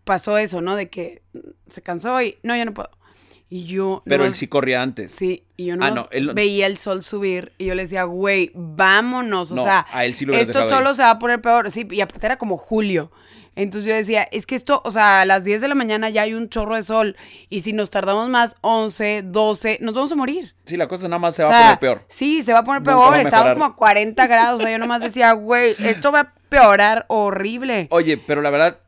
pasó 0.03 0.37
eso, 0.37 0.61
¿no? 0.61 0.75
De 0.75 0.89
que 0.89 1.21
se 1.67 1.81
cansó 1.81 2.21
y 2.21 2.37
no, 2.43 2.55
ya 2.55 2.65
no 2.65 2.73
puedo. 2.73 2.89
Y 3.49 3.65
yo. 3.65 4.01
Pero 4.05 4.25
él 4.25 4.33
sí 4.33 4.47
corría 4.47 4.81
antes. 4.81 5.11
Sí, 5.11 5.43
y 5.57 5.65
yo 5.65 5.75
no, 5.75 5.85
Ah, 5.85 5.91
no, 5.91 6.07
él 6.11 6.25
no- 6.27 6.33
veía 6.33 6.65
el 6.65 6.77
sol 6.77 7.03
subir 7.03 7.51
y 7.59 7.65
yo 7.67 7.75
le 7.75 7.83
decía, 7.83 8.03
güey, 8.03 8.51
vámonos. 8.55 9.51
O 9.51 9.55
No, 9.55 9.63
sea, 9.63 9.85
a 9.91 10.05
él 10.05 10.15
sí 10.15 10.25
lo 10.25 10.33
esto 10.33 10.63
solo 10.63 10.89
ahí. 10.89 10.95
se 10.95 11.01
va 11.03 11.11
a 11.11 11.19
poner 11.19 11.39
peor. 11.41 11.69
Sí, 11.69 11.87
y 11.91 12.01
aparte 12.01 12.25
era 12.25 12.37
como 12.37 12.57
julio. 12.57 13.11
Entonces 13.55 13.87
yo 13.87 13.93
decía, 13.93 14.23
es 14.31 14.47
que 14.47 14.55
esto, 14.55 14.81
o 14.83 14.89
sea, 14.89 15.21
a 15.21 15.25
las 15.27 15.43
10 15.43 15.61
de 15.61 15.67
la 15.67 15.75
mañana 15.75 16.09
ya 16.09 16.23
hay 16.23 16.33
un 16.33 16.49
chorro 16.49 16.75
de 16.75 16.81
sol. 16.81 17.15
Y 17.49 17.59
si 17.59 17.71
nos 17.73 17.91
tardamos 17.91 18.27
más, 18.27 18.55
11, 18.61 19.21
12, 19.23 19.77
nos 19.81 19.93
vamos 19.93 20.11
a 20.11 20.15
morir. 20.15 20.55
Sí, 20.65 20.75
la 20.75 20.87
cosa 20.87 21.07
nada 21.07 21.19
más 21.19 21.35
se 21.35 21.43
va 21.43 21.49
O 21.49 21.53
a 21.53 21.61
poner 21.61 21.79
peor. 21.79 22.05
Sí, 22.07 22.41
se 22.41 22.51
va 22.53 22.59
a 22.59 22.63
poner 22.63 22.81
Nunca 22.81 22.93
peor. 22.93 23.13
a 23.13 23.21
Estábamos 23.21 23.53
como 23.53 23.65
a 23.65 23.75
40 23.75 24.25
grados. 24.25 24.59
O 24.59 24.63
sea, 24.63 24.71
yo 24.71 24.79
nomás 24.79 25.03
decía, 25.03 25.31
güey, 25.33 25.75
esto 25.77 26.11
va 26.11 26.19
a 26.21 26.33
peorar 26.49 27.05
horrible. 27.09 27.87
Oye, 27.91 28.17
pero 28.17 28.41
la 28.41 28.49
verdad, 28.49 28.79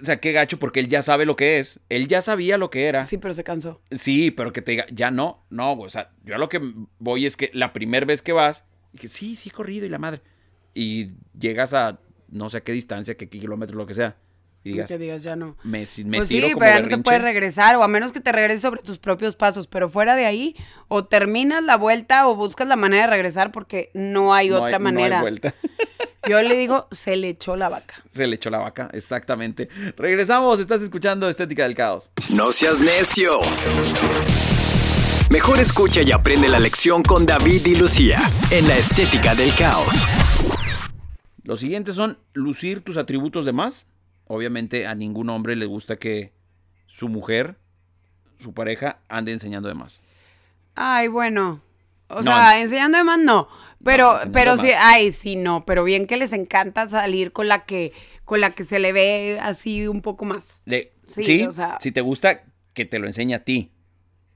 o 0.00 0.04
sea, 0.04 0.20
qué 0.20 0.32
gacho 0.32 0.58
porque 0.58 0.80
él 0.80 0.88
ya 0.88 1.02
sabe 1.02 1.26
lo 1.26 1.36
que 1.36 1.58
es. 1.58 1.80
Él 1.88 2.06
ya 2.08 2.20
sabía 2.20 2.58
lo 2.58 2.70
que 2.70 2.86
era. 2.86 3.02
Sí, 3.02 3.18
pero 3.18 3.34
se 3.34 3.44
cansó. 3.44 3.80
Sí, 3.90 4.30
pero 4.30 4.52
que 4.52 4.62
te 4.62 4.72
diga, 4.72 4.86
ya 4.92 5.10
no, 5.10 5.44
no, 5.50 5.74
güey, 5.76 5.86
o 5.86 5.90
sea, 5.90 6.10
yo 6.24 6.34
a 6.34 6.38
lo 6.38 6.48
que 6.48 6.60
voy 6.98 7.26
es 7.26 7.36
que 7.36 7.50
la 7.54 7.72
primera 7.72 8.06
vez 8.06 8.22
que 8.22 8.32
vas, 8.32 8.64
y 8.92 8.98
que 8.98 9.08
sí, 9.08 9.36
sí 9.36 9.50
corrido 9.50 9.86
y 9.86 9.88
la 9.88 9.98
madre, 9.98 10.20
y 10.74 11.10
llegas 11.38 11.74
a 11.74 11.98
no 12.30 12.50
sé 12.50 12.58
a 12.58 12.60
qué 12.62 12.72
distancia, 12.72 13.16
qué 13.16 13.28
kilómetros, 13.28 13.76
lo 13.76 13.86
que 13.86 13.94
sea, 13.94 14.16
y 14.64 14.72
digas, 14.72 14.88
que 14.88 14.98
digas, 14.98 15.22
ya 15.22 15.34
no. 15.36 15.56
me, 15.64 15.86
si- 15.86 16.04
me 16.04 16.18
Pues 16.18 16.28
tiro 16.28 16.48
sí, 16.48 16.52
como 16.52 16.60
pero 16.66 16.76
ya 16.76 16.82
no 16.82 16.88
te 16.88 16.98
puedes 17.02 17.22
regresar, 17.22 17.76
o 17.76 17.82
a 17.82 17.88
menos 17.88 18.12
que 18.12 18.20
te 18.20 18.32
regreses 18.32 18.60
sobre 18.62 18.82
tus 18.82 18.98
propios 18.98 19.34
pasos, 19.36 19.66
pero 19.66 19.88
fuera 19.88 20.14
de 20.16 20.26
ahí, 20.26 20.54
o 20.88 21.04
terminas 21.06 21.62
la 21.62 21.76
vuelta 21.76 22.28
o 22.28 22.34
buscas 22.36 22.68
la 22.68 22.76
manera 22.76 23.04
de 23.04 23.10
regresar 23.10 23.50
porque 23.52 23.90
no 23.94 24.34
hay 24.34 24.48
No 24.50 24.56
hay- 24.56 24.62
otra 24.62 24.78
no 24.78 24.88
hay 24.88 24.94
manera. 24.94 25.20
vuelta. 25.22 25.54
Yo 26.26 26.42
le 26.42 26.56
digo, 26.56 26.88
se 26.90 27.16
le 27.16 27.28
echó 27.30 27.56
la 27.56 27.68
vaca. 27.68 27.94
Se 28.10 28.26
le 28.26 28.36
echó 28.36 28.50
la 28.50 28.58
vaca, 28.58 28.90
exactamente. 28.92 29.68
Regresamos, 29.96 30.58
estás 30.60 30.82
escuchando 30.82 31.28
Estética 31.28 31.62
del 31.64 31.74
Caos. 31.74 32.10
No 32.34 32.50
seas 32.52 32.80
necio. 32.80 33.38
Mejor 35.30 35.58
escucha 35.60 36.02
y 36.02 36.10
aprende 36.10 36.48
la 36.48 36.58
lección 36.58 37.02
con 37.02 37.26
David 37.26 37.66
y 37.66 37.74
Lucía 37.76 38.18
en 38.50 38.66
la 38.66 38.76
estética 38.76 39.34
del 39.34 39.54
caos. 39.54 39.94
Los 41.44 41.60
siguientes 41.60 41.94
son 41.94 42.18
lucir 42.32 42.82
tus 42.82 42.96
atributos 42.96 43.44
de 43.44 43.52
más. 43.52 43.86
Obviamente 44.26 44.86
a 44.86 44.94
ningún 44.94 45.28
hombre 45.30 45.54
le 45.54 45.66
gusta 45.66 45.96
que 45.96 46.32
su 46.86 47.08
mujer, 47.08 47.58
su 48.38 48.54
pareja, 48.54 49.00
ande 49.08 49.32
enseñando 49.32 49.68
de 49.68 49.74
más. 49.74 50.00
Ay, 50.74 51.08
bueno. 51.08 51.60
O 52.08 52.16
No. 52.16 52.22
sea, 52.22 52.60
enseñando 52.60 52.96
de 52.96 53.04
más 53.04 53.18
no. 53.18 53.48
Pero, 53.84 54.12
enseñando 54.14 54.32
pero 54.32 54.56
sí, 54.56 54.70
ay, 54.76 55.12
sí, 55.12 55.36
no. 55.36 55.64
Pero 55.64 55.84
bien 55.84 56.06
que 56.06 56.16
les 56.16 56.32
encanta 56.32 56.88
salir 56.88 57.32
con 57.32 57.48
la 57.48 57.64
que, 57.64 57.92
con 58.24 58.40
la 58.40 58.50
que 58.54 58.64
se 58.64 58.78
le 58.78 58.92
ve 58.92 59.38
así 59.40 59.86
un 59.88 60.02
poco 60.02 60.24
más. 60.24 60.60
Le- 60.64 60.92
Sí, 61.06 61.22
sí, 61.22 61.42
o 61.44 61.50
sea- 61.52 61.78
si 61.80 61.90
te 61.90 62.02
gusta, 62.02 62.42
que 62.74 62.84
te 62.84 62.98
lo 62.98 63.06
enseñe 63.06 63.32
a 63.34 63.42
ti. 63.44 63.72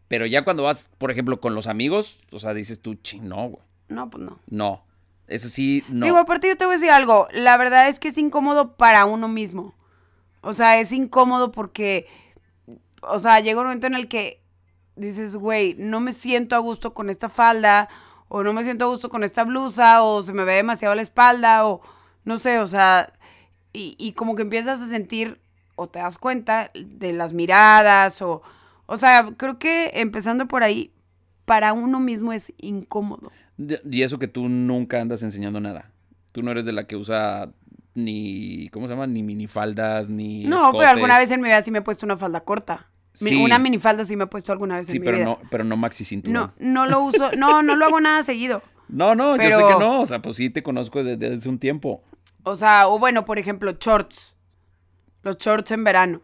Pero 0.09 0.25
ya 0.27 0.43
cuando 0.43 0.63
vas, 0.63 0.89
por 0.99 1.11
ejemplo, 1.11 1.39
con 1.41 1.55
los 1.55 1.67
amigos, 1.67 2.19
o 2.31 2.39
sea, 2.39 2.55
dices 2.55 2.81
tú, 2.81 2.95
ching, 2.95 3.29
no, 3.29 3.49
güey. 3.49 3.63
No, 3.89 4.09
pues 4.09 4.25
no. 4.25 4.39
No. 4.49 4.85
Eso 5.27 5.49
sí, 5.49 5.85
no. 5.89 6.07
Digo, 6.07 6.17
aparte 6.19 6.49
yo 6.49 6.57
te 6.57 6.65
voy 6.65 6.75
a 6.75 6.77
decir 6.79 6.91
algo. 6.91 7.29
La 7.33 7.57
verdad 7.59 7.89
es 7.89 7.99
que 8.01 8.09
es 8.09 8.17
incómodo 8.19 8.75
para 8.77 9.05
uno 9.05 9.29
mismo. 9.29 9.75
O 10.41 10.55
sea, 10.55 10.81
es 10.81 10.93
incómodo 10.93 11.53
porque, 11.53 12.07
o 13.03 13.19
sea, 13.19 13.41
llega 13.41 13.61
un 13.61 13.67
momento 13.67 13.87
en 13.87 13.95
el 13.95 14.09
que 14.09 14.43
dices, 14.97 15.37
güey, 15.37 15.75
no 15.79 16.01
me 16.01 16.13
siento 16.13 16.57
a 16.57 16.59
gusto 16.59 16.95
con 16.95 17.09
esta 17.11 17.29
falda, 17.29 17.89
o 18.35 18.43
no 18.43 18.55
me 18.55 18.65
siento 18.65 18.87
a 18.87 18.89
gusto 18.89 19.11
con 19.11 19.25
esta 19.25 19.45
blusa, 19.45 20.03
o 20.03 20.23
se 20.23 20.33
me 20.33 20.45
ve 20.45 20.55
demasiado 20.55 20.95
la 20.95 21.03
espalda, 21.03 21.67
o 21.67 21.83
no 22.25 22.39
sé, 22.39 22.61
o 22.61 22.67
sea, 22.67 23.13
y, 23.75 23.95
y 23.99 24.13
como 24.13 24.37
que 24.37 24.43
empiezas 24.43 24.81
a 24.81 24.87
sentir, 24.87 25.39
o 25.77 25.87
te 25.87 25.99
das 25.99 26.17
cuenta 26.17 26.71
de 26.75 27.13
las 27.13 27.35
miradas, 27.35 28.23
o, 28.23 28.41
o 28.87 28.97
sea, 28.97 29.33
creo 29.37 29.59
que 29.59 29.91
empezando 29.95 30.49
por 30.49 30.63
ahí, 30.63 30.93
para 31.45 31.75
uno 31.75 32.01
mismo 32.01 32.33
es 32.33 32.55
incómodo. 32.57 33.31
Y 33.59 34.03
eso 34.03 34.19
que 34.19 34.29
tú 34.29 34.49
nunca 34.49 34.99
andas 35.01 35.23
enseñando 35.23 35.61
nada. 35.61 35.91
Tú 36.33 36.43
no 36.43 36.53
eres 36.53 36.65
de 36.65 36.73
la 36.73 36.87
que 36.87 36.97
usa 36.97 37.51
ni, 37.95 38.71
¿cómo 38.71 38.87
se 38.87 38.95
llama? 38.95 39.07
Ni 39.07 39.23
minifaldas, 39.23 40.09
ni 40.09 40.45
No, 40.45 40.57
escotes. 40.57 40.79
pero 40.79 40.91
alguna 40.91 41.19
vez 41.19 41.31
en 41.31 41.43
mi 41.43 41.49
vida 41.49 41.61
sí 41.61 41.71
me 41.71 41.79
he 41.81 41.83
puesto 41.83 42.07
una 42.07 42.17
falda 42.17 42.41
corta. 42.41 42.87
Sí. 43.13 43.43
Una 43.43 43.59
minifalda 43.59 44.05
sí 44.05 44.17
me 44.17 44.25
he 44.25 44.27
puesto 44.27 44.53
alguna 44.53 44.77
vez 44.77 44.87
Sí, 44.87 44.97
en 44.97 45.01
mi 45.03 45.05
pero 45.05 45.17
vida. 45.19 45.25
no, 45.27 45.39
pero 45.51 45.65
no 45.65 45.77
maxi 45.77 46.05
cinturón. 46.05 46.33
no, 46.33 46.53
no 46.59 46.87
lo 46.87 47.01
uso, 47.03 47.31
no, 47.37 47.63
no 47.63 47.77
lo 47.77 47.85
hago 47.87 48.01
nada 48.01 48.23
seguido. 48.23 48.63
No, 48.89 49.15
no, 49.15 49.37
yo 49.37 49.43
sé 49.43 49.65
que 49.73 49.79
no. 49.79 50.01
O 50.03 50.07
sea, 50.07 50.21
pues 50.23 50.37
sí 50.37 50.51
te 50.51 50.63
conozco 50.63 51.03
desde, 51.05 51.31
desde 51.31 51.49
un 51.49 51.59
tiempo. 51.59 52.03
O 52.43 52.57
sea, 52.57 52.89
o 52.89 52.99
bueno, 52.99 53.25
por 53.25 53.39
ejemplo, 53.39 53.73
shorts. 53.79 54.37
Los 55.23 55.37
shorts 55.39 55.71
en 55.73 55.85
verano. 55.85 56.21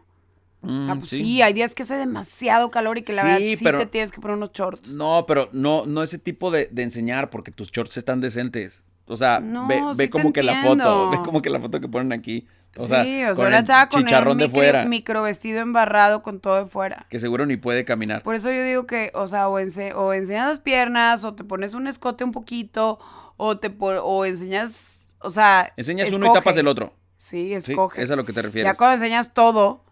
o 0.61 0.81
sea, 0.81 0.93
Mm, 0.95 0.99
pues 0.99 1.11
sí. 1.11 1.41
hay 1.41 1.53
días 1.53 1.73
que 1.73 1.83
hace 1.83 1.95
demasiado 1.95 2.69
calor 2.69 2.97
y 2.97 3.01
que 3.03 3.13
la 3.13 3.21
Sí, 3.21 3.27
verdad 3.27 3.39
sí 3.57 3.63
pero- 3.63 3.79
te 3.79 3.85
tienes 3.85 4.11
que 4.11 4.19
poner 4.19 4.35
unos 4.35 4.51
shorts. 4.51 4.93
No, 4.93 5.23
pero 5.25 5.47
no, 5.53 5.85
no 5.85 6.03
ese 6.03 6.19
tipo 6.19 6.51
de, 6.51 6.67
de 6.69 6.83
enseñar, 6.83 7.29
porque 7.29 7.51
tus 7.51 7.71
shorts 7.71 7.95
están 7.95 8.19
decentes. 8.19 8.83
O 9.09 9.17
sea, 9.17 9.39
No, 9.39 9.67
ve, 9.67 9.81
ve 9.97 10.09
como 10.09 10.31
que 10.31 10.43
la 10.43 10.61
foto, 10.61 11.09
ve 11.11 11.17
como 11.25 11.41
que 11.41 11.49
la 11.49 11.59
foto 11.59 11.81
que 11.81 11.87
ponen 11.87 12.13
aquí. 12.13 12.47
O 12.77 12.85
sea, 12.85 13.03
sí, 13.03 13.23
o 13.23 13.33
sea, 13.33 13.43
ahora 13.45 13.57
el 13.57 13.63
estaba 13.63 13.89
con 13.89 14.03
chicharrón 14.03 14.33
un 14.33 14.37
de 14.37 14.45
micro, 14.47 14.59
fuera, 14.61 14.85
micro 14.85 15.23
vestido 15.23 15.59
embarrado 15.59 16.21
con 16.21 16.39
todo 16.39 16.57
de 16.63 16.65
fuera. 16.67 17.07
que 17.09 17.17
seguro 17.19 17.45
ni 17.47 17.57
puede 17.57 17.83
caminar. 17.83 18.21
Por 18.21 18.35
eso 18.35 18.51
yo 18.51 18.63
digo 18.63 18.85
que, 18.85 19.11
o 19.15 19.25
sea, 19.25 19.49
o, 19.49 19.59
ense- 19.59 19.93
o 19.95 20.13
enseñas 20.13 20.47
las 20.47 20.59
piernas, 20.59 21.23
o 21.25 21.33
te 21.33 21.43
pones 21.43 21.73
un 21.73 21.87
escote 21.87 22.23
un 22.23 22.31
poquito, 22.31 22.99
o 23.37 23.57
te 23.57 23.75
o 23.79 24.25
enseñas, 24.25 25.07
o 25.19 25.31
sea, 25.31 25.73
Enseñas 25.77 26.13
uno 26.13 26.27
y 26.27 26.33
tapas 26.33 26.57
el 26.57 26.67
otro. 26.67 26.93
Sí, 27.17 27.47
Sí, 27.59 27.71
escoge. 27.71 28.01
es 28.03 28.11
a 28.11 28.15
lo 28.15 28.23
que 28.23 28.33
te 28.33 28.41
refieres. 28.43 28.71
ya 28.71 28.77
cuando 28.77 28.93
enseñas 28.93 29.33
todo, 29.33 29.83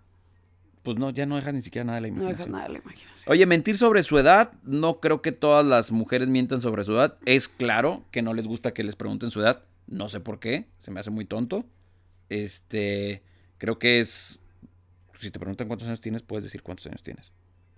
Pues 0.87 0.97
no, 0.97 1.09
ya 1.09 1.25
no 1.25 1.35
dejas 1.35 1.53
ni 1.53 1.59
siquiera 1.59 1.83
nada 1.83 1.97
de 1.99 2.03
la 2.03 2.07
no 2.07 2.13
imaginación. 2.13 2.37
dejas 2.37 2.47
nada 2.49 2.67
de 2.67 2.73
la 2.75 2.79
imaginación. 2.79 3.29
Oye, 3.29 3.45
mentir 3.45 3.75
sobre 3.75 4.03
su 4.03 4.17
edad, 4.17 4.53
no 4.63 5.01
creo 5.01 5.21
que 5.21 5.33
todas 5.33 5.65
las 5.65 5.91
mujeres 5.91 6.29
mientan 6.29 6.61
sobre 6.61 6.85
su 6.85 6.93
edad. 6.93 7.17
Es 7.25 7.49
claro 7.49 8.05
que 8.09 8.21
no 8.21 8.33
les 8.33 8.47
gusta 8.47 8.73
que 8.73 8.85
les 8.85 8.95
pregunten 8.95 9.29
su 9.29 9.41
edad. 9.41 9.65
No 9.87 10.07
sé 10.07 10.21
por 10.21 10.39
qué, 10.39 10.69
se 10.79 10.89
me 10.91 11.01
hace 11.01 11.11
muy 11.11 11.25
tonto. 11.25 11.65
Este, 12.29 13.21
creo 13.57 13.79
que 13.79 13.99
es... 13.99 14.41
Si 15.19 15.29
te 15.29 15.39
preguntan 15.39 15.67
cuántos 15.67 15.89
años 15.89 15.99
tienes, 15.99 16.21
puedes 16.23 16.45
decir 16.45 16.63
cuántos 16.63 16.87
años 16.87 17.03
tienes. 17.03 17.33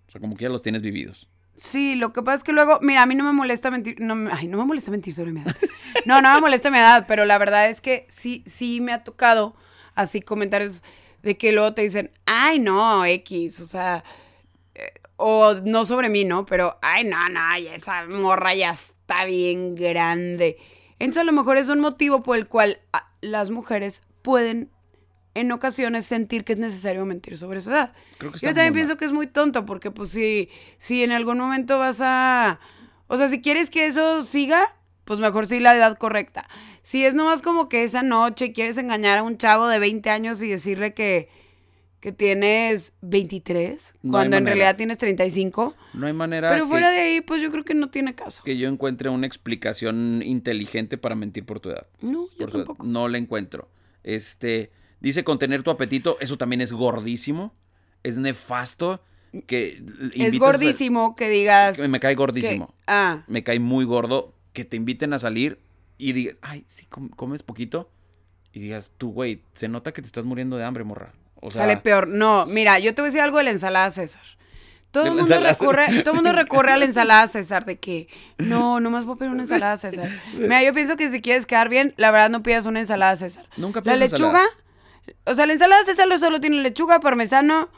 O 0.08 0.12
sea, 0.12 0.22
como 0.22 0.36
que 0.36 0.43
ya 0.43 0.50
los 0.50 0.62
tienes 0.62 0.84
vividos. 0.84 1.28
Sí, 1.56 1.95
lo 1.95 2.13
que 2.13 2.22
pasa 2.22 2.36
es 2.36 2.43
que 2.43 2.52
luego, 2.52 2.78
mira, 2.84 3.02
a 3.02 3.06
mí 3.08 3.15
no 3.15 3.24
me 3.24 3.34
molesta 3.34 3.72
mentir, 3.72 4.00
no, 4.00 4.30
ay, 4.32 4.48
no 4.48 4.60
me 4.60 4.65
molesta 4.65 4.91
mentir 4.91 5.15
sobre 5.15 5.32
mi 5.32 5.41
edad. 5.41 5.56
No, 6.06 6.22
no 6.22 6.32
me 6.36 6.41
molesta 6.41 6.69
mi 6.69 6.78
edad, 6.78 7.06
pero 7.08 7.26
la 7.26 7.39
verdad 7.39 7.72
es 7.72 7.82
que 7.82 8.06
sí, 8.08 8.43
sí 8.45 8.82
me 8.82 8.93
ha 8.93 9.04
tocado 9.04 9.56
así 9.95 10.22
comentarios 10.22 10.84
de 11.23 11.38
que 11.38 11.51
luego 11.51 11.73
te 11.73 11.82
dicen, 11.82 12.12
ay, 12.25 12.60
no, 12.60 13.05
X, 13.05 13.60
o 13.60 13.65
sea, 13.65 14.03
eh, 14.75 14.93
o 15.17 15.55
no 15.63 15.86
sobre 15.86 16.10
mí, 16.10 16.25
¿no? 16.25 16.45
Pero, 16.45 16.77
ay, 16.82 17.03
no, 17.03 17.29
no, 17.29 17.58
ya 17.60 17.75
esa 17.75 18.05
morra 18.05 18.53
ya 18.55 18.71
está 18.71 19.25
bien 19.25 19.75
grande. 19.75 20.58
Entonces 20.99 21.21
a 21.21 21.25
lo 21.25 21.32
mejor 21.32 21.58
es 21.58 21.69
un 21.69 21.79
motivo 21.79 22.23
por 22.23 22.38
el 22.38 22.47
cual 22.47 22.82
ah, 22.93 23.10
las 23.21 23.49
mujeres 23.49 24.03
pueden 24.21 24.69
en 25.34 25.51
ocasiones 25.51 26.05
sentir 26.05 26.43
que 26.43 26.53
es 26.53 26.60
necesario 26.60 27.05
mentir 27.05 27.38
sobre 27.38 27.62
su 27.62 27.69
edad. 27.69 27.93
Creo 28.17 28.32
que 28.32 28.38
está 28.38 28.47
Yo 28.47 28.53
también 28.53 28.73
mal. 28.73 28.79
pienso 28.79 28.97
que 28.97 29.05
es 29.05 29.12
muy 29.12 29.27
tonto 29.27 29.65
porque 29.65 29.91
pues 29.91 30.10
si, 30.10 30.49
si 30.77 31.03
en 31.03 31.12
algún 31.12 31.38
momento 31.38 31.79
vas 31.79 31.99
a... 32.01 32.60
O 33.08 33.17
sea, 33.17 33.29
si 33.29 33.41
quieres 33.41 33.69
que 33.69 33.86
eso 33.86 34.21
siga, 34.23 34.65
pues 35.10 35.19
mejor 35.19 35.48
sí 35.48 35.60
la 35.60 35.76
edad 35.76 35.98
correcta. 35.98 36.48
Si 36.84 37.04
es 37.04 37.15
nomás 37.15 37.41
como 37.41 37.67
que 37.67 37.82
esa 37.84 38.04
noche 38.04 38.54
quieres 38.54 38.78
engañar 38.78 39.17
a 39.17 39.24
un 39.24 39.39
chavo 39.39 39.67
de 39.67 39.80
20 39.80 40.08
años 40.12 40.43
y 40.43 40.50
decirle 40.50 40.93
que, 40.93 41.30
que 42.00 42.12
tienes 42.12 42.93
23, 43.02 43.95
No 44.04 44.10
hay 44.10 44.12
cuando 44.12 44.38
en 44.38 44.45
realidad 44.45 44.78
tienes 44.78 45.00
35. 45.00 45.74
No 45.95 46.06
hay 46.06 46.13
manera 46.13 46.52
Pero 46.52 46.67
fuera 46.67 46.91
de 46.91 47.00
ahí, 47.00 47.22
pues 47.22 47.41
yo 47.41 47.50
creo 47.50 47.65
que 47.65 47.74
no 47.74 47.89
tiene 47.89 48.13
caso. 48.13 48.43
que 48.43 48.56
yo 48.60 48.69
encuentre 48.69 49.10
una 49.10 49.26
explicación 49.26 50.22
inteligente 50.24 51.00
para 51.00 51.15
mentir 51.15 51.43
por 51.43 51.60
tu 51.60 51.69
edad. 51.72 51.88
No, 52.02 52.28
yo 52.38 52.45
Por 52.45 52.52
tampoco. 52.52 52.86
No 52.86 53.08
la 53.08 53.17
encuentro. 53.17 53.67
Este, 54.04 54.72
dice 55.00 55.24
contener 55.24 55.63
tu 55.63 55.72
apetito, 55.72 56.17
eso 56.22 56.38
también 56.38 56.62
es 56.62 56.72
gordísimo, 56.72 57.56
es 58.04 58.17
nefasto, 58.17 59.02
que 59.48 59.84
Es 60.13 60.36
a- 60.36 60.38
gordísimo 60.38 61.15
que 61.15 61.30
digas... 61.30 61.78
que 61.78 61.88
me 61.88 62.00
cae 62.00 62.12
que- 62.12 62.15
gordísimo. 62.17 62.76
ah, 62.86 63.24
Me 63.28 63.43
cae 63.43 63.60
muy 63.60 63.86
gordo 63.86 64.36
que 64.54 64.66
te 64.66 64.78
inviten 64.78 65.14
a 65.14 65.20
salir 65.20 65.60
y 65.98 66.14
digas, 66.14 66.36
ay, 66.42 66.64
sí, 66.68 66.86
com- 66.86 67.10
comes 67.10 67.44
poquito. 67.44 67.90
Y 68.52 68.60
digas, 68.60 68.92
tú, 68.98 69.12
güey, 69.12 69.44
se 69.54 69.68
nota 69.68 69.92
que 69.92 70.02
te 70.02 70.08
estás 70.08 70.26
muriendo 70.26 70.58
de 70.58 70.64
hambre, 70.64 70.84
morra. 70.84 71.14
O 71.36 71.52
sea, 71.52 71.64
sale 71.64 71.78
peor. 71.78 72.08
No, 72.08 72.46
mira, 72.48 72.80
yo 72.80 72.96
te 72.96 73.02
voy 73.02 73.08
a 73.08 73.12
decir 73.12 73.22
algo 73.22 73.38
de 73.38 73.44
la 73.44 73.52
ensalada 73.52 73.92
César. 73.92 74.22
Todo 74.92 75.04
el 75.06 75.16
la 75.16 75.22
mundo 75.22 75.40
recurre, 75.40 76.02
todo 76.04 76.16
mundo 76.16 76.34
recurre 76.34 76.72
a 76.74 76.78
la 76.78 76.86
ensalada 76.92 77.28
César 77.28 77.64
de 77.64 77.78
que 77.78 78.08
no, 78.40 78.80
nomás 78.80 79.06
voy 79.06 79.16
a 79.16 79.18
pedir 79.20 79.32
una 79.32 79.44
ensalada 79.44 79.78
César. 79.78 80.10
Mira, 80.36 80.64
yo 80.64 80.74
pienso 80.74 80.98
que 80.98 81.12
si 81.12 81.22
quieres 81.22 81.46
quedar 81.46 81.70
bien, 81.70 81.94
la 81.98 82.10
verdad 82.10 82.32
no 82.32 82.42
pidas 82.42 82.66
una 82.66 82.80
ensalada 82.80 83.16
César. 83.16 83.48
Nunca 83.56 83.82
La 83.82 83.84
pidas 83.94 84.00
lechuga, 84.00 84.40
ensaladas. 84.42 85.16
o 85.26 85.36
sea, 85.36 85.46
la 85.46 85.54
ensalada 85.54 85.84
César 85.84 86.08
solo 86.20 86.42
tiene 86.42 86.58
lechuga, 86.64 87.00
parmesano, 87.02 87.70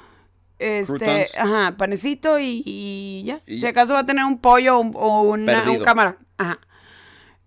este, 0.58 0.94
Croutons. 0.94 1.36
ajá, 1.38 1.76
panecito 1.78 2.40
y, 2.40 2.64
y 2.66 3.24
ya. 3.26 3.42
Y 3.46 3.60
si 3.60 3.66
acaso 3.66 3.94
va 3.94 4.00
a 4.00 4.06
tener 4.06 4.24
un 4.24 4.40
pollo 4.40 4.78
o 4.78 4.80
un, 4.80 4.94
o 4.96 5.22
una- 5.24 5.70
un 5.70 5.80
camarón. 5.84 6.18
Ajá. 6.42 6.60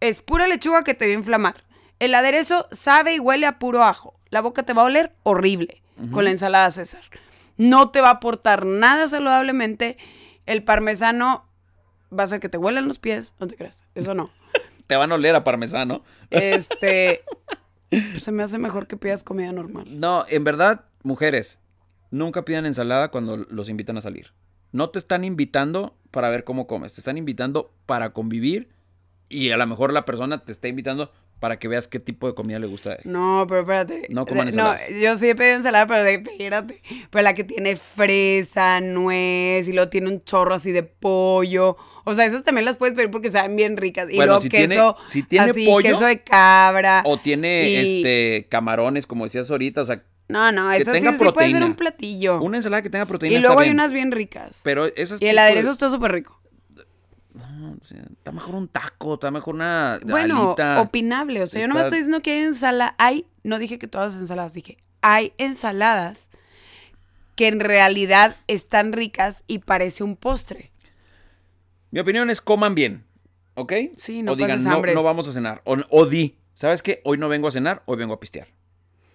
Es 0.01 0.21
pura 0.23 0.47
lechuga 0.47 0.85
que 0.85 0.95
te 0.95 1.07
va 1.07 1.13
a 1.13 1.17
inflamar. 1.17 1.65
El 1.99 2.15
aderezo 2.15 2.67
sabe 2.71 3.15
y 3.15 3.19
huele 3.19 3.47
a 3.47 3.59
puro 3.59 3.85
ajo. 3.85 4.19
La 4.31 4.41
boca 4.41 4.63
te 4.65 4.73
va 4.73 4.83
a 4.83 4.87
oler 4.87 5.13
horrible 5.23 5.83
con 6.13 6.25
la 6.25 6.31
ensalada 6.31 6.71
César. 6.71 7.03
No 7.57 7.91
te 7.91 8.01
va 8.01 8.09
a 8.09 8.15
aportar 8.15 8.67
nada 8.67 9.09
saludablemente 9.09 9.97
el 10.47 10.63
parmesano 10.63 11.47
va 12.17 12.23
a 12.23 12.27
hacer 12.27 12.41
que 12.41 12.49
te 12.49 12.59
huelan 12.59 12.87
los 12.87 12.99
pies, 12.99 13.35
no 13.41 13.47
te 13.47 13.57
creas, 13.57 13.85
eso 13.95 14.15
no. 14.15 14.31
Te 14.87 14.97
van 14.97 15.11
a 15.13 15.15
oler 15.15 15.35
a 15.35 15.45
parmesano. 15.45 16.05
Este, 16.29 17.23
se 18.21 18.33
me 18.33 18.43
hace 18.43 18.59
mejor 18.59 18.87
que 18.87 18.99
pidas 18.99 19.25
comida 19.25 19.51
normal. 19.51 19.87
No, 19.89 20.27
en 20.29 20.45
verdad, 20.45 20.85
mujeres, 21.03 21.59
nunca 22.11 22.45
pidan 22.45 22.67
ensalada 22.67 23.11
cuando 23.11 23.39
los 23.39 23.71
invitan 23.71 23.97
a 23.97 24.03
salir. 24.03 24.35
No 24.73 24.91
te 24.91 24.99
están 24.99 25.25
invitando 25.25 25.97
para 26.11 26.29
ver 26.29 26.45
cómo 26.45 26.67
comes, 26.67 26.95
te 26.95 27.01
están 27.01 27.17
invitando 27.17 27.73
para 27.87 28.13
convivir 28.13 28.74
y 29.29 29.51
a 29.51 29.57
lo 29.57 29.67
mejor 29.67 29.93
la 29.93 30.05
persona 30.05 30.45
te 30.45 30.53
está 30.53 30.69
invitando 30.69 31.11
para 31.41 31.59
que 31.59 31.69
veas 31.69 31.89
qué 31.89 32.01
tipo 32.01 32.27
de 32.27 32.35
comida 32.35 32.59
le 32.59 32.67
gusta 32.67 32.91
a 32.91 32.93
él. 32.95 33.01
No, 33.05 33.45
pero 33.49 33.61
espérate. 33.61 34.07
No 34.09 34.25
coman 34.25 34.49
ensaladas. 34.49 34.89
No, 34.89 34.97
yo 34.97 35.19
sí 35.19 35.29
he 35.29 35.35
pedido 35.35 35.57
ensalada, 35.57 35.87
pero 35.87 36.07
espérate. 36.09 36.81
Pero 37.11 37.23
la 37.23 37.35
que 37.35 37.45
tiene 37.45 37.77
fresa, 37.77 38.81
nuez, 38.81 39.69
y 39.69 39.73
luego 39.73 39.91
tiene 39.91 40.09
un 40.09 40.23
chorro 40.25 40.55
así 40.55 40.73
de 40.73 40.83
pollo. 40.85 41.77
O 42.05 42.15
sea, 42.15 42.25
esas 42.27 42.45
también 42.45 42.65
las 42.65 42.77
puedes 42.77 42.95
pedir 42.95 43.11
porque 43.11 43.31
saben 43.31 43.57
bien 43.57 43.77
ricas. 43.77 44.09
Y 44.11 44.17
Bueno, 44.17 44.33
luego 44.33 44.41
si 44.43 44.49
tiene- 44.49 44.69
queso, 44.69 44.97
si 45.09 45.23
tiene 45.23 45.51
así, 45.51 45.67
pollo, 45.67 45.91
queso 45.91 46.07
de 46.07 46.23
cabra. 46.23 47.03
O 47.05 47.19
tiene 47.19 47.69
y- 47.69 47.77
este 47.77 48.47
camarones, 48.49 49.07
como 49.07 49.25
decías 49.25 49.51
ahorita, 49.51 49.83
o 49.83 49.85
sea, 49.87 50.03
No, 50.29 50.51
no, 50.53 50.71
que 50.71 50.77
eso 50.79 50.93
sí, 50.93 51.01
tenga 51.01 51.19
sí 51.19 51.25
puede 51.35 51.51
ser 51.51 51.63
un 51.65 51.75
platillo. 51.75 52.41
una 52.41 52.57
ensalada 52.59 52.81
que 52.83 52.91
tenga 52.91 53.07
proteína 53.07 53.35
y 53.35 53.37
está 53.39 53.49
luego 53.49 53.61
hay 53.61 53.69
bien. 53.69 53.77
unas 53.77 53.93
bien 53.93 54.13
ricas. 54.13 54.61
Pero 54.63 54.87
esas 54.97 55.21
y 55.21 55.27
el 55.27 55.37
de- 55.37 55.43
aderezo 55.43 55.71
está 55.73 55.91
súper 55.91 56.13
rico. 56.13 56.41
O 57.83 57.85
sea, 57.85 58.03
está 58.11 58.33
mejor 58.33 58.55
un 58.55 58.69
taco, 58.69 59.15
está 59.15 59.31
mejor 59.31 59.55
una 59.55 59.99
Bueno, 60.05 60.47
alita. 60.49 60.81
opinable. 60.81 61.43
O 61.43 61.47
sea, 61.47 61.61
yo 61.61 61.69
no 61.69 61.75
me 61.75 61.81
estoy 61.83 61.99
diciendo 61.99 62.21
que 62.23 62.33
hay 62.33 62.43
ensalada. 62.45 62.95
Hay, 62.99 63.27
no 63.43 63.59
dije 63.59 63.79
que 63.79 63.87
todas 63.89 64.13
las 64.13 64.21
ensaladas, 64.23 64.53
dije, 64.55 64.77
hay 65.03 65.33
ensaladas 65.39 66.29
que 67.37 67.49
en 67.49 67.61
realidad 67.61 68.37
están 68.47 68.93
ricas 68.93 69.45
y 69.47 69.59
parece 69.61 70.05
un 70.05 70.17
postre. 70.17 70.71
Mi 71.91 72.01
opinión 72.01 72.31
es 72.31 72.41
coman 72.41 72.75
bien, 72.75 73.05
¿ok? 73.55 73.73
Sí, 73.97 74.23
no 74.23 74.33
O 74.33 74.37
digan, 74.37 74.63
no, 74.65 74.81
no 74.83 75.03
vamos 75.03 75.29
a 75.29 75.33
cenar. 75.33 75.61
O, 75.65 75.77
o 75.91 76.07
di, 76.07 76.39
¿sabes 76.55 76.83
qué? 76.83 77.01
Hoy 77.05 77.19
no 77.19 77.29
vengo 77.29 77.49
a 77.49 77.53
cenar, 77.53 77.83
hoy 77.87 77.97
vengo 77.97 78.15
a 78.15 78.21
pistear. 78.21 78.49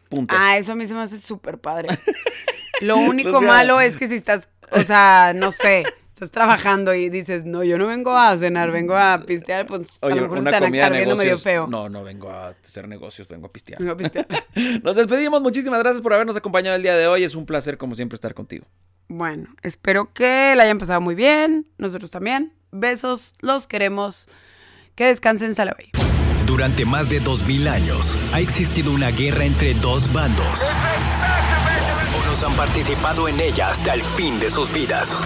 Punto. 0.09 0.33
Ah, 0.37 0.57
eso 0.57 0.71
a 0.71 0.75
mí 0.75 0.85
se 0.87 0.93
me 0.93 1.01
hace 1.01 1.19
súper 1.19 1.59
padre. 1.59 1.89
Lo 2.81 2.97
único 2.97 3.37
O 3.37 3.39
sea- 3.41 3.47
malo 3.47 3.79
es 3.81 3.97
que 3.97 4.07
si 4.07 4.15
estás, 4.15 4.49
o 4.71 4.79
sea, 4.81 5.33
no 5.35 5.51
sé, 5.51 5.83
estás 6.19 6.31
trabajando 6.31 6.93
y 6.93 7.07
dices, 7.09 7.45
no, 7.45 7.63
yo 7.63 7.77
no 7.77 7.87
vengo 7.87 8.17
a 8.17 8.35
cenar, 8.37 8.71
vengo 8.71 8.97
a 8.97 9.19
pistear, 9.25 9.65
pues 9.65 9.97
a 10.01 10.07
Oye, 10.07 10.15
lo 10.15 10.23
mejor 10.23 10.39
una 10.39 10.49
a 10.49 10.53
estar 10.53 10.69
viendo 10.71 10.89
medio 10.91 11.15
negocios. 11.15 11.43
feo. 11.43 11.67
No, 11.67 11.87
no 11.87 12.03
vengo 12.03 12.29
a 12.29 12.49
hacer 12.49 12.89
negocios, 12.89 13.29
vengo 13.29 13.47
a 13.47 13.51
pistear. 13.53 13.79
Vengo 13.79 13.93
a 13.93 13.97
pistear. 13.97 14.27
Nos 14.83 14.95
despedimos. 14.97 15.41
Muchísimas 15.41 15.79
gracias 15.79 16.01
por 16.01 16.13
habernos 16.13 16.35
acompañado 16.35 16.75
el 16.75 16.83
día 16.83 16.97
de 16.97 17.07
hoy. 17.07 17.23
Es 17.23 17.35
un 17.35 17.45
placer, 17.45 17.77
como 17.77 17.95
siempre, 17.95 18.15
estar 18.15 18.33
contigo. 18.33 18.65
Bueno, 19.07 19.55
espero 19.63 20.11
que 20.13 20.53
la 20.57 20.63
hayan 20.63 20.77
pasado 20.77 20.99
muy 20.99 21.15
bien. 21.15 21.67
Nosotros 21.77 22.11
también. 22.11 22.51
Besos, 22.71 23.33
los 23.39 23.65
queremos. 23.65 24.27
Que 24.95 25.05
descansen, 25.05 25.55
Salabay. 25.55 25.91
Durante 26.45 26.83
más 26.83 27.07
de 27.07 27.21
2000 27.21 27.67
años 27.69 28.19
ha 28.33 28.41
existido 28.41 28.91
una 28.91 29.11
guerra 29.11 29.45
entre 29.45 29.73
dos 29.73 30.11
bandos. 30.11 30.59
Unos 32.23 32.43
han 32.43 32.55
participado 32.55 33.27
en 33.27 33.39
ella 33.39 33.69
hasta 33.69 33.93
el 33.93 34.01
fin 34.01 34.39
de 34.39 34.49
sus 34.49 34.71
vidas. 34.73 35.25